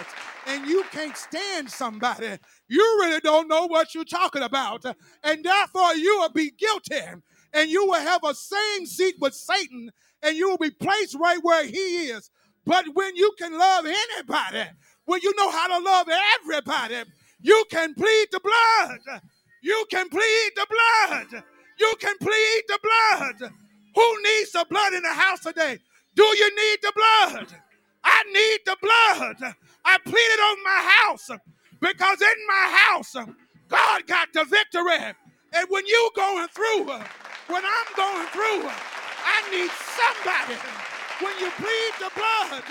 and 0.47 0.67
you 0.67 0.83
can't 0.91 1.17
stand 1.17 1.69
somebody, 1.69 2.37
you 2.67 2.81
really 3.01 3.19
don't 3.19 3.47
know 3.47 3.65
what 3.65 3.95
you're 3.95 4.05
talking 4.05 4.43
about. 4.43 4.85
And 5.23 5.43
therefore, 5.43 5.95
you 5.95 6.19
will 6.19 6.31
be 6.31 6.51
guilty, 6.51 7.01
and 7.53 7.69
you 7.69 7.85
will 7.85 7.99
have 7.99 8.23
a 8.23 8.33
same 8.35 8.85
seat 8.85 9.15
with 9.19 9.33
Satan, 9.33 9.91
and 10.21 10.35
you 10.35 10.49
will 10.49 10.57
be 10.57 10.71
placed 10.71 11.15
right 11.15 11.39
where 11.41 11.65
he 11.65 12.07
is. 12.07 12.29
But 12.65 12.85
when 12.93 13.15
you 13.15 13.31
can 13.37 13.57
love 13.57 13.85
anybody, 13.85 14.69
when 15.05 15.21
you 15.21 15.33
know 15.35 15.51
how 15.51 15.67
to 15.67 15.83
love 15.83 16.07
everybody, 16.41 17.09
you 17.41 17.63
can 17.69 17.93
plead 17.93 18.27
the 18.31 18.39
blood. 18.39 19.21
You 19.61 19.85
can 19.91 20.09
plead 20.09 20.51
the 20.55 20.67
blood. 20.69 21.43
You 21.79 21.93
can 21.99 22.15
plead 22.19 22.61
the 22.67 22.79
blood. 22.81 23.51
Who 23.95 24.23
needs 24.23 24.51
the 24.51 24.65
blood 24.69 24.93
in 24.93 25.03
the 25.03 25.13
house 25.13 25.41
today? 25.41 25.79
Do 26.15 26.23
you 26.23 26.55
need 26.55 26.77
the 26.81 26.93
blood? 26.95 27.47
I 28.05 28.23
need 28.33 28.61
the 28.65 28.77
blood. 28.81 29.55
I 29.85 29.99
pleaded 30.05 30.41
on 30.41 30.63
my 30.65 30.93
house 31.01 31.31
because 31.81 32.21
in 32.21 32.47
my 32.47 32.79
house, 32.89 33.15
God 33.69 34.07
got 34.07 34.29
the 34.33 34.45
victory. 34.45 35.15
And 35.53 35.67
when 35.69 35.87
you 35.87 36.11
going 36.15 36.49
through, 36.49 36.85
when 36.87 37.63
I'm 37.65 37.91
going 37.97 38.27
through, 38.29 38.69
I 38.69 39.51
need 39.51 39.71
somebody. 39.71 40.59
When 41.21 41.33
you 41.39 41.51
plead 41.57 41.93
the 41.99 42.11
blood 42.15 42.63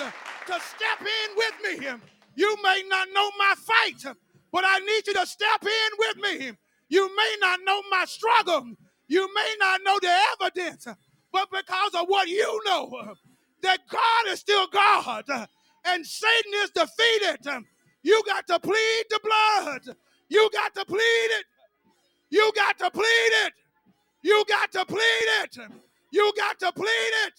to 0.49 0.55
step 0.61 1.01
in 1.03 1.37
with 1.37 1.80
me, 1.82 1.89
you 2.37 2.57
may 2.64 2.85
not 2.89 3.09
know 3.14 3.30
my 3.39 3.55
fight, 3.59 4.16
but 4.53 4.64
I 4.66 4.80
need 4.80 5.07
you 5.09 5.14
to 5.14 5.26
step 5.26 5.62
in 5.64 5.91
with 5.99 6.18
me. 6.18 6.53
You 6.91 7.09
may 7.16 7.37
not 7.41 7.61
know 7.64 7.82
my 7.91 8.07
struggle. 8.07 8.66
You 9.09 9.28
may 9.35 9.57
not 9.61 9.82
know 9.85 9.99
the 10.03 10.16
evidence, 10.43 10.89
but 11.32 11.49
because 11.53 11.95
of 11.97 12.09
what 12.09 12.28
you 12.28 12.61
know, 12.66 13.14
that 13.64 13.80
God 13.90 14.32
is 14.32 14.40
still 14.40 14.66
God 14.68 15.24
and 15.84 16.06
Satan 16.06 16.52
is 16.62 16.70
defeated. 16.70 17.64
You 18.02 18.22
got 18.26 18.46
to 18.48 18.60
plead 18.60 19.04
the 19.10 19.20
blood. 19.22 19.96
You 20.28 20.48
got 20.52 20.74
to 20.74 20.84
plead 20.84 20.98
it. 21.38 21.44
You 22.30 22.52
got 22.54 22.78
to 22.78 22.90
plead 22.90 23.04
it. 23.46 23.52
You 24.22 24.44
got 24.48 24.72
to 24.72 24.84
plead 24.86 25.26
it. 25.42 25.58
You 26.12 26.32
got 26.36 26.58
to 26.60 26.72
plead 26.72 27.12
it. 27.26 27.32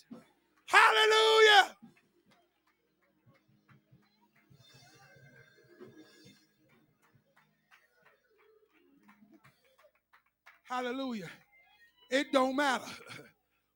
Hallelujah. 0.67 1.75
Hallelujah. 10.67 11.29
It 12.09 12.31
don't 12.31 12.55
matter 12.55 12.85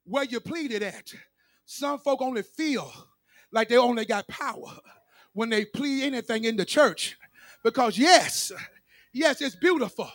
where 0.06 0.24
you 0.24 0.40
pleaded 0.40 0.84
at. 0.84 1.14
Some 1.72 2.00
folk 2.00 2.24
only 2.24 2.42
feel 2.42 2.92
like 3.52 3.70
they 3.70 3.78
only 3.78 4.04
got 4.04 4.28
power 4.28 4.72
when 5.34 5.52
they 5.52 5.66
plead 5.66 6.04
anything 6.04 6.46
in 6.46 6.56
the 6.56 6.66
church. 6.66 7.16
Because, 7.64 7.96
yes, 7.96 8.52
yes, 9.14 9.40
it's 9.40 9.56
beautiful 9.56 10.10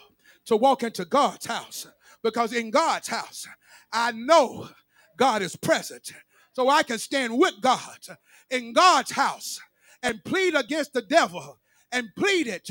to 0.46 0.56
walk 0.56 0.82
into 0.82 1.04
God's 1.04 1.46
house. 1.46 1.86
Because 2.24 2.52
in 2.52 2.72
God's 2.72 3.06
house, 3.06 3.46
I 3.92 4.10
know 4.10 4.68
God 5.16 5.42
is 5.42 5.54
present. 5.54 6.12
So 6.54 6.68
I 6.68 6.82
can 6.82 6.98
stand 6.98 7.38
with 7.38 7.54
God 7.60 8.00
in 8.50 8.72
God's 8.72 9.12
house 9.12 9.60
and 10.02 10.24
plead 10.24 10.56
against 10.56 10.92
the 10.92 11.02
devil 11.02 11.60
and 11.92 12.08
plead 12.16 12.48
it. 12.48 12.68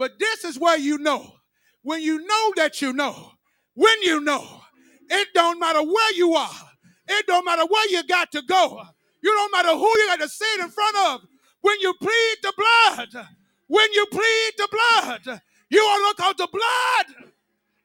But 0.00 0.18
this 0.18 0.44
is 0.44 0.58
where 0.58 0.78
you 0.78 0.98
know. 0.98 1.36
When 1.82 2.02
you 2.02 2.26
know 2.26 2.52
that 2.56 2.82
you 2.82 2.92
know, 2.92 3.30
when 3.74 4.02
you 4.02 4.20
know, 4.20 4.62
it 5.10 5.28
don't 5.32 5.60
matter 5.60 5.80
where 5.80 6.12
you 6.14 6.34
are 6.34 6.70
it 7.08 7.26
don't 7.26 7.44
matter 7.44 7.64
where 7.66 7.88
you 7.90 8.02
got 8.04 8.32
to 8.32 8.42
go. 8.42 8.82
You 9.22 9.32
don't 9.34 9.52
matter 9.52 9.70
who 9.70 9.88
you 9.88 10.06
got 10.08 10.20
to 10.20 10.28
sit 10.28 10.60
in 10.60 10.70
front 10.70 10.96
of. 11.08 11.20
When 11.60 11.80
you 11.80 11.94
plead 12.00 12.36
the 12.42 12.52
blood, 12.56 13.26
when 13.66 13.92
you 13.92 14.06
plead 14.06 14.52
the 14.56 14.68
blood, 14.70 15.40
you 15.70 15.80
are 15.80 16.00
look 16.00 16.20
out 16.20 16.36
the 16.38 16.48
blood, 16.52 17.32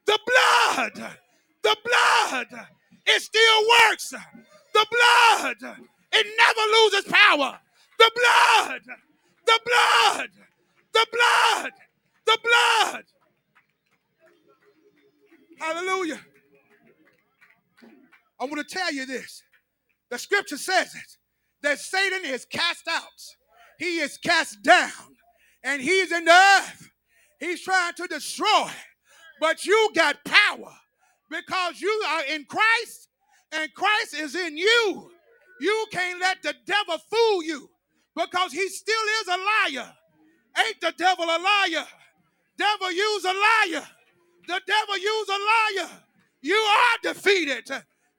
the 0.06 0.20
blood, 0.28 1.16
the 1.64 1.78
blood. 1.84 2.68
It 3.08 3.22
still 3.22 3.62
works. 3.90 4.14
The 4.74 4.86
blood, 4.90 5.78
it 6.14 6.28
never 6.38 6.62
loses 6.72 7.12
power. 7.12 7.60
The 8.00 8.12
blood, 8.16 8.82
the 9.46 9.60
blood, 9.66 10.30
the 10.94 11.08
blood, 11.12 11.72
the 12.26 12.38
blood. 12.44 13.04
Hallelujah. 15.60 16.20
I 18.42 18.46
want 18.46 18.68
to 18.68 18.76
tell 18.76 18.92
you 18.92 19.06
this. 19.06 19.44
The 20.10 20.18
scripture 20.18 20.58
says 20.58 20.96
it 20.96 21.18
that 21.62 21.80
Satan 21.80 22.26
is 22.26 22.46
cast 22.46 22.88
out, 22.90 23.04
he 23.78 24.00
is 24.00 24.18
cast 24.18 24.64
down, 24.64 25.16
and 25.64 25.82
he's 25.82 26.12
in 26.12 26.26
the 26.26 26.32
earth. 26.32 26.90
He's 27.40 27.62
trying 27.62 27.94
to 27.94 28.08
destroy. 28.08 28.70
But 29.40 29.66
you 29.66 29.90
got 29.96 30.24
power 30.26 30.74
because 31.30 31.82
you 31.82 32.04
are 32.10 32.24
in 32.26 32.46
Christ 32.46 33.10
and 33.52 33.74
Christ 33.74 34.14
is 34.16 34.36
in 34.36 34.58
you. 34.58 35.12
You 35.60 35.86
can't 35.92 36.20
let 36.20 36.44
the 36.44 36.54
devil 36.66 36.98
fool 37.10 37.44
you 37.44 37.70
because 38.16 38.52
he 38.52 38.68
still 38.70 39.04
is 39.22 39.28
a 39.28 39.38
liar. 39.78 39.94
Ain't 40.60 40.82
the 40.82 40.94
devil 40.98 41.26
a 41.26 41.40
liar? 41.40 41.86
Devil 42.58 42.92
use 42.92 43.26
a 43.26 43.34
liar. 43.34 43.88
The 44.48 44.62
devil 44.68 44.98
use 44.98 45.30
a 45.30 45.82
liar. 45.82 45.90
You 46.42 46.56
are 46.56 47.14
defeated. 47.14 47.72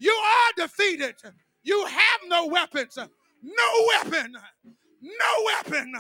You 0.03 0.11
are 0.11 0.67
defeated. 0.67 1.15
You 1.63 1.87
have 1.87 2.21
no 2.27 2.49
weapons. 2.49 2.99
No 2.99 3.87
weapon. 3.89 4.33
No 5.01 5.45
weapon. 5.47 5.95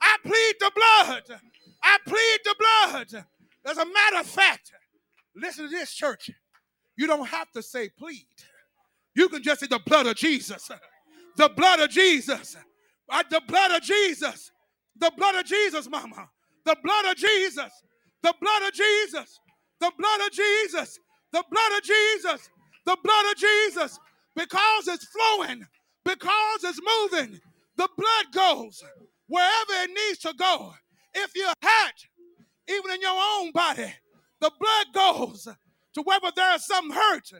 I 0.00 0.16
plead 0.22 0.54
the 0.60 0.70
blood. 0.76 1.40
I 1.82 1.98
plead 2.06 2.38
the 2.44 2.54
blood. 2.56 3.24
As 3.66 3.78
a 3.78 3.84
matter 3.84 4.20
of 4.20 4.26
fact, 4.26 4.70
listen 5.34 5.64
to 5.64 5.70
this, 5.70 5.92
church. 5.92 6.30
You 6.96 7.08
don't 7.08 7.26
have 7.26 7.50
to 7.52 7.64
say 7.64 7.88
plead. 7.88 8.26
You 9.16 9.28
can 9.28 9.42
just 9.42 9.58
say 9.58 9.66
the 9.66 9.80
blood 9.84 10.06
of 10.06 10.14
Jesus. 10.14 10.70
The 11.36 11.48
blood 11.48 11.80
of 11.80 11.90
Jesus. 11.90 12.56
Uh, 13.10 13.24
the 13.28 13.42
blood 13.48 13.72
of 13.72 13.82
Jesus. 13.82 14.52
The 15.00 15.10
blood 15.16 15.34
of 15.34 15.46
Jesus, 15.46 15.88
mama. 15.90 16.28
The 16.64 16.76
blood 16.80 17.06
of 17.06 17.16
Jesus. 17.16 17.72
The 18.22 18.34
blood 18.40 18.62
of 18.68 18.72
Jesus. 18.72 19.40
The 19.80 19.90
blood 19.98 20.20
of 20.20 20.30
Jesus. 20.30 21.00
The 21.32 21.44
blood 21.50 21.72
of 21.76 21.82
Jesus. 21.82 22.48
The 22.84 22.96
blood 23.02 23.24
of 23.32 23.36
Jesus. 23.36 23.98
Because 24.34 24.88
it's 24.88 25.06
flowing. 25.06 25.66
Because 26.04 26.64
it's 26.64 26.80
moving. 26.80 27.40
The 27.76 27.88
blood 27.96 28.32
goes 28.32 28.82
wherever 29.28 29.72
it 29.84 29.90
needs 29.90 30.18
to 30.20 30.34
go. 30.38 30.74
If 31.14 31.32
you're 31.34 31.52
hurt, 31.62 32.06
even 32.68 32.92
in 32.92 33.00
your 33.00 33.18
own 33.38 33.52
body, 33.52 33.92
the 34.40 34.50
blood 34.58 34.86
goes 34.94 35.48
to 35.94 36.02
wherever 36.02 36.30
there's 36.34 36.66
some 36.66 36.90
hurt. 36.90 37.30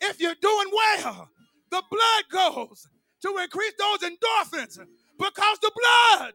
If 0.00 0.20
you're 0.20 0.34
doing 0.40 0.70
well, 0.72 1.28
the 1.70 1.82
blood 1.90 2.24
goes 2.30 2.88
to 3.22 3.36
increase 3.42 3.74
those 3.78 4.10
endorphins 4.10 4.78
because 5.18 5.58
the 5.60 5.72
blood, 5.74 6.32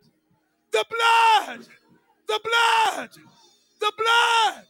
the 0.72 0.86
blood, 0.90 1.68
the 2.28 2.40
blood, 2.44 3.10
the 3.80 3.92
blood. 3.98 4.64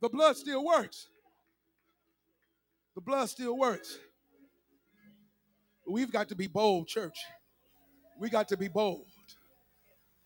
The 0.00 0.08
blood 0.08 0.36
still 0.36 0.64
works. 0.64 1.08
The 2.94 3.00
blood 3.00 3.28
still 3.28 3.56
works. 3.56 3.98
We've 5.86 6.12
got 6.12 6.28
to 6.28 6.34
be 6.34 6.46
bold, 6.46 6.86
church. 6.86 7.16
We 8.18 8.28
got 8.28 8.48
to 8.48 8.56
be 8.56 8.68
bold. 8.68 9.06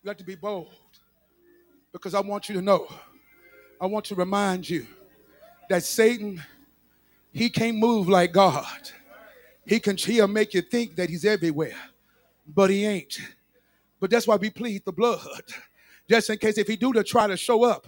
We 0.03 0.07
got 0.07 0.17
to 0.17 0.23
be 0.23 0.35
bold. 0.35 0.73
Because 1.91 2.13
I 2.13 2.19
want 2.19 2.49
you 2.49 2.55
to 2.55 2.61
know, 2.61 2.87
I 3.79 3.85
want 3.85 4.05
to 4.05 4.15
remind 4.15 4.69
you 4.69 4.85
that 5.69 5.83
Satan, 5.83 6.43
he 7.31 7.49
can't 7.49 7.77
move 7.77 8.09
like 8.09 8.33
God. 8.33 8.89
He 9.65 9.79
can 9.79 9.95
he'll 9.95 10.27
make 10.27 10.53
you 10.53 10.61
think 10.61 10.95
that 10.95 11.09
he's 11.09 11.23
everywhere, 11.23 11.77
but 12.47 12.69
he 12.69 12.85
ain't. 12.85 13.17
But 13.99 14.09
that's 14.09 14.27
why 14.27 14.35
we 14.35 14.49
plead 14.49 14.83
the 14.83 14.91
blood. 14.91 15.43
Just 16.09 16.29
in 16.29 16.37
case 16.37 16.57
if 16.57 16.67
he 16.67 16.75
do 16.75 16.91
to 16.91 17.03
try 17.03 17.27
to 17.27 17.37
show 17.37 17.63
up, 17.63 17.87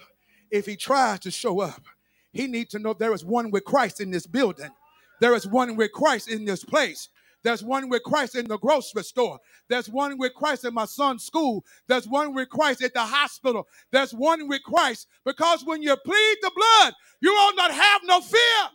if 0.51 0.65
he 0.65 0.75
tries 0.75 1.19
to 1.21 1.31
show 1.31 1.61
up, 1.61 1.83
he 2.31 2.47
needs 2.47 2.71
to 2.71 2.79
know 2.79 2.93
there 2.93 3.13
is 3.13 3.25
one 3.25 3.51
with 3.51 3.65
Christ 3.65 4.01
in 4.01 4.11
this 4.11 4.27
building. 4.27 4.71
There 5.21 5.35
is 5.35 5.47
one 5.47 5.75
with 5.75 5.91
Christ 5.91 6.29
in 6.29 6.45
this 6.45 6.63
place. 6.63 7.09
There's 7.43 7.63
one 7.63 7.89
with 7.89 8.03
Christ 8.03 8.35
in 8.35 8.47
the 8.47 8.57
grocery 8.57 9.03
store. 9.03 9.39
There's 9.69 9.87
one 9.87 10.17
with 10.17 10.33
Christ 10.33 10.65
in 10.65 10.73
my 10.73 10.85
son's 10.85 11.23
school. 11.23 11.63
There's 11.87 12.07
one 12.07 12.33
with 12.33 12.49
Christ 12.49 12.81
at 12.83 12.93
the 12.93 13.01
hospital. 13.01 13.67
There's 13.91 14.13
one 14.13 14.47
with 14.47 14.63
Christ 14.63 15.07
because 15.25 15.63
when 15.63 15.81
you 15.83 15.95
plead 15.95 16.37
the 16.41 16.51
blood, 16.55 16.93
you 17.21 17.31
will 17.31 17.55
not 17.55 17.71
have 17.71 18.01
no 18.05 18.19
fear. 18.21 18.69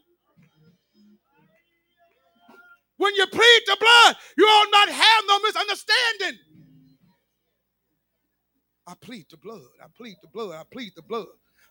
When 2.99 3.15
you 3.17 3.27
plead 3.27 3.61
the 3.67 3.77
blood, 3.81 4.17
you 4.39 4.45
will 4.47 4.71
not 4.71 4.89
have 4.89 5.25
no 5.27 5.41
misunderstanding. 5.41 6.41
I 8.87 8.95
plead 9.01 9.27
the 9.31 9.37
blood. 9.39 9.63
I 9.83 9.87
plead 9.97 10.17
the 10.23 10.29
blood. 10.29 10.55
I 10.55 10.63
plead 10.73 10.93
the 10.97 11.03
blood. 11.03 11.27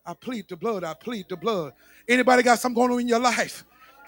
I 0.10 0.16
plead 0.16 0.48
the 0.50 0.58
blood. 0.58 0.84
I 0.86 0.96
plead 0.96 1.28
the 1.30 1.38
blood. 1.38 1.74
Anybody 2.10 2.44
got 2.44 2.60
something 2.60 2.76
going 2.76 2.94
on 2.94 3.02
in 3.02 3.10
your 3.10 3.20
life? 3.20 3.66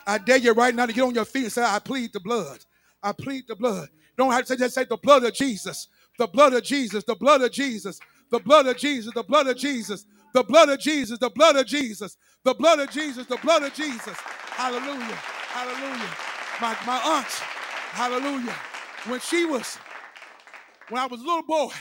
I 0.08 0.20
dare 0.20 0.38
you 0.38 0.54
right 0.54 0.76
now 0.76 0.88
to 0.88 0.93
get 0.93 1.04
on 1.04 1.16
your 1.16 1.26
feet 1.26 1.45
and 1.45 1.54
say, 1.54 1.64
I 1.64 1.80
plead 1.80 2.14
the 2.14 2.22
blood. 2.22 2.60
I 3.04 3.14
plead 3.14 3.45
the 3.47 3.56
blood. 3.56 3.89
Don't 4.18 4.32
have 4.34 4.41
to 4.43 4.47
say, 4.47 4.58
just 4.58 4.76
say 4.76 4.86
the 4.86 4.97
blood 4.97 5.26
of 5.26 5.34
Jesus. 5.36 5.89
The 6.20 6.28
blood 6.28 6.54
of 6.56 6.64
Jesus. 6.64 7.06
The 7.06 7.16
blood 7.16 7.43
of 7.43 7.52
Jesus. 7.54 7.99
The 8.32 8.39
blood 8.41 8.68
of 8.68 8.78
Jesus. 8.78 9.16
The 9.16 9.24
blood 9.24 9.47
of 9.49 9.58
Jesus. 9.58 10.06
The 10.34 10.43
blood 10.45 10.70
of 10.70 10.80
Jesus. 10.80 11.20
The 11.20 11.32
blood 11.32 11.58
of 11.58 11.68
Jesus. 11.68 12.18
The 12.45 12.56
blood 12.56 12.80
of 12.82 12.91
Jesus. 12.91 13.28
The 13.28 13.38
blood 13.38 13.64
of 13.64 13.76
Jesus. 13.76 14.18
Hallelujah. 14.18 15.20
Hallelujah. 15.54 16.12
My, 16.62 16.78
my 16.88 17.02
aunt, 17.18 17.28
hallelujah. 17.93 18.56
When 19.08 19.20
she 19.22 19.45
was, 19.45 19.78
when 20.89 21.02
I 21.02 21.08
was 21.08 21.22
a 21.22 21.26
little 21.26 21.43
boy, 21.43 21.72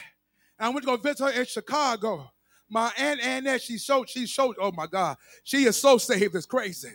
and 0.59 0.67
I 0.67 0.71
went 0.71 0.83
to 0.83 0.87
go 0.87 0.97
visit 0.99 1.25
her 1.25 1.31
in 1.41 1.47
Chicago. 1.47 2.31
My 2.71 2.93
aunt 2.97 3.21
Annette, 3.21 3.63
she 3.63 3.79
showed, 3.79 4.09
she 4.09 4.27
showed, 4.27 4.55
oh 4.61 4.71
my 4.71 4.87
God, 4.87 5.17
she 5.43 5.65
is 5.65 5.77
so 5.77 5.99
saved, 5.99 6.37
it's 6.37 6.47
crazy. 6.47 6.93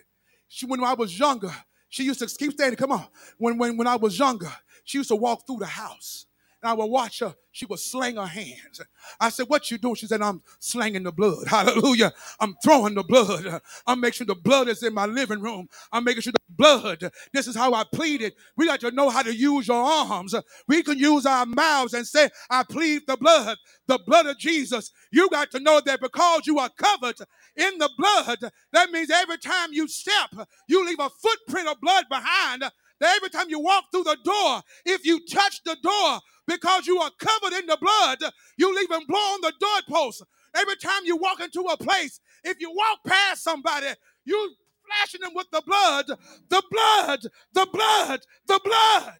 She, 0.47 0.65
when 0.65 0.81
I 0.83 0.93
was 0.93 1.17
younger, 1.19 1.53
she 1.89 2.03
used 2.03 2.19
to 2.19 2.27
keep 2.27 2.53
standing, 2.53 2.77
come 2.77 2.93
on. 2.93 3.05
When, 3.37 3.57
when, 3.57 3.75
when 3.75 3.87
I 3.87 3.97
was 3.97 4.17
younger, 4.17 4.51
she 4.85 4.99
used 4.99 5.09
to 5.09 5.17
walk 5.17 5.45
through 5.45 5.57
the 5.57 5.65
house. 5.65 6.27
And 6.65 6.71
I 6.71 6.73
would 6.73 6.89
watch 6.89 7.19
her. 7.19 7.35
She 7.51 7.67
would 7.67 7.77
sling 7.77 8.15
her 8.15 8.25
hands. 8.25 8.81
I 9.19 9.29
said, 9.29 9.45
What 9.49 9.69
you 9.69 9.77
doing? 9.77 9.93
She 9.93 10.07
said, 10.07 10.23
I'm 10.23 10.41
slanging 10.57 11.03
the 11.03 11.11
blood. 11.11 11.47
Hallelujah. 11.47 12.11
I'm 12.39 12.55
throwing 12.63 12.95
the 12.95 13.03
blood. 13.03 13.61
I'm 13.85 14.01
making 14.01 14.13
sure 14.13 14.25
the 14.25 14.33
blood 14.41 14.67
is 14.67 14.81
in 14.81 14.91
my 14.91 15.05
living 15.05 15.41
room. 15.41 15.69
I'm 15.91 16.03
making 16.03 16.23
sure 16.23 16.33
the 16.33 16.39
blood. 16.57 17.11
This 17.33 17.45
is 17.45 17.55
how 17.55 17.75
I 17.75 17.83
pleaded. 17.93 18.33
We 18.57 18.65
got 18.65 18.79
to 18.79 18.89
know 18.89 19.11
how 19.11 19.21
to 19.21 19.35
use 19.35 19.67
your 19.67 19.77
arms. 19.77 20.33
We 20.67 20.81
can 20.81 20.97
use 20.97 21.27
our 21.27 21.45
mouths 21.45 21.93
and 21.93 22.07
say, 22.07 22.29
I 22.49 22.63
plead 22.63 23.03
the 23.05 23.17
blood, 23.17 23.57
the 23.85 23.99
blood 23.99 24.25
of 24.25 24.39
Jesus. 24.39 24.91
You 25.11 25.29
got 25.29 25.51
to 25.51 25.59
know 25.59 25.81
that 25.85 26.01
because 26.01 26.47
you 26.47 26.57
are 26.57 26.71
covered 26.75 27.17
in 27.57 27.77
the 27.77 27.91
blood, 27.95 28.51
that 28.73 28.89
means 28.89 29.11
every 29.11 29.37
time 29.37 29.71
you 29.71 29.87
step, 29.87 30.31
you 30.67 30.83
leave 30.83 30.99
a 30.99 31.09
footprint 31.11 31.67
of 31.67 31.79
blood 31.79 32.05
behind. 32.09 32.63
That 32.99 33.15
every 33.17 33.29
time 33.29 33.49
you 33.49 33.59
walk 33.59 33.85
through 33.91 34.03
the 34.03 34.17
door, 34.23 34.61
if 34.85 35.05
you 35.05 35.25
touch 35.25 35.61
the 35.63 35.77
door 35.81 36.19
because 36.47 36.87
you 36.87 36.99
are 36.99 37.11
covered 37.19 37.57
in 37.57 37.65
the 37.65 37.77
blood, 37.79 38.19
you 38.57 38.73
leave 38.75 38.91
and 38.91 39.05
blow 39.07 39.17
on 39.17 39.41
the 39.41 39.53
doorpost. 39.59 40.23
Every 40.55 40.75
time 40.77 41.01
you 41.03 41.17
walk 41.17 41.41
into 41.41 41.61
a 41.61 41.77
place, 41.77 42.19
if 42.43 42.61
you 42.61 42.71
walk 42.71 42.99
past 43.05 43.43
somebody, 43.43 43.87
you 44.23 44.51
flashing 44.87 45.21
them 45.21 45.31
with 45.35 45.47
the 45.51 45.61
blood, 45.65 46.07
the 46.49 46.63
blood, 46.71 47.21
the 47.53 47.67
blood, 47.71 48.21
the 48.47 48.59
blood. 48.63 49.19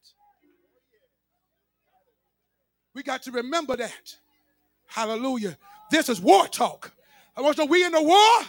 We 2.93 3.03
got 3.03 3.23
to 3.23 3.31
remember 3.31 3.75
that. 3.75 4.15
Hallelujah. 4.87 5.57
This 5.91 6.07
is 6.07 6.21
war 6.21 6.47
talk. 6.47 6.93
I 7.35 7.41
want 7.41 7.57
to 7.57 7.63
know 7.63 7.69
we 7.69 7.83
in 7.83 7.91
the 7.91 8.01
war. 8.01 8.47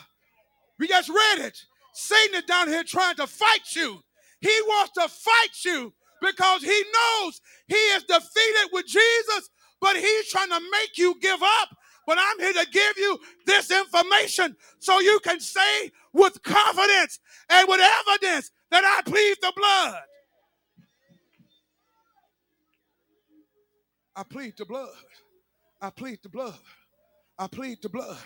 We 0.78 0.86
just 0.86 1.08
read 1.08 1.38
it. 1.40 1.58
Satan 1.92 2.36
is 2.36 2.44
down 2.44 2.68
here 2.68 2.84
trying 2.84 3.16
to 3.16 3.26
fight 3.26 3.74
you. 3.74 4.02
He 4.41 4.61
wants 4.66 4.93
to 4.93 5.09
fight 5.09 5.64
you 5.64 5.93
because 6.20 6.62
he 6.62 6.82
knows 6.95 7.41
he 7.68 7.74
is 7.74 8.03
defeated 8.05 8.68
with 8.72 8.87
Jesus, 8.87 9.51
but 9.80 9.97
he's 9.97 10.28
trying 10.28 10.51
to 10.51 10.61
make 10.72 10.97
you 10.99 11.14
give 11.20 11.43
up. 11.43 11.68
But 12.07 12.18
I'm 12.20 12.39
here 12.39 12.53
to 12.53 12.70
give 12.70 12.99
you 12.99 13.18
this 13.47 13.70
information 13.70 14.57
so 14.78 15.01
you 15.01 15.18
can 15.24 15.41
say 15.41 15.91
with 16.12 16.41
confidence 16.43 17.18
and 17.51 17.68
with 17.68 17.80
evidence 17.80 18.51
that 18.70 18.84
I 18.84 19.03
plead 19.03 19.37
the 19.43 19.53
blood. 19.57 20.01
I 24.14 24.22
plead 24.22 24.55
the 24.57 24.64
blood. 24.64 24.89
I 25.82 25.91
plead 25.91 26.20
the 26.22 26.28
blood. 26.28 26.59
I 27.39 27.49
plead 27.49 27.78
the 27.82 27.89
blood. 27.89 28.18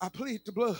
I 0.00 0.08
plead 0.08 0.40
the 0.46 0.52
blood. 0.52 0.78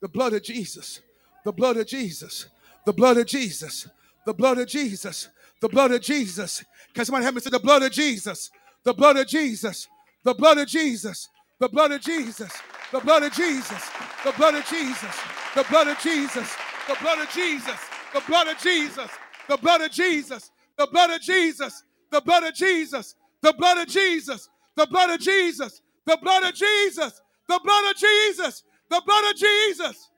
The 0.00 0.08
blood 0.08 0.34
of 0.34 0.42
Jesus. 0.42 1.00
The 1.44 1.52
blood 1.52 1.78
of 1.78 1.86
Jesus. 1.86 2.46
The 2.84 2.92
blood 2.92 3.18
of 3.18 3.26
Jesus. 3.26 3.88
The 4.26 4.34
blood 4.34 4.58
of 4.58 4.66
Jesus. 4.68 5.28
The 5.60 5.68
blood 5.68 5.92
of 5.92 6.00
Jesus. 6.00 6.64
Can 6.94 7.04
somebody 7.04 7.24
help 7.24 7.36
me 7.36 7.40
say 7.40 7.50
the 7.50 7.58
blood 7.58 7.82
of 7.82 7.92
Jesus? 7.92 8.50
The 8.84 8.92
blood 8.92 9.16
of 9.16 9.26
Jesus. 9.26 9.88
The 10.24 10.34
blood 10.34 10.58
of 10.58 10.68
Jesus. 10.68 11.28
The 11.60 11.68
blood 11.68 11.92
of 11.92 12.00
Jesus. 12.00 12.52
The 12.92 13.00
blood 13.00 13.22
of 13.22 13.32
Jesus. 13.34 13.90
The 14.24 14.32
blood 14.32 14.54
of 14.54 14.66
Jesus. 14.66 15.20
The 15.54 15.64
blood 15.64 15.88
of 15.88 15.98
Jesus. 16.00 16.56
The 16.88 16.96
blood 17.00 17.18
of 17.18 17.28
Jesus. 17.30 17.78
The 18.12 18.20
blood 18.20 18.48
of 18.48 18.58
Jesus. 18.58 19.10
The 19.48 19.56
blood 19.56 19.80
of 19.80 19.90
Jesus. 19.92 20.52
The 20.76 20.86
blood 20.86 21.10
of 21.10 21.20
Jesus. 21.22 21.84
The 22.10 22.20
blood 22.20 22.42
of 22.44 22.54
Jesus. 22.54 23.08
The 23.46 23.52
blood 23.52 23.78
of 23.78 23.88
Jesus. 23.88 24.50
The 24.76 24.86
blood 24.86 25.10
of 25.10 25.20
Jesus. 25.20 25.82
The 26.06 26.16
blood 26.16 26.42
of 26.44 26.54
Jesus. 26.54 27.22
The 27.48 27.60
blood 27.62 27.90
of 27.90 27.96
Jesus. 27.96 28.62
The 28.90 29.02
blood 29.06 29.30
of 29.30 29.36
Jesus. 29.36 30.10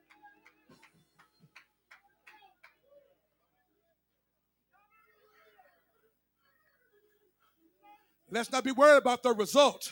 Let's 8.31 8.51
not 8.51 8.63
be 8.63 8.71
worried 8.71 8.97
about 8.97 9.23
the 9.23 9.33
result. 9.33 9.91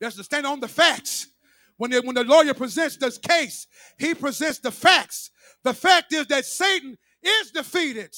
That's 0.00 0.16
to 0.16 0.24
stand 0.24 0.46
on 0.46 0.60
the 0.60 0.68
facts. 0.68 1.28
When 1.76 1.90
the, 1.90 2.02
when 2.02 2.14
the 2.14 2.24
lawyer 2.24 2.54
presents 2.54 2.96
this 2.96 3.18
case, 3.18 3.66
he 3.98 4.14
presents 4.14 4.58
the 4.58 4.70
facts. 4.70 5.30
The 5.64 5.74
fact 5.74 6.12
is 6.12 6.26
that 6.26 6.44
Satan 6.44 6.96
is 7.22 7.50
defeated. 7.50 8.14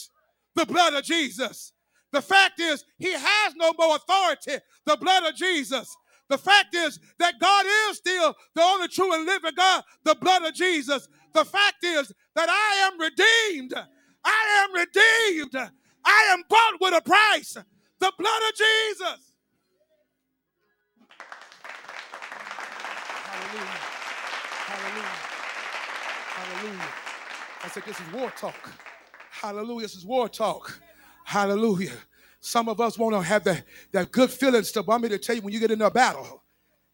The 0.55 0.67
blood 0.67 0.95
of 0.95 1.05
Jesus. 1.05 1.73
The 2.13 2.23
fact 2.23 2.61
is 2.61 2.85
he 2.99 3.13
has 3.13 3.55
no 3.57 3.73
more 3.79 3.97
authority. 3.97 4.63
The 4.87 4.97
blood 4.97 5.25
of 5.25 5.35
Jesus. 5.35 5.97
The 6.29 6.39
fact 6.39 6.75
is 6.75 6.99
that 7.19 7.35
God 7.41 7.67
is 7.91 7.99
still 7.99 8.35
the 8.55 8.63
only 8.63 8.89
true 8.89 9.13
and 9.13 9.27
living 9.27 9.53
God, 9.57 9.83
the 10.05 10.15
blood 10.15 10.45
of 10.45 10.55
Jesus. 10.55 11.09
The 11.35 11.45
fact 11.45 11.85
is 11.85 12.13
that 12.35 12.49
I 12.49 12.91
am 12.91 13.01
redeemed. 13.01 13.75
I 14.25 14.65
am 14.65 14.73
redeemed. 14.75 15.71
I 16.05 16.35
am 16.35 16.43
bought 16.49 16.81
with 16.81 16.95
a 16.95 17.03
price. 17.03 17.55
The 17.55 18.13
blood 18.19 18.43
of 18.49 18.55
Jesus. 18.57 19.24
Hallelujah. 24.85 25.09
Hallelujah. 26.35 26.89
I 27.63 27.69
said, 27.69 27.85
this 27.87 27.99
is 27.99 28.13
war 28.13 28.31
talk. 28.37 28.73
Hallelujah. 29.31 29.81
This 29.81 29.95
is 29.95 30.05
war 30.05 30.29
talk. 30.29 30.79
Hallelujah. 31.25 31.93
Some 32.41 32.69
of 32.69 32.83
us 32.83 32.99
want 32.99 33.15
to 33.15 33.23
have 33.23 33.45
that, 33.45 33.65
that 33.93 34.13
good 34.13 34.29
feeling 34.29 34.63
stuff. 34.63 34.87
I'm 34.91 35.01
here 35.01 35.09
to 35.09 35.19
tell 35.19 35.37
you 35.37 35.41
when 35.41 35.55
you 35.55 35.61
get 35.61 35.71
in 35.71 35.81
a 35.81 35.91
battle, 35.91 36.43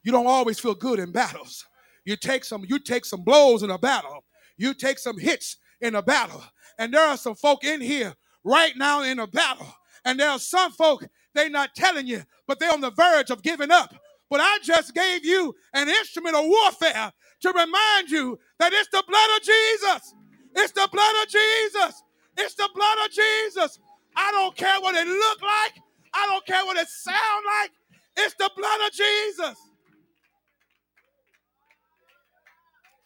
you 0.04 0.12
don't 0.12 0.28
always 0.28 0.60
feel 0.60 0.76
good 0.76 1.00
in 1.00 1.10
battles. 1.10 1.66
You 2.04 2.14
take 2.14 2.44
some, 2.44 2.64
you 2.68 2.78
take 2.78 3.04
some 3.04 3.24
blows 3.24 3.64
in 3.64 3.70
a 3.70 3.78
battle. 3.78 4.22
You 4.56 4.72
take 4.72 5.00
some 5.00 5.18
hits 5.18 5.56
in 5.80 5.96
a 5.96 6.02
battle. 6.02 6.44
And 6.78 6.94
there 6.94 7.04
are 7.04 7.16
some 7.16 7.34
folk 7.34 7.64
in 7.64 7.80
here 7.80 8.14
right 8.44 8.76
now 8.76 9.02
in 9.02 9.18
a 9.18 9.26
battle. 9.26 9.66
And 10.04 10.20
there 10.20 10.30
are 10.30 10.38
some 10.38 10.70
folk, 10.70 11.04
they're 11.34 11.50
not 11.50 11.74
telling 11.74 12.06
you, 12.06 12.22
but 12.46 12.60
they're 12.60 12.72
on 12.72 12.82
the 12.82 12.92
verge 12.92 13.30
of 13.30 13.42
giving 13.42 13.72
up. 13.72 13.92
But 14.30 14.40
I 14.40 14.58
just 14.62 14.94
gave 14.94 15.24
you 15.26 15.54
an 15.74 15.88
instrument 15.88 16.36
of 16.36 16.46
warfare 16.46 17.12
to 17.40 17.48
remind 17.48 18.10
you 18.10 18.38
that 18.60 18.72
it's 18.72 18.88
the 18.90 19.02
blood 19.06 19.30
of 19.36 19.42
Jesus. 19.42 20.14
It's 20.56 20.72
the 20.72 20.88
blood 20.92 21.14
of 21.22 21.28
Jesus. 21.28 22.02
It's 22.38 22.54
the 22.54 22.68
blood 22.74 22.98
of 23.04 23.10
Jesus. 23.10 23.78
I 24.16 24.30
don't 24.32 24.56
care 24.56 24.80
what 24.80 24.94
it 24.94 25.06
look 25.06 25.42
like. 25.42 25.82
I 26.14 26.26
don't 26.26 26.46
care 26.46 26.64
what 26.64 26.76
it 26.76 26.88
sound 26.88 27.44
like. 27.60 27.72
It's 28.16 28.34
the 28.36 28.50
blood 28.56 28.80
of 28.86 28.92
Jesus. 28.92 29.58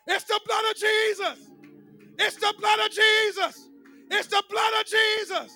It's 0.08 0.24
the 0.24 0.40
blood 0.46 0.64
of 0.70 0.76
Jesus. 0.76 1.50
It's 2.18 2.36
the 2.36 2.54
blood 2.58 2.80
of 2.80 2.90
Jesus. 2.90 3.68
It's 4.10 4.28
the 4.28 4.42
blood 4.50 4.72
of 4.80 4.86
Jesus. 4.86 5.52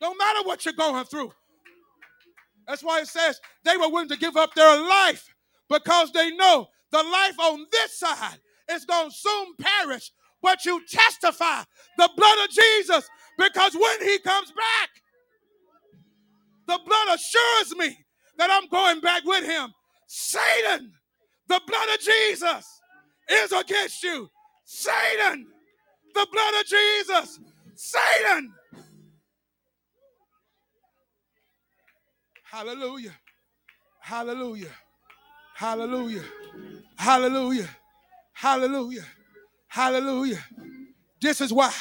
No 0.00 0.14
matter 0.14 0.40
what 0.44 0.64
you're 0.64 0.74
going 0.74 1.04
through. 1.06 1.32
That's 2.68 2.84
why 2.84 3.00
it 3.00 3.08
says 3.08 3.40
they 3.64 3.76
were 3.78 3.88
willing 3.88 4.10
to 4.10 4.16
give 4.18 4.36
up 4.36 4.54
their 4.54 4.78
life 4.78 5.34
because 5.70 6.12
they 6.12 6.30
know 6.36 6.68
the 6.92 7.02
life 7.02 7.38
on 7.40 7.66
this 7.72 7.98
side 7.98 8.38
is 8.70 8.84
going 8.84 9.10
to 9.10 9.16
soon 9.16 9.54
perish. 9.58 10.12
But 10.42 10.64
you 10.64 10.82
testify 10.86 11.62
the 11.96 12.10
blood 12.16 12.38
of 12.44 12.50
Jesus 12.50 13.08
because 13.38 13.74
when 13.74 14.02
he 14.02 14.18
comes 14.20 14.52
back, 14.52 14.90
the 16.66 16.78
blood 16.86 17.08
assures 17.16 17.76
me 17.76 17.98
that 18.36 18.50
I'm 18.50 18.68
going 18.68 19.00
back 19.00 19.24
with 19.24 19.44
him. 19.44 19.72
Satan, 20.06 20.92
the 21.48 21.60
blood 21.66 21.88
of 21.94 22.00
Jesus 22.00 22.80
is 23.30 23.52
against 23.52 24.02
you. 24.02 24.30
Satan, 24.64 25.46
the 26.14 26.26
blood 26.30 26.54
of 26.60 26.66
Jesus. 26.66 27.40
Satan. 27.74 28.52
Hallelujah. 32.58 33.14
Hallelujah. 34.00 34.70
Hallelujah. 35.54 36.24
Hallelujah. 36.96 37.68
Hallelujah. 38.32 39.04
Hallelujah. 39.68 40.44
This 41.20 41.40
is 41.40 41.52
why 41.52 41.72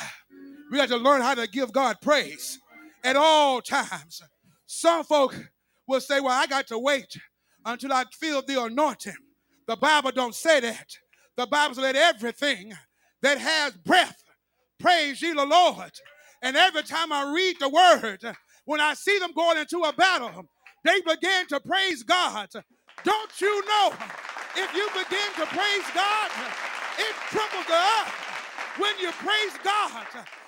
we 0.69 0.78
have 0.78 0.89
to 0.89 0.97
learn 0.97 1.21
how 1.21 1.34
to 1.34 1.47
give 1.47 1.73
God 1.73 1.97
praise 1.99 2.59
at 3.03 3.15
all 3.15 3.59
times. 3.59 4.21
Some 4.67 5.03
folk 5.03 5.49
will 5.88 5.99
say, 5.99 6.19
Well, 6.19 6.39
I 6.39 6.45
got 6.45 6.67
to 6.67 6.78
wait 6.78 7.17
until 7.65 7.91
I 7.91 8.03
feel 8.13 8.43
the 8.43 8.61
anointing. 8.61 9.15
The 9.65 9.78
Bible 9.78 10.11
don't 10.11 10.36
say 10.36 10.59
that. 10.59 10.95
The 11.38 11.47
Bible 11.47 11.73
says, 11.73 11.95
everything 11.95 12.73
that 13.23 13.39
has 13.39 13.75
breath 13.78 14.23
praise 14.80 15.23
ye 15.23 15.34
the 15.34 15.43
Lord. 15.43 15.91
And 16.43 16.55
every 16.55 16.84
time 16.84 17.11
I 17.11 17.34
read 17.34 17.55
the 17.59 17.67
word, 17.67 18.19
when 18.65 18.80
I 18.80 18.93
see 18.93 19.17
them 19.17 19.32
going 19.34 19.57
into 19.57 19.80
a 19.80 19.93
battle, 19.93 20.45
they 20.88 21.02
began 21.02 21.46
to 21.48 21.60
praise 21.60 22.02
God. 22.04 22.50
Don't 23.04 23.42
you 23.42 23.66
know? 23.68 23.94
If 24.56 24.74
you 24.74 24.88
begin 24.94 25.30
to 25.36 25.46
praise 25.46 25.86
God, 25.94 26.32
it 26.98 27.16
trembles 27.30 27.66
the 27.68 27.74
earth. 27.74 28.14
When 28.78 28.98
you 29.00 29.12
praise 29.12 29.58
God, 29.64 30.06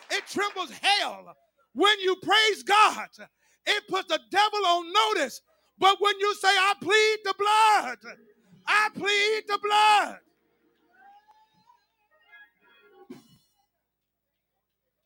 it 0.09 0.23
trembles 0.27 0.71
hell. 0.71 1.35
When 1.73 1.99
you 1.99 2.15
praise 2.15 2.63
God, 2.63 3.07
it 3.67 3.83
puts 3.89 4.07
the 4.07 4.19
devil 4.31 4.65
on 4.65 4.93
notice. 4.93 5.41
But 5.77 5.97
when 5.99 6.13
you 6.19 6.33
say, 6.35 6.47
I 6.47 6.73
plead 6.81 7.17
the 7.25 7.33
blood, 7.37 7.97
I 8.65 8.89
plead 8.95 9.43
the 9.47 9.59
blood. 9.61 10.17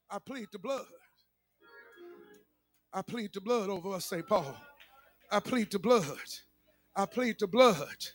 I 0.10 0.20
plead 0.20 0.48
the 0.52 0.60
blood. 0.60 0.86
I 2.94 3.02
plead 3.02 3.34
the 3.34 3.42
blood 3.42 3.70
over 3.70 3.94
us, 3.94 4.06
St. 4.06 4.28
Paul. 4.28 4.56
I 5.34 5.40
plead 5.40 5.72
the 5.72 5.80
blood. 5.80 6.06
I 6.96 7.08
plead 7.08 7.38
the 7.40 7.48
blood. 7.48 8.06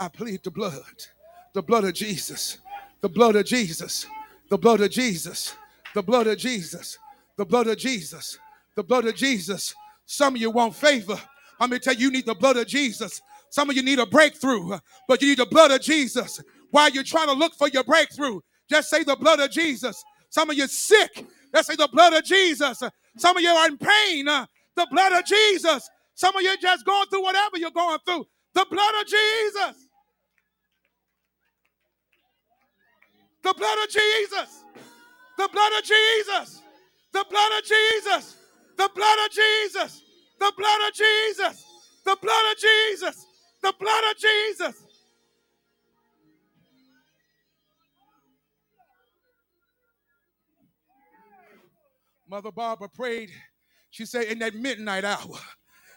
I 0.00 0.08
plead 0.08 0.42
the 0.42 0.50
blood. 0.50 1.04
The 1.52 1.62
blood 1.62 1.84
of 1.84 1.92
Jesus. 1.92 2.56
The 3.02 3.10
blood 3.10 3.36
of 3.36 3.44
Jesus. 3.44 4.06
The 4.48 4.56
blood 4.56 4.80
of 4.80 4.90
Jesus. 4.90 5.54
The 5.94 6.02
blood 6.02 6.28
of 6.28 6.38
Jesus. 6.38 6.98
The 7.36 7.44
blood 7.44 7.66
of 7.66 7.76
Jesus. 7.76 8.38
The 8.74 8.82
blood 8.82 9.04
of 9.04 9.14
Jesus. 9.14 9.74
Some 10.06 10.34
of 10.34 10.40
you 10.40 10.50
want 10.50 10.74
favor. 10.74 11.20
I'm 11.60 11.68
going 11.68 11.78
to 11.78 11.84
tell 11.84 11.94
you, 11.94 12.06
you 12.06 12.10
need 12.10 12.24
the 12.24 12.34
blood 12.34 12.56
of 12.56 12.66
Jesus. 12.66 13.20
Some 13.50 13.68
of 13.68 13.76
you 13.76 13.82
need 13.82 13.98
a 13.98 14.06
breakthrough, 14.06 14.78
but 15.06 15.20
you 15.20 15.28
need 15.28 15.38
the 15.40 15.46
blood 15.46 15.72
of 15.72 15.82
Jesus. 15.82 16.40
While 16.70 16.88
you're 16.88 17.04
trying 17.04 17.28
to 17.28 17.34
look 17.34 17.54
for 17.54 17.68
your 17.68 17.84
breakthrough, 17.84 18.40
just 18.70 18.88
say 18.88 19.04
the 19.04 19.16
blood 19.16 19.40
of 19.40 19.50
Jesus. 19.50 20.02
Some 20.30 20.48
of 20.48 20.56
you 20.56 20.66
sick. 20.68 21.26
Let's 21.52 21.68
say 21.68 21.76
the 21.76 21.90
blood 21.92 22.14
of 22.14 22.24
Jesus. 22.24 22.82
Some 23.18 23.36
of 23.36 23.42
you 23.42 23.50
are 23.50 23.68
in 23.68 23.76
pain. 23.76 24.24
The 24.24 24.86
blood 24.90 25.12
of 25.12 25.26
Jesus. 25.26 25.86
Some 26.14 26.36
of 26.36 26.42
you 26.42 26.56
just 26.58 26.84
going 26.86 27.06
through 27.08 27.22
whatever 27.22 27.58
you're 27.58 27.70
going 27.70 27.98
through. 28.06 28.26
The 28.54 28.66
blood 28.70 28.94
of 29.00 29.06
Jesus. 29.06 29.86
The 33.42 33.54
blood 33.54 33.78
of 33.84 33.90
Jesus. 33.90 34.64
The 35.38 35.48
blood 35.52 35.72
of 35.78 35.84
Jesus. 35.84 36.62
The 37.12 37.26
blood 37.30 37.52
of 37.58 37.64
Jesus. 37.64 38.36
The 38.78 38.90
blood 38.94 39.18
of 39.26 39.32
Jesus. 39.32 40.02
The 40.40 40.52
blood 40.56 40.88
of 40.88 40.94
Jesus. 40.94 41.64
The 42.04 42.18
blood 42.22 42.52
of 42.52 42.58
Jesus. 42.58 43.26
The 43.62 43.74
blood 43.78 44.04
of 44.10 44.18
Jesus. 44.18 44.84
Mother 52.28 52.52
Barbara 52.52 52.88
prayed. 52.88 53.30
She 53.90 54.06
said, 54.06 54.24
in 54.26 54.38
that 54.40 54.54
midnight 54.54 55.04
hour. 55.04 55.38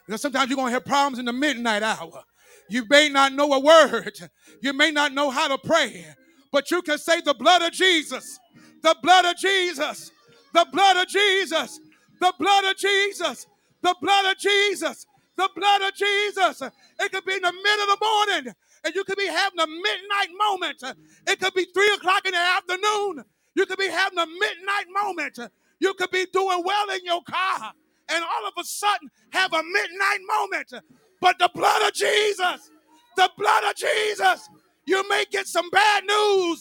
Sometimes 0.10 0.49
you're 0.49 0.58
going 0.58 0.68
to 0.68 0.74
have 0.74 0.86
problems 0.86 1.20
in 1.20 1.26
the 1.26 1.34
midnight 1.34 1.84
hour. 1.84 2.24
You 2.70 2.86
may 2.89 3.10
not 3.10 3.34
know 3.34 3.53
a 3.53 3.60
word, 3.60 4.18
you 4.62 4.74
may 4.74 4.91
not 4.91 5.14
know 5.14 5.30
how 5.30 5.47
to 5.47 5.58
pray, 5.58 6.06
but 6.51 6.70
you 6.72 6.82
can 6.82 6.97
say, 6.97 7.22
The 7.22 7.34
blood 7.34 7.62
of 7.62 7.72
Jesus, 7.72 8.39
the 8.82 8.95
blood 9.01 9.26
of 9.26 9.38
Jesus, 9.38 10.12
the 10.53 10.66
blood 10.72 10.97
of 10.97 11.08
Jesus, 11.08 11.80
the 12.20 12.34
blood 12.39 12.66
of 12.66 12.78
Jesus, 12.78 13.47
the 13.82 13.95
blood 14.01 14.26
of 14.32 14.38
Jesus, 14.38 15.06
the 15.36 15.49
blood 15.56 15.82
of 15.82 15.93
Jesus. 15.93 16.62
It 16.99 17.12
could 17.12 17.26
be 17.26 17.34
in 17.34 17.41
the 17.41 17.51
middle 17.51 17.93
of 17.93 17.99
the 17.99 18.06
morning, 18.06 18.53
and 18.84 18.95
you 18.95 19.03
could 19.03 19.18
be 19.18 19.28
having 19.28 19.60
a 19.60 19.68
midnight 19.68 20.30
moment. 20.38 20.84
It 21.28 21.39
could 21.39 21.53
be 21.53 21.66
three 21.66 21.93
o'clock 21.93 22.26
in 22.26 22.32
the 22.32 22.38
afternoon. 22.38 23.24
You 23.53 23.66
could 23.66 23.80
be 23.80 23.89
having 23.89 24.20
a 24.20 24.26
midnight 24.26 24.86
moment. 25.03 25.39
You 25.80 25.93
could 25.93 26.12
be 26.12 26.26
doing 26.32 26.64
well 26.64 26.89
in 26.91 27.06
your 27.06 27.22
car 27.24 27.74
and 28.10 28.24
all 28.24 28.47
of 28.47 28.53
a 28.60 28.64
sudden 28.64 29.10
have 29.32 29.53
a 29.53 29.64
midnight 29.64 30.20
moment. 30.28 30.74
But 31.22 31.39
the 31.39 31.49
blood 31.53 31.82
of 31.88 31.93
Jesus, 31.93 32.72
the 33.16 33.30
blood 33.38 33.64
of 33.66 33.76
Jesus, 33.76 34.49
you 34.86 35.08
may 35.10 35.26
get 35.32 35.47
some 35.47 35.70
bad 35.70 36.03
news. 36.06 36.60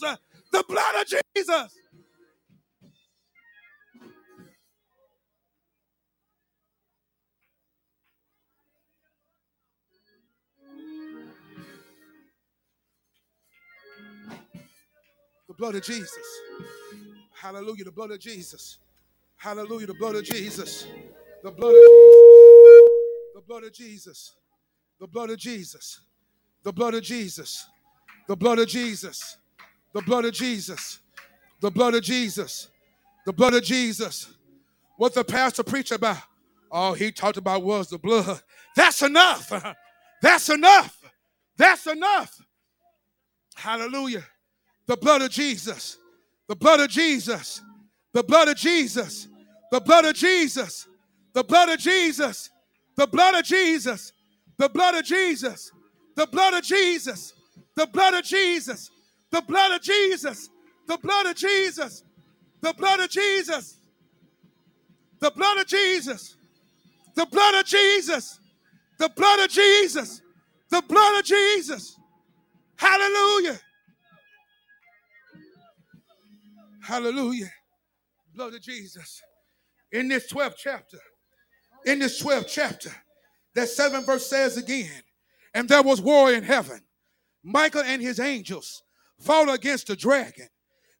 The 0.51 0.63
blood 0.67 0.95
of 1.01 1.07
Jesus. 1.07 1.77
The 15.47 15.53
blood 15.53 15.75
of 15.75 15.83
Jesus. 15.83 16.41
Hallelujah. 17.33 17.85
The 17.85 17.91
blood 17.91 18.11
of 18.11 18.19
Jesus. 18.19 18.79
Hallelujah. 19.37 19.87
The 19.87 19.93
blood 19.93 20.15
of 20.15 20.23
Jesus. 20.23 20.87
The 21.45 21.51
blood 21.51 21.75
of 21.75 21.77
Jesus. 21.77 23.43
blood 23.45 23.63
of 23.65 23.71
Jesus. 23.71 24.35
The 24.99 25.05
blood 25.05 25.29
of 25.29 25.37
Jesus. 25.37 26.01
The 26.63 26.73
blood 26.73 26.95
of 26.95 27.03
Jesus. 27.03 27.67
The 28.27 28.35
blood 28.35 28.57
of 28.57 28.67
Jesus. 28.67 29.37
The 29.93 30.01
blood 30.01 30.25
of 30.25 30.33
Jesus. 30.33 30.99
The 31.61 31.69
blood 31.69 31.93
of 31.93 32.01
Jesus. 32.01 32.67
The 33.27 33.31
blood 33.33 33.53
of 33.53 33.63
Jesus. 33.63 34.27
What 34.97 35.13
the 35.13 35.23
pastor 35.23 35.61
preached 35.61 35.91
about. 35.91 36.17
All 36.71 36.95
he 36.95 37.11
talked 37.11 37.37
about 37.37 37.61
was 37.61 37.89
the 37.89 37.99
blood. 37.99 38.41
That's 38.75 39.03
enough. 39.03 39.53
That's 40.23 40.49
enough. 40.49 40.99
That's 41.57 41.85
enough. 41.85 42.41
Hallelujah. 43.53 44.23
The 44.87 44.97
blood 44.97 45.21
of 45.21 45.29
Jesus. 45.29 45.99
The 46.47 46.55
blood 46.55 46.79
of 46.79 46.89
Jesus. 46.89 47.61
The 48.13 48.23
blood 48.23 48.47
of 48.47 48.55
Jesus. 48.57 49.27
The 49.71 49.79
blood 49.79 50.05
of 50.05 50.15
Jesus. 50.15 50.87
The 51.35 51.43
blood 51.43 51.67
of 51.67 51.79
Jesus. 51.79 52.49
The 52.95 53.07
blood 53.07 53.35
of 53.35 53.43
Jesus. 53.43 54.13
The 54.57 54.69
blood 54.69 54.95
of 54.95 55.03
Jesus. 55.03 55.69
The 56.15 56.25
blood 56.27 56.53
of 56.53 56.63
Jesus. 56.63 57.33
The 57.75 57.87
blood 57.87 58.13
of 58.13 58.23
Jesus. 58.23 58.89
The 59.31 59.41
blood 59.41 59.73
of 59.73 59.81
Jesus. 59.81 60.49
The 60.87 60.97
blood 60.97 61.25
of 61.25 61.35
Jesus. 61.35 62.05
The 62.61 62.73
blood 62.73 62.99
of 63.01 63.09
Jesus. 63.09 63.75
The 65.19 65.31
blood 65.31 65.57
of 65.59 65.67
Jesus. 65.67 66.37
The 67.15 67.25
blood 67.25 67.55
of 67.55 67.65
Jesus. 67.65 68.39
The 68.97 69.09
blood 69.09 69.39
of 69.41 69.49
Jesus. 69.49 70.21
The 70.69 70.81
blood 70.83 71.19
of 71.19 71.25
Jesus. 71.25 71.97
Hallelujah. 72.77 73.59
Hallelujah. 76.81 77.51
Blood 78.33 78.53
of 78.53 78.61
Jesus. 78.61 79.21
In 79.91 80.07
this 80.07 80.31
12th 80.31 80.55
chapter, 80.57 80.99
in 81.85 81.99
this 81.99 82.21
12th 82.21 82.47
chapter, 82.47 82.91
that 83.53 83.67
7th 83.67 84.05
verse 84.05 84.27
says 84.27 84.57
again, 84.57 85.03
and 85.53 85.69
there 85.69 85.83
was 85.83 86.01
war 86.01 86.33
in 86.33 86.43
heaven. 86.43 86.81
Michael 87.43 87.83
and 87.83 88.01
his 88.01 88.19
angels 88.19 88.83
fought 89.19 89.53
against 89.53 89.87
the 89.87 89.95
dragon. 89.95 90.47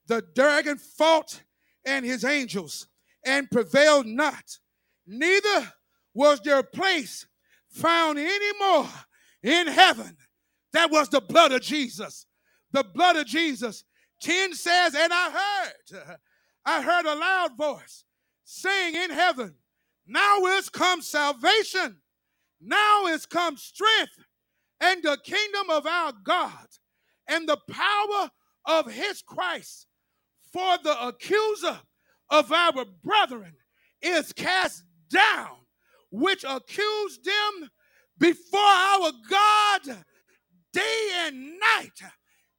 The 0.07 0.23
dragon 0.35 0.77
fought 0.77 1.41
and 1.85 2.05
his 2.05 2.23
angels 2.23 2.87
and 3.25 3.49
prevailed 3.49 4.05
not. 4.05 4.59
Neither 5.07 5.73
was 6.13 6.39
their 6.41 6.63
place 6.63 7.25
found 7.69 8.17
anymore 8.17 8.89
in 9.43 9.67
heaven. 9.67 10.15
That 10.73 10.91
was 10.91 11.09
the 11.09 11.21
blood 11.21 11.51
of 11.51 11.61
Jesus. 11.61 12.25
The 12.71 12.83
blood 12.83 13.15
of 13.15 13.25
Jesus. 13.25 13.83
10 14.21 14.53
says, 14.53 14.95
and 14.95 15.11
I 15.11 15.31
heard, 15.31 16.17
I 16.65 16.81
heard 16.81 17.05
a 17.05 17.15
loud 17.15 17.57
voice 17.57 18.05
saying 18.43 18.95
in 18.95 19.09
heaven, 19.09 19.55
now 20.07 20.45
is 20.45 20.69
come 20.69 21.01
salvation, 21.01 21.97
now 22.61 23.07
is 23.07 23.25
come 23.25 23.57
strength, 23.57 24.17
and 24.81 25.01
the 25.03 25.17
kingdom 25.23 25.69
of 25.69 25.85
our 25.85 26.13
God, 26.23 26.67
and 27.27 27.47
the 27.47 27.57
power 27.69 28.29
of 28.65 28.91
his 28.91 29.21
Christ. 29.21 29.87
For 30.51 30.77
the 30.83 31.07
accuser 31.07 31.79
of 32.29 32.51
our 32.51 32.85
brethren 33.03 33.53
is 34.01 34.31
cast 34.33 34.83
down, 35.09 35.57
which 36.11 36.45
accused 36.47 37.25
them 37.25 37.69
before 38.19 38.59
our 38.59 39.11
God 39.29 39.81
day 40.71 41.09
and 41.25 41.59
night. 41.75 42.11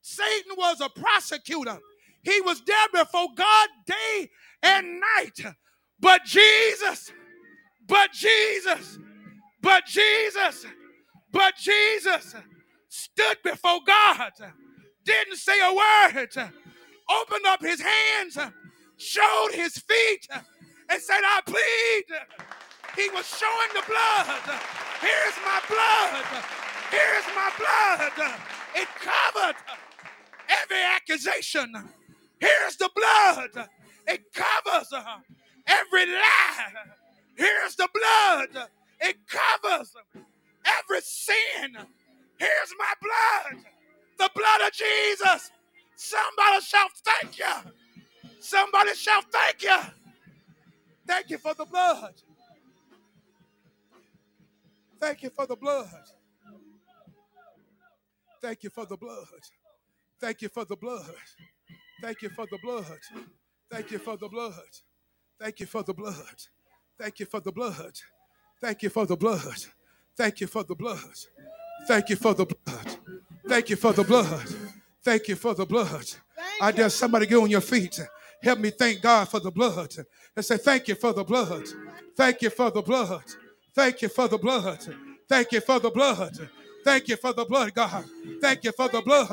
Satan 0.03 0.53
was 0.57 0.81
a 0.81 0.89
prosecutor. 0.89 1.79
He 2.23 2.41
was 2.41 2.63
there 2.65 3.05
before 3.05 3.29
God 3.35 3.69
day 3.87 4.31
and 4.63 5.01
night. 5.17 5.55
But 5.99 6.25
Jesus, 6.25 7.13
but 7.87 8.13
Jesus, 8.13 8.99
but 9.63 9.87
Jesus, 9.87 10.67
but 11.33 11.55
Jesus 11.57 12.35
stood 12.89 13.37
before 13.45 13.81
God, 13.87 14.33
didn't 15.05 15.37
say 15.37 15.55
a 15.63 15.73
word, 15.73 16.29
opened 17.11 17.47
up 17.47 17.61
his 17.61 17.81
hands, 17.81 18.39
showed 18.97 19.51
his 19.53 19.79
feet, 19.79 20.27
and 20.89 21.01
said, 21.03 21.21
I 21.23 21.41
plead. 21.45 22.19
He 22.97 23.11
was 23.11 23.27
showing 23.27 23.69
the 23.75 23.83
blood. 23.87 24.27
Here's 25.01 25.37
my 25.45 25.61
blood. 25.69 26.25
Here's 26.91 27.27
my 27.35 27.51
blood. 27.59 28.35
It 28.75 28.89
covered 29.01 29.57
every 30.49 30.83
accusation. 30.83 31.75
Here's 32.41 32.77
the 32.77 32.91
blood. 32.95 33.69
It 34.07 34.23
covers 34.33 34.93
every 35.67 36.07
lie. 36.07 36.73
Here's 37.37 37.77
the 37.77 37.89
blood. 37.95 38.69
It 39.01 39.17
covers 39.29 39.95
every 40.67 41.01
sin. 41.03 41.77
Here's 42.39 42.75
my 42.79 42.95
blood. 43.03 43.63
The 44.19 44.31
blood 44.35 44.69
of 44.69 44.73
Jesus. 44.73 45.51
Somebody 45.97 46.65
shall 46.65 46.89
thank 47.05 47.39
you. 47.39 47.73
Somebody 48.41 48.95
shall 48.95 49.23
thank 49.23 49.63
you. 49.63 49.79
Thank 51.07 51.31
you 51.31 51.39
for 51.39 51.55
the 51.55 51.67
blood. 51.67 52.15
Thank 55.01 55.23
you 55.23 55.31
for 55.31 55.47
the 55.47 55.57
blood. 55.57 55.89
Thank 58.43 58.63
you 58.65 58.71
for 58.71 58.87
the 58.87 58.97
blood. 58.97 59.27
Thank 60.21 60.43
you 60.43 60.49
for 60.49 60.65
the 60.65 60.77
blood. 60.77 61.05
Thank 62.03 62.23
you 62.23 62.29
for 62.31 62.47
the 62.51 62.59
blood. 62.63 62.99
Thank 63.71 63.91
you 63.93 63.99
for 63.99 64.17
the 64.17 64.29
blood. 64.29 64.55
Thank 65.41 65.61
you 65.61 65.67
for 65.67 65.83
the 65.83 65.95
blood. 65.95 66.56
Thank 66.99 67.21
you 67.21 67.27
for 67.27 67.41
the 67.41 67.53
blood. 67.53 67.93
Thank 68.61 68.83
you 68.83 68.89
for 68.89 69.07
the 69.07 69.17
blood. 69.17 69.65
Thank 70.17 70.41
you 70.41 70.47
for 70.47 70.65
the 70.65 70.75
blood. 70.75 70.99
Thank 71.87 72.09
you 72.09 72.17
for 72.17 72.35
the 72.35 72.47
blood. 72.47 72.97
Thank 73.47 73.69
you 73.69 73.77
for 73.77 73.93
the 73.93 74.05
blood. 74.05 74.49
Thank 75.05 75.29
you 75.29 75.37
for 75.37 75.55
the 75.55 75.67
blood. 75.67 76.07
I 76.61 76.73
dare 76.73 76.89
somebody 76.89 77.27
get 77.27 77.37
on 77.37 77.51
your 77.51 77.61
feet. 77.61 78.01
Help 78.43 78.59
me 78.59 78.71
thank 78.71 79.03
God 79.03 79.29
for 79.29 79.41
the 79.41 79.51
blood. 79.51 79.95
And 80.35 80.45
say, 80.45 80.57
Thank 80.57 80.89
you 80.89 80.95
for 80.95 81.13
the 81.13 81.25
blood. 81.25 81.65
Thank 82.17 82.43
you 82.43 82.51
for 82.51 82.71
the 82.71 82.83
blood. 82.83 83.23
Thank 83.75 84.03
you 84.03 84.09
for 84.09 84.27
the 84.27 84.39
blood. 84.39 84.79
Thank 85.29 85.53
you 85.53 85.61
for 85.61 85.79
the 85.79 85.91
blood. 85.91 86.49
Thank 86.85 87.09
you 87.09 87.17
for 87.17 87.33
the 87.33 87.45
blood, 87.45 87.75
God. 87.75 88.05
Thank 88.41 88.65
you 88.65 88.73
for 88.73 88.89
the 88.89 89.03
blood. 89.03 89.29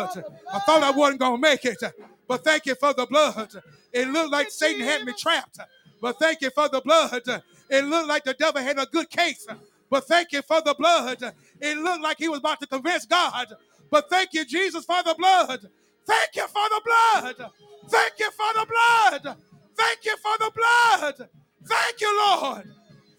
I 0.52 0.60
thought 0.60 0.84
I 0.84 0.92
wasn't 0.92 1.20
going 1.20 1.36
to 1.36 1.42
make 1.42 1.64
it, 1.66 1.82
but 2.28 2.44
thank 2.44 2.66
you 2.66 2.76
for 2.76 2.94
the 2.94 3.06
blood. 3.06 3.50
It 3.92 4.08
looked 4.08 4.32
like 4.32 4.50
Satan 4.50 4.82
had 4.82 5.06
me 5.06 5.14
trapped, 5.18 5.60
but 6.04 6.20
thank 6.20 6.42
you 6.42 6.50
for 6.50 6.68
the 6.68 6.82
blood. 6.82 7.22
It 7.70 7.86
looked 7.86 8.10
like 8.10 8.26
the 8.26 8.34
devil 8.34 8.62
had 8.62 8.78
a 8.78 8.86
good 8.86 9.10
case, 9.10 9.48
but 9.90 10.06
thank 10.06 10.34
you 10.34 10.42
for 10.42 10.62
the 10.62 10.76
blood. 10.78 11.34
It 11.62 11.78
looked 11.78 12.04
like 12.04 12.18
he 12.18 12.28
was 12.28 12.40
about 12.40 12.60
to 12.60 12.68
convince 12.68 13.06
God, 13.06 13.48
but 13.90 14.10
thank 14.10 14.34
you, 14.34 14.44
Jesus, 14.44 14.84
for 14.84 15.02
the 15.02 15.16
blood. 15.18 15.62
Thank 16.06 16.36
you 16.36 16.46
for 16.48 16.68
the 16.70 16.82
blood. 16.84 17.52
Thank 17.88 18.14
you 18.20 18.32
for 18.32 18.54
the 18.54 18.68
blood. 18.68 19.38
Thank 19.78 20.06
you 20.06 20.18
for 20.18 20.38
the 20.40 20.52
blood. 20.54 21.30
Thank 21.66 22.02
you, 22.02 22.18
Lord. 22.18 22.70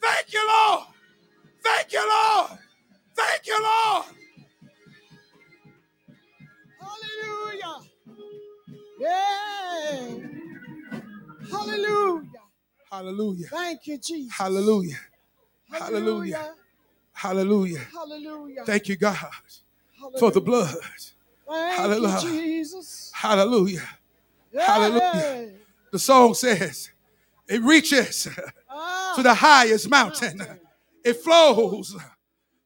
Thank 0.02 0.34
you, 0.34 0.46
Lord. 0.46 0.84
Thank 1.64 1.90
you, 1.90 2.06
Lord. 2.06 2.58
Thank 3.16 3.46
you, 3.46 3.62
Lord. 3.62 4.23
Hallelujah. 12.94 13.48
Thank 13.48 13.88
you, 13.88 13.98
Jesus. 13.98 14.32
Hallelujah. 14.38 14.96
Hallelujah. 15.68 16.54
Hallelujah. 17.12 17.80
Hallelujah. 17.92 18.64
Thank 18.64 18.88
you, 18.88 18.96
God, 18.96 19.18
for 20.16 20.30
the 20.30 20.40
blood. 20.40 20.76
Thank 21.48 21.76
Hallelujah. 21.76 22.20
you, 22.22 22.40
Jesus. 22.40 23.10
Hallelujah. 23.12 23.82
Yeah. 24.52 24.64
Hallelujah. 24.64 25.50
The 25.90 25.98
song 25.98 26.34
says 26.34 26.92
it 27.48 27.60
reaches 27.62 28.28
Ah, 28.70 29.14
to 29.16 29.24
the 29.24 29.34
highest 29.34 29.90
mountain, 29.90 30.40
it 31.04 31.14
flows 31.14 31.96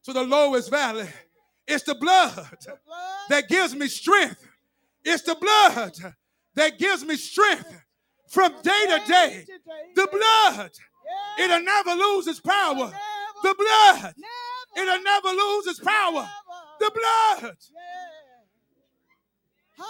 to 0.04 0.12
the 0.12 0.24
lowest 0.24 0.70
valley. 0.70 1.08
It's 1.66 1.84
the 1.84 1.94
blood 1.94 2.34
the 2.34 2.78
blood. 2.84 3.30
that 3.30 3.48
gives 3.48 3.74
me 3.74 3.88
strength. 3.88 4.46
It's 5.02 5.22
the 5.22 5.36
blood 5.36 6.14
that 6.54 6.78
gives 6.78 7.02
me 7.02 7.16
strength 7.16 7.74
from 8.28 8.52
day 8.62 8.86
to 8.86 9.02
day. 9.06 9.46
The 9.94 10.08
blood, 10.10 10.70
it'll 11.38 11.62
never 11.62 11.94
lose 11.94 12.26
its 12.26 12.40
power. 12.40 12.92
The 13.42 13.54
blood, 13.54 14.14
it'll 14.76 15.02
never 15.02 15.28
lose 15.28 15.66
its 15.66 15.80
power. 15.80 16.28
The 16.80 16.90
blood, 16.90 17.56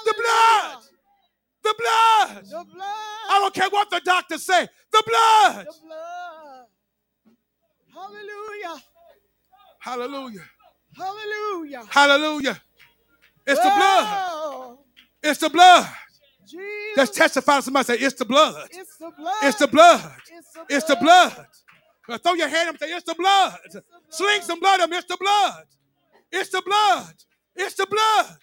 the 0.05 0.15
blood, 0.17 0.83
the 1.63 1.75
blood. 1.79 2.45
The 2.45 2.65
blood. 2.65 2.89
I 3.31 3.41
don't 3.41 3.55
care 3.55 3.69
what 3.71 3.91
the 3.91 4.01
doctors 4.05 4.45
say. 4.45 4.67
The 4.91 5.03
blood. 5.07 5.67
The 5.67 5.75
blood. 5.85 6.67
Hallelujah. 7.93 8.83
Hallelujah. 9.81 10.45
Hallelujah. 10.97 11.85
Hallelujah. 11.89 12.63
It's 13.47 13.61
the 13.61 13.71
blood. 13.71 14.79
It's 15.23 15.41
the 15.41 15.51
blood. 15.51 15.89
Jesus. 16.51 16.97
Let's 16.97 17.11
testify 17.13 17.57
to 17.57 17.63
somebody 17.63 17.85
say, 17.85 17.95
It's 17.97 18.15
the 18.15 18.25
blood. 18.25 18.69
It's 18.73 18.97
the 18.99 19.11
blood. 19.17 19.43
It's 19.43 19.59
the 19.59 19.67
blood. 19.69 20.13
It's 20.71 20.87
the 20.87 20.97
blood. 20.97 21.47
Uh, 22.09 22.19
Throw 22.19 22.35
your 22.35 22.49
hand 22.49 22.71
up 22.71 22.75
and 22.75 22.81
say, 22.81 22.95
It's 22.95 23.05
the 23.05 23.15
blood. 23.15 23.59
Sling 24.11 24.43
some 24.43 24.61
blood 24.61 24.81
up. 24.81 24.91
It's 24.93 25.07
the 25.07 25.17
blood. 25.21 25.65
It's 26.33 26.51
the 26.51 26.63
blood. 26.65 27.15
It's 27.57 27.75
the 27.75 27.87
blood. 27.87 28.39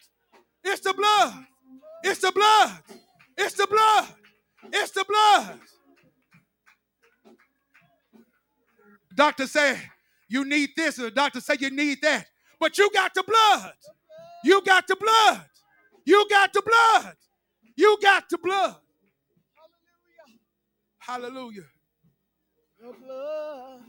It's 0.63 0.81
the 0.81 0.93
blood. 0.93 1.45
It's 2.03 2.19
the 2.21 2.31
blood. 2.31 2.71
It's 3.37 3.53
the 3.55 3.67
blood. 3.67 4.07
It's 4.73 4.91
the 4.91 5.05
blood. 5.07 5.59
Doctor 9.15 9.47
say 9.47 9.77
you 10.29 10.45
need 10.45 10.71
this, 10.75 10.97
and 10.97 11.07
the 11.07 11.11
doctor 11.11 11.41
say 11.41 11.55
you 11.59 11.69
need 11.69 11.99
that. 12.01 12.27
But 12.59 12.77
you 12.77 12.89
got 12.93 13.13
the 13.13 13.23
blood. 13.23 13.73
You 14.43 14.61
got 14.63 14.87
the 14.87 14.95
blood. 14.95 15.45
You 16.05 16.25
got 16.29 16.53
the 16.53 16.61
blood. 16.61 17.15
You 17.75 17.97
got 18.01 18.29
the 18.29 18.37
blood. 18.37 18.75
Hallelujah. 20.99 21.65
The 22.79 22.93
blood. 22.93 23.81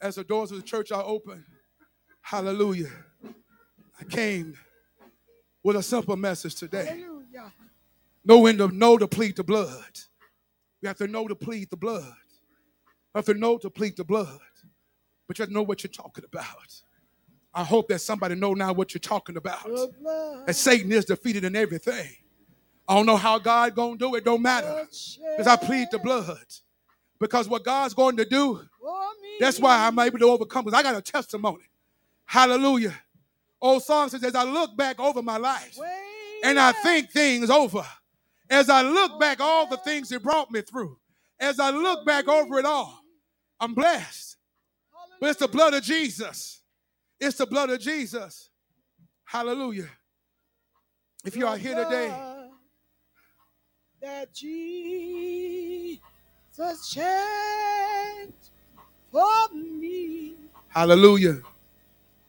As 0.00 0.16
the 0.16 0.24
doors 0.24 0.50
of 0.50 0.58
the 0.58 0.62
church 0.62 0.92
are 0.92 1.04
open, 1.04 1.44
hallelujah. 2.20 2.90
I 4.00 4.04
came 4.04 4.54
with 5.62 5.76
a 5.76 5.82
simple 5.82 6.16
message 6.16 6.56
today. 6.56 6.84
Hallelujah. 6.84 7.52
Know 8.24 8.38
when 8.40 8.58
to 8.58 8.68
know 8.68 8.98
to 8.98 9.06
plead 9.06 9.36
the 9.36 9.44
blood. 9.44 10.00
You 10.80 10.88
have 10.88 10.98
to 10.98 11.06
know 11.06 11.28
to 11.28 11.34
plead 11.34 11.70
the 11.70 11.76
blood. 11.76 12.02
You 12.02 13.16
have 13.16 13.26
to 13.26 13.34
know 13.34 13.58
to 13.58 13.70
plead 13.70 13.96
the 13.96 14.04
blood. 14.04 14.40
But 15.26 15.38
you 15.38 15.42
have 15.42 15.48
to 15.48 15.54
know 15.54 15.62
what 15.62 15.82
you're 15.82 15.90
talking 15.90 16.24
about. 16.24 16.82
I 17.54 17.62
hope 17.62 17.88
that 17.88 18.00
somebody 18.00 18.34
know 18.34 18.54
now 18.54 18.72
what 18.72 18.94
you're 18.94 19.00
talking 19.00 19.36
about. 19.36 19.64
That 20.46 20.54
Satan 20.56 20.90
is 20.90 21.04
defeated 21.04 21.44
in 21.44 21.54
everything. 21.54 22.10
I 22.88 22.96
don't 22.96 23.06
know 23.06 23.16
how 23.16 23.38
God 23.38 23.74
gonna 23.74 23.96
do 23.96 24.14
it. 24.16 24.24
Don't 24.24 24.42
matter. 24.42 24.86
Because 25.36 25.46
I 25.46 25.56
plead 25.56 25.88
the 25.90 25.98
blood. 25.98 26.44
Because 27.20 27.48
what 27.48 27.64
God's 27.64 27.94
going 27.94 28.16
to 28.16 28.24
do, 28.24 28.60
that's 29.40 29.58
why 29.58 29.86
I'm 29.86 29.98
able 29.98 30.18
to 30.18 30.26
overcome. 30.26 30.64
Because 30.64 30.78
I 30.78 30.82
got 30.82 30.96
a 30.96 31.00
testimony. 31.00 31.64
Hallelujah. 32.24 32.94
Old 33.60 33.82
song 33.82 34.08
says, 34.08 34.22
as 34.24 34.34
I 34.34 34.42
look 34.42 34.76
back 34.76 35.00
over 35.00 35.22
my 35.22 35.36
life 35.36 35.78
and 36.42 36.58
I 36.58 36.72
think 36.72 37.10
things 37.10 37.48
over, 37.48 37.86
as 38.50 38.68
I 38.68 38.82
look 38.82 39.18
back 39.18 39.40
all 39.40 39.66
the 39.66 39.78
things 39.78 40.10
He 40.10 40.18
brought 40.18 40.50
me 40.50 40.60
through, 40.60 40.98
as 41.40 41.58
I 41.60 41.70
look 41.70 42.04
back 42.04 42.28
over 42.28 42.58
it 42.58 42.66
all, 42.66 43.00
I'm 43.60 43.74
blessed. 43.74 44.36
But 45.20 45.30
it's 45.30 45.40
the 45.40 45.48
blood 45.48 45.72
of 45.72 45.82
Jesus. 45.82 46.60
It's 47.20 47.38
the 47.38 47.46
blood 47.46 47.70
of 47.70 47.80
Jesus. 47.80 48.50
Hallelujah. 49.24 49.88
If 51.24 51.36
you 51.36 51.46
are 51.46 51.56
here 51.56 51.74
today, 51.74 52.12
That 54.02 54.32
Jesus 54.34 56.00
shed 56.92 58.32
for 59.10 59.48
me 59.54 60.34
hallelujah. 60.68 61.40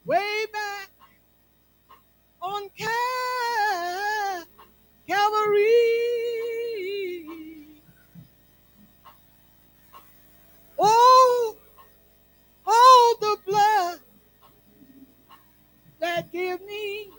way 0.06 0.46
back 0.54 0.90
on 2.42 2.70
Cal- 2.78 4.46
Calvary. 5.08 5.64
Oh, 10.80 11.56
oh, 12.68 13.18
the 13.22 13.38
blood 13.46 13.75
that 16.06 16.32
give 16.32 16.62
me 16.66 17.10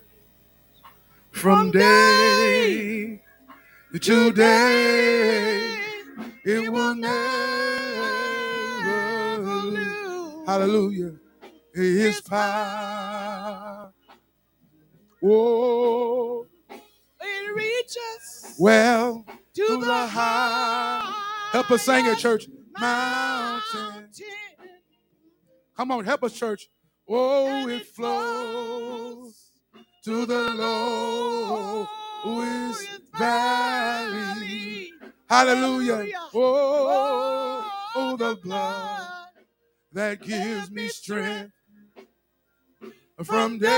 From 1.32 1.70
day 1.72 3.20
to 4.00 4.30
day, 4.32 5.78
it 6.44 6.70
will 6.72 6.94
never 6.94 7.12
lose. 9.70 10.46
Hallelujah. 10.46 11.12
His 11.74 12.20
power. 12.20 13.92
Oh, 15.24 16.46
It 17.20 17.54
reaches 17.54 18.56
well, 18.58 19.24
to 19.54 19.66
to 19.66 19.76
the 19.78 19.86
the 19.86 20.06
high. 20.06 21.12
Help 21.52 21.70
us 21.70 21.82
sing 21.82 22.06
it, 22.06 22.18
church. 22.18 22.48
Mountain. 22.78 23.80
mountain. 23.94 24.10
Come 25.76 25.90
on, 25.90 26.04
help 26.04 26.22
us, 26.24 26.32
church. 26.34 26.68
Oh, 27.08 27.68
it 27.68 27.86
flows 27.86 29.52
to 30.04 30.26
the 30.26 30.50
lowest 32.24 32.88
valley. 33.16 34.92
Hallelujah. 35.28 36.06
Oh, 36.34 37.70
oh, 37.94 38.16
the 38.16 38.30
oh, 38.30 38.36
blood 38.36 39.06
that 39.92 40.20
gives 40.20 40.68
me 40.70 40.88
strength 40.88 41.52
from 43.22 43.58
day 43.60 43.68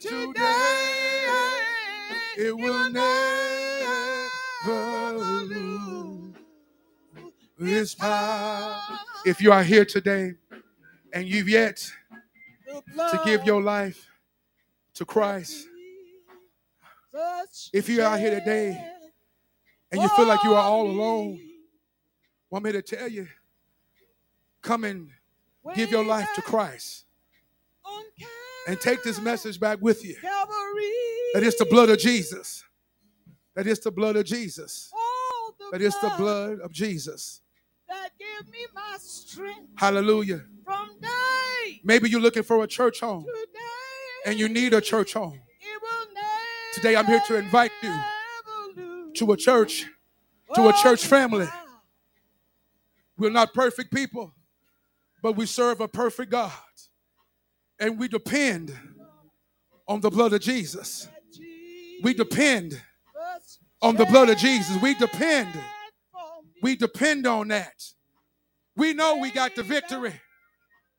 to 0.00 0.32
day. 0.32 1.56
It 2.38 2.56
will 2.56 2.90
never 2.90 4.28
lose 5.44 6.34
its 7.58 7.94
power. 7.94 8.80
If 9.26 9.42
you 9.42 9.52
are 9.52 9.62
here 9.62 9.84
today 9.84 10.39
and 11.12 11.28
you've 11.28 11.48
yet 11.48 11.90
to 12.66 13.20
give 13.24 13.44
your 13.44 13.62
life 13.62 14.08
to 14.94 15.04
Christ, 15.04 15.66
If 17.72 17.88
you 17.88 18.02
are 18.02 18.14
out 18.14 18.20
here 18.20 18.38
today 18.38 18.80
and 19.90 20.00
you 20.00 20.08
feel 20.10 20.26
like 20.26 20.44
you 20.44 20.54
are 20.54 20.62
all 20.62 20.86
alone, 20.88 21.40
want 22.50 22.64
me 22.64 22.72
to 22.72 22.82
tell 22.82 23.08
you, 23.08 23.26
come 24.62 24.84
and 24.84 25.08
give 25.74 25.90
your 25.90 26.04
life 26.04 26.28
to 26.36 26.42
Christ 26.42 27.04
and 28.68 28.80
take 28.80 29.02
this 29.02 29.20
message 29.20 29.58
back 29.58 29.78
with 29.80 30.04
you. 30.04 30.16
That 31.34 31.42
is 31.42 31.56
the 31.56 31.66
blood 31.66 31.90
of 31.90 31.98
Jesus. 31.98 32.64
That 33.54 33.66
is 33.66 33.80
the 33.80 33.90
blood 33.90 34.16
of 34.16 34.24
Jesus. 34.24 34.90
That 35.72 35.82
is 35.82 35.94
the 36.00 36.12
blood 36.16 36.60
of 36.60 36.72
Jesus. 36.72 37.40
That 37.90 38.10
give 38.18 38.50
me 38.50 38.60
my 38.74 38.96
strength 38.98 39.68
Hallelujah. 39.76 40.42
from 40.64 40.88
day 41.00 41.80
Maybe 41.84 42.08
you're 42.08 42.20
looking 42.20 42.42
for 42.42 42.62
a 42.62 42.66
church 42.66 43.00
home 43.00 43.24
to 43.24 43.46
day. 43.52 44.30
and 44.30 44.38
you 44.38 44.48
need 44.48 44.72
a 44.74 44.80
church 44.80 45.12
home. 45.12 45.40
It 45.60 45.82
will 45.82 46.00
Today 46.74 46.94
I'm 46.96 47.06
here 47.06 47.20
to 47.26 47.36
invite 47.36 47.72
you. 47.82 47.92
To 49.14 49.32
a 49.32 49.36
church, 49.36 49.86
to 50.54 50.68
a 50.68 50.72
church 50.72 51.04
family. 51.04 51.48
We're 53.18 53.30
not 53.30 53.52
perfect 53.52 53.92
people, 53.92 54.32
but 55.20 55.36
we 55.36 55.46
serve 55.46 55.80
a 55.80 55.88
perfect 55.88 56.30
God. 56.30 56.52
And 57.80 57.98
we 57.98 58.08
depend 58.08 58.72
on 59.88 60.00
the 60.00 60.10
blood 60.10 60.32
of 60.32 60.40
Jesus. 60.40 61.08
We 62.02 62.14
depend 62.14 62.80
on 63.82 63.96
the 63.96 64.06
blood 64.06 64.30
of 64.30 64.38
Jesus. 64.38 64.80
We 64.80 64.94
depend. 64.94 65.48
We 66.62 66.76
depend 66.76 67.26
on 67.26 67.48
that. 67.48 67.82
We 68.76 68.94
know 68.94 69.16
we 69.16 69.30
got 69.30 69.54
the 69.56 69.62
victory. 69.62 70.14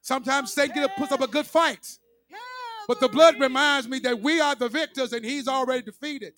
Sometimes 0.01 0.51
Satan 0.53 0.87
puts 0.97 1.11
up 1.11 1.21
a 1.21 1.27
good 1.27 1.45
fight, 1.45 1.97
but 2.87 2.99
the 2.99 3.07
blood 3.09 3.39
reminds 3.39 3.87
me 3.87 3.99
that 3.99 4.19
we 4.21 4.41
are 4.41 4.55
the 4.55 4.69
victors 4.69 5.13
and 5.13 5.23
he's 5.25 5.47
already 5.47 5.83
defeated 5.83 6.33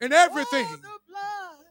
in 0.00 0.12
everything. 0.12 0.66
The 0.82 0.88
blood 1.08 1.66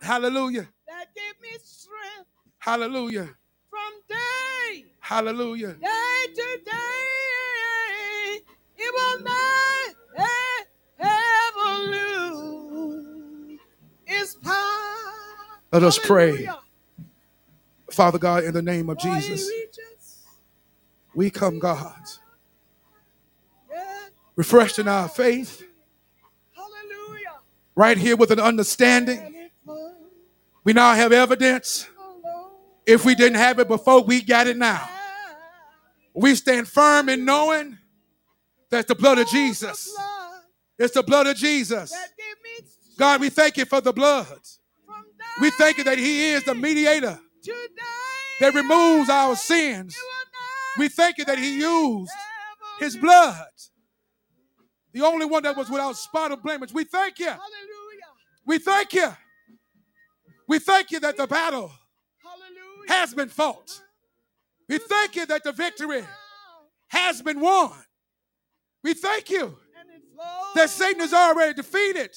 Hallelujah. 0.00 0.68
that 0.88 1.14
gave 1.14 1.40
me 1.42 1.56
strength 1.62 2.28
Hallelujah. 2.58 3.30
from 3.70 3.92
day, 4.08 4.84
Hallelujah. 5.00 5.74
day 5.74 6.26
to 6.34 6.58
day. 6.64 8.40
It 8.76 8.94
will 8.94 9.20
not 9.24 9.94
e- 10.18 10.66
ever 11.00 11.92
lose 11.92 13.60
its 14.06 14.34
power. 14.36 14.87
Let 15.70 15.82
us 15.82 15.98
pray. 15.98 16.48
Father 17.90 18.18
God, 18.18 18.44
in 18.44 18.54
the 18.54 18.62
name 18.62 18.88
of 18.88 18.98
Jesus, 18.98 19.50
we 21.14 21.30
come, 21.30 21.58
God, 21.58 22.00
refreshed 24.36 24.78
in 24.78 24.88
our 24.88 25.08
faith, 25.08 25.62
Hallelujah. 26.54 27.38
right 27.74 27.98
here 27.98 28.16
with 28.16 28.30
an 28.30 28.40
understanding. 28.40 29.18
And 29.18 29.34
it 29.34 29.52
flows 29.64 29.94
We 30.64 30.72
now 30.72 30.94
have 30.94 31.12
evidence. 31.12 31.88
If 32.86 33.04
we 33.04 33.14
didn't 33.14 33.38
have 33.38 33.58
it 33.58 33.68
before, 33.68 34.02
we 34.02 34.22
got 34.22 34.46
it 34.46 34.56
now. 34.56 34.88
We 36.14 36.34
stand 36.34 36.66
firm 36.68 37.08
in 37.10 37.24
knowing 37.24 37.76
that 38.70 38.88
the 38.88 38.94
blood 38.94 39.18
of 39.18 39.28
Jesus, 39.28 39.94
it's 40.78 40.94
the 40.94 41.02
blood 41.02 41.26
of 41.26 41.36
Jesus. 41.36 41.90
that 41.90 42.08
gave 42.16 42.62
me 42.62 42.68
God, 42.96 43.20
we 43.20 43.28
thank 43.28 43.56
you 43.56 43.64
for 43.66 43.80
the 43.80 43.92
blood. 43.92 44.40
We 45.40 45.50
thank 45.50 45.78
you 45.78 45.84
that 45.84 45.98
He 45.98 46.30
is 46.30 46.44
the 46.44 46.54
mediator 46.54 47.18
that 48.40 48.54
removes 48.54 49.08
our 49.08 49.36
sins. 49.36 49.96
We 50.78 50.88
thank 50.88 51.18
you 51.18 51.24
that 51.24 51.38
He 51.38 51.58
used 51.60 52.10
His 52.80 52.96
blood, 52.96 53.46
the 54.92 55.02
only 55.02 55.26
one 55.26 55.42
that 55.44 55.56
was 55.56 55.68
without 55.70 55.96
spot 55.96 56.32
or 56.32 56.36
blemish. 56.36 56.72
We 56.72 56.84
thank 56.84 57.18
you. 57.18 57.32
We 58.46 58.58
thank 58.58 58.92
you. 58.94 59.08
We 60.48 60.58
thank 60.58 60.90
you 60.90 61.00
that 61.00 61.16
the 61.16 61.26
battle 61.26 61.70
has 62.88 63.12
been 63.14 63.28
fought. 63.28 63.82
We 64.68 64.78
thank 64.78 65.16
you 65.16 65.26
that 65.26 65.44
the 65.44 65.52
victory 65.52 66.02
has 66.88 67.22
been 67.22 67.40
won. 67.40 67.72
We 68.82 68.94
thank 68.94 69.30
you 69.30 69.56
that 70.54 70.70
Satan 70.70 71.02
is 71.02 71.12
already 71.12 71.54
defeated. 71.54 72.16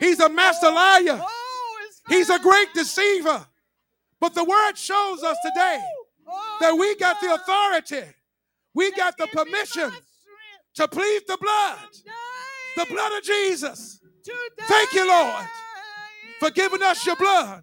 He's 0.00 0.20
a 0.20 0.28
master 0.28 0.70
liar. 0.70 1.22
He's 2.08 2.30
a 2.30 2.38
great 2.38 2.68
deceiver. 2.74 3.46
But 4.20 4.34
the 4.34 4.44
word 4.44 4.76
shows 4.76 5.22
us 5.22 5.36
today 5.44 5.80
that 6.60 6.76
we 6.76 6.96
got 6.96 7.20
the 7.20 7.34
authority, 7.34 8.08
we 8.74 8.90
got 8.92 9.16
the 9.18 9.26
give 9.26 9.34
me 9.34 9.42
my 9.42 9.44
permission 9.44 9.92
to 10.74 10.88
plead 10.88 11.22
the 11.28 11.38
blood, 11.38 11.78
the 12.76 12.86
blood 12.86 13.18
of 13.18 13.22
Jesus, 13.22 14.00
Thank 14.66 14.92
you, 14.92 15.06
Lord, 15.06 15.44
for 16.40 16.50
giving 16.50 16.82
us 16.82 17.06
your 17.06 17.16
blood. 17.16 17.62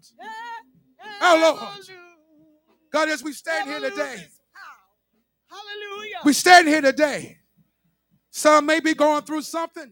Our 1.21 1.39
Lord. 1.39 1.59
God, 2.91 3.09
as 3.09 3.23
we 3.23 3.33
stand 3.33 3.69
here 3.69 3.79
today, 3.79 4.27
Hallelujah. 5.49 6.17
we 6.23 6.33
stand 6.33 6.67
here 6.67 6.81
today. 6.81 7.37
Some 8.29 8.65
may 8.65 8.79
be 8.79 8.93
going 8.93 9.23
through 9.23 9.41
something, 9.41 9.91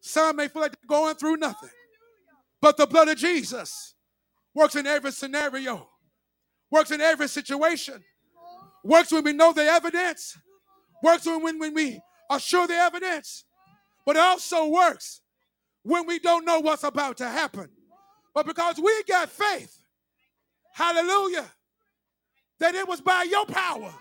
some 0.00 0.36
may 0.36 0.48
feel 0.48 0.62
like 0.62 0.72
they're 0.72 0.98
going 0.98 1.14
through 1.16 1.36
nothing. 1.36 1.70
But 2.62 2.78
the 2.78 2.86
blood 2.88 3.08
of 3.08 3.18
Jesus 3.18 3.96
works 4.54 4.76
in 4.76 4.86
every 4.86 5.12
scenario, 5.12 5.88
works 6.70 6.92
in 6.92 7.02
every 7.02 7.28
situation, 7.28 8.02
works 8.84 9.12
when 9.12 9.24
we 9.24 9.34
know 9.34 9.52
the 9.52 9.64
evidence, 9.64 10.38
works 11.02 11.26
when, 11.26 11.42
when, 11.42 11.58
when 11.58 11.74
we 11.74 12.00
are 12.30 12.40
sure 12.40 12.66
the 12.68 12.74
evidence, 12.74 13.44
but 14.06 14.16
it 14.16 14.20
also 14.22 14.68
works 14.68 15.22
when 15.84 16.06
we 16.06 16.18
don't 16.20 16.46
know 16.46 16.60
what's 16.60 16.84
about 16.84 17.18
to 17.18 17.28
happen. 17.28 17.68
But 18.34 18.46
because 18.46 18.78
we 18.78 19.02
got 19.08 19.30
faith, 19.30 19.78
hallelujah, 20.74 21.50
that 22.60 22.74
it 22.74 22.88
was 22.88 23.00
by 23.00 23.24
your 23.30 23.46
power 23.46 23.92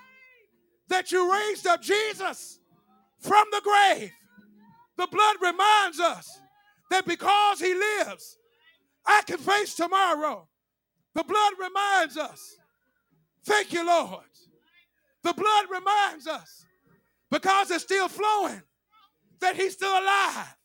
that 0.89 1.11
you 1.11 1.31
raised 1.31 1.67
up 1.67 1.81
Jesus 1.81 2.59
from 3.21 3.45
the 3.51 3.61
grave. 3.63 4.11
The 4.97 5.07
blood 5.07 5.37
reminds 5.41 5.99
us 5.99 6.39
that 6.91 7.05
because 7.07 7.59
he 7.59 7.73
lives, 7.73 8.37
I 9.05 9.21
can 9.25 9.37
face 9.37 9.75
tomorrow. 9.75 10.47
The 11.13 11.23
blood 11.23 11.53
reminds 11.59 12.17
us. 12.17 12.57
Thank 13.43 13.73
you, 13.73 13.85
Lord. 13.85 14.23
The 15.23 15.33
blood 15.33 15.65
reminds 15.69 16.27
us 16.27 16.65
because 17.29 17.71
it's 17.71 17.83
still 17.83 18.07
flowing 18.07 18.61
that 19.39 19.55
he's 19.55 19.73
still 19.73 19.91
alive, 19.91 20.55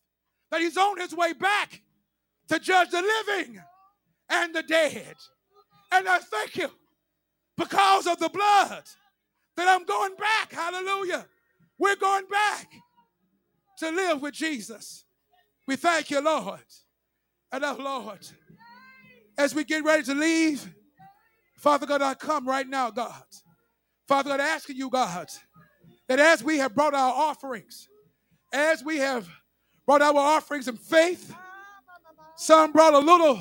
that 0.51 0.61
he's 0.61 0.77
on 0.77 0.99
his 0.99 1.15
way 1.15 1.33
back 1.33 1.83
to 2.49 2.59
judge 2.59 2.91
the 2.91 3.03
living 3.03 3.61
and 4.29 4.55
the 4.55 4.63
dead. 4.63 5.15
And 5.93 6.09
I 6.09 6.19
thank 6.19 6.57
you 6.57 6.71
because 7.57 8.07
of 8.07 8.19
the 8.19 8.29
blood 8.29 8.85
that 9.57 9.69
I'm 9.69 9.85
going 9.85 10.15
back. 10.17 10.53
Hallelujah. 10.53 11.27
We're 11.79 11.97
going 11.97 12.27
back 12.31 12.69
to 13.79 13.91
live 13.91 14.23
with 14.23 14.35
Jesus. 14.35 15.05
We 15.67 15.77
thank 15.77 16.11
you, 16.11 16.21
Lord. 16.21 16.61
Oh, 17.63 17.77
Lord, 17.79 18.27
as 19.39 19.55
we 19.55 19.65
get 19.65 19.85
ready 19.85 20.03
to 20.05 20.15
leave, 20.15 20.75
Father 21.57 21.87
God, 21.87 22.03
I 22.03 22.15
come 22.15 22.47
right 22.47 22.67
now, 22.69 22.91
God. 22.91 23.23
Father 24.07 24.31
God, 24.31 24.41
asking 24.41 24.77
you, 24.77 24.91
God, 24.91 25.29
that 26.09 26.19
as 26.19 26.45
we 26.45 26.59
have 26.59 26.75
brought 26.75 26.95
our 26.95 27.13
offerings, 27.13 27.89
as 28.53 28.85
we 28.85 28.99
have 28.99 29.29
brought 29.87 30.03
our 30.03 30.17
offerings 30.17 30.69
in 30.69 30.77
faith, 30.77 31.35
some 32.37 32.73
brought 32.73 32.95
a 32.95 32.99
little, 32.99 33.41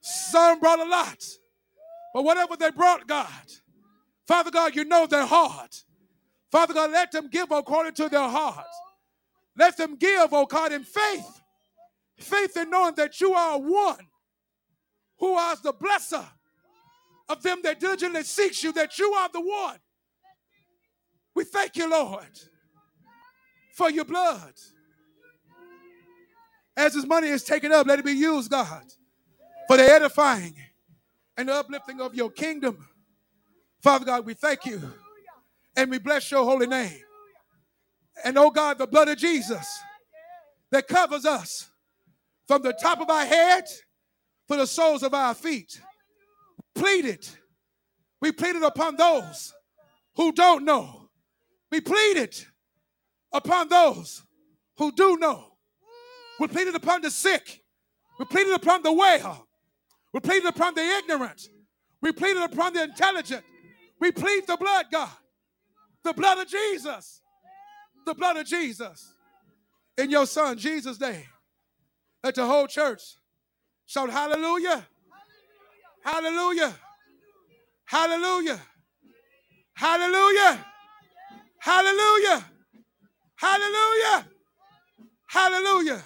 some 0.00 0.60
brought 0.60 0.78
a 0.78 0.84
lot. 0.84 1.22
But 2.14 2.24
whatever 2.24 2.56
they 2.56 2.70
brought, 2.70 3.06
God, 3.06 3.28
Father 4.26 4.50
God, 4.50 4.74
you 4.74 4.84
know 4.84 5.06
their 5.06 5.26
heart. 5.26 5.84
Father 6.50 6.74
God, 6.74 6.90
let 6.90 7.12
them 7.12 7.28
give 7.28 7.50
according 7.50 7.94
to 7.94 8.08
their 8.08 8.28
heart. 8.28 8.66
Let 9.56 9.76
them 9.76 9.96
give, 9.96 10.32
oh 10.32 10.46
God, 10.46 10.72
in 10.72 10.84
faith. 10.84 11.39
Faith 12.20 12.56
in 12.56 12.70
knowing 12.70 12.94
that 12.96 13.20
you 13.20 13.32
are 13.32 13.58
one 13.58 14.06
who 15.18 15.38
is 15.38 15.60
the 15.60 15.72
blesser 15.72 16.26
of 17.28 17.42
them 17.42 17.60
that 17.62 17.80
diligently 17.80 18.22
seeks 18.22 18.62
you, 18.62 18.72
that 18.72 18.98
you 18.98 19.12
are 19.12 19.28
the 19.32 19.40
one. 19.40 19.78
We 21.34 21.44
thank 21.44 21.76
you, 21.76 21.88
Lord, 21.88 22.28
for 23.74 23.90
your 23.90 24.04
blood. 24.04 24.52
As 26.76 26.94
this 26.94 27.06
money 27.06 27.28
is 27.28 27.44
taken 27.44 27.72
up, 27.72 27.86
let 27.86 27.98
it 27.98 28.04
be 28.04 28.12
used, 28.12 28.50
God, 28.50 28.84
for 29.68 29.76
the 29.76 29.84
edifying 29.84 30.54
and 31.36 31.48
the 31.48 31.54
uplifting 31.54 32.00
of 32.00 32.14
your 32.14 32.30
kingdom. 32.30 32.86
Father 33.82 34.04
God, 34.04 34.26
we 34.26 34.34
thank 34.34 34.66
you 34.66 34.80
and 35.76 35.90
we 35.90 35.98
bless 35.98 36.30
your 36.30 36.44
holy 36.44 36.66
name. 36.66 37.00
And 38.24 38.36
oh 38.36 38.50
God, 38.50 38.78
the 38.78 38.86
blood 38.86 39.08
of 39.08 39.16
Jesus 39.16 39.80
that 40.70 40.86
covers 40.86 41.24
us 41.24 41.69
from 42.50 42.62
the 42.62 42.72
top 42.72 43.00
of 43.00 43.08
our 43.08 43.24
head 43.24 43.62
to 44.48 44.56
the 44.56 44.66
soles 44.66 45.04
of 45.04 45.14
our 45.14 45.34
feet. 45.34 45.80
Pleaded. 46.74 47.24
We 48.20 48.32
pleaded 48.32 48.64
upon 48.64 48.96
those 48.96 49.54
who 50.16 50.32
don't 50.32 50.64
know. 50.64 51.10
We 51.70 51.80
pleaded 51.80 52.34
upon 53.32 53.68
those 53.68 54.24
who 54.78 54.90
do 54.90 55.16
know. 55.16 55.44
We 56.40 56.48
pleaded 56.48 56.74
upon 56.74 57.02
the 57.02 57.12
sick. 57.12 57.62
We 58.18 58.24
pleaded 58.24 58.54
upon 58.54 58.82
the 58.82 58.92
well. 58.92 59.46
We 60.12 60.18
pleaded 60.18 60.48
upon 60.48 60.74
the 60.74 60.82
ignorant. 60.82 61.46
We 62.02 62.10
pleaded 62.10 62.42
upon 62.42 62.72
the 62.72 62.82
intelligent. 62.82 63.44
We 64.00 64.10
plead 64.10 64.48
the 64.48 64.56
blood, 64.56 64.86
God. 64.90 65.10
The 66.02 66.14
blood 66.14 66.38
of 66.38 66.48
Jesus. 66.48 67.20
The 68.04 68.14
blood 68.14 68.38
of 68.38 68.44
Jesus. 68.44 69.14
In 69.96 70.10
your 70.10 70.26
son 70.26 70.58
Jesus' 70.58 70.98
name. 70.98 71.22
Let 72.22 72.34
the 72.34 72.46
whole 72.46 72.66
church 72.66 73.02
shout 73.86 74.10
hallelujah. 74.10 74.86
Hallelujah. 76.04 76.74
Hallelujah. 77.84 78.60
Hallelujah. 79.74 80.66
Hallelujah. 81.58 82.44
Hallelujah. 83.36 84.26
Hallelujah. 85.26 86.02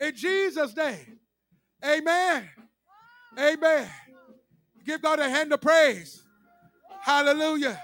In 0.00 0.14
Jesus' 0.14 0.74
name. 0.76 1.18
Amen. 1.84 2.48
Amen. 3.38 3.88
Give 4.84 5.00
God 5.02 5.20
a 5.20 5.28
hand 5.28 5.52
of 5.52 5.60
praise. 5.60 6.22
Hallelujah. 7.02 7.80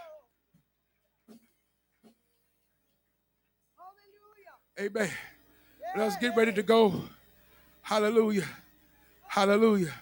Hallelujah. 4.79 4.91
Amen. 4.91 5.11
Let's 5.97 6.17
get 6.17 6.37
ready 6.37 6.53
to 6.53 6.63
go. 6.63 7.05
Hallelujah. 7.85 8.49
Hallelujah. 9.29 9.93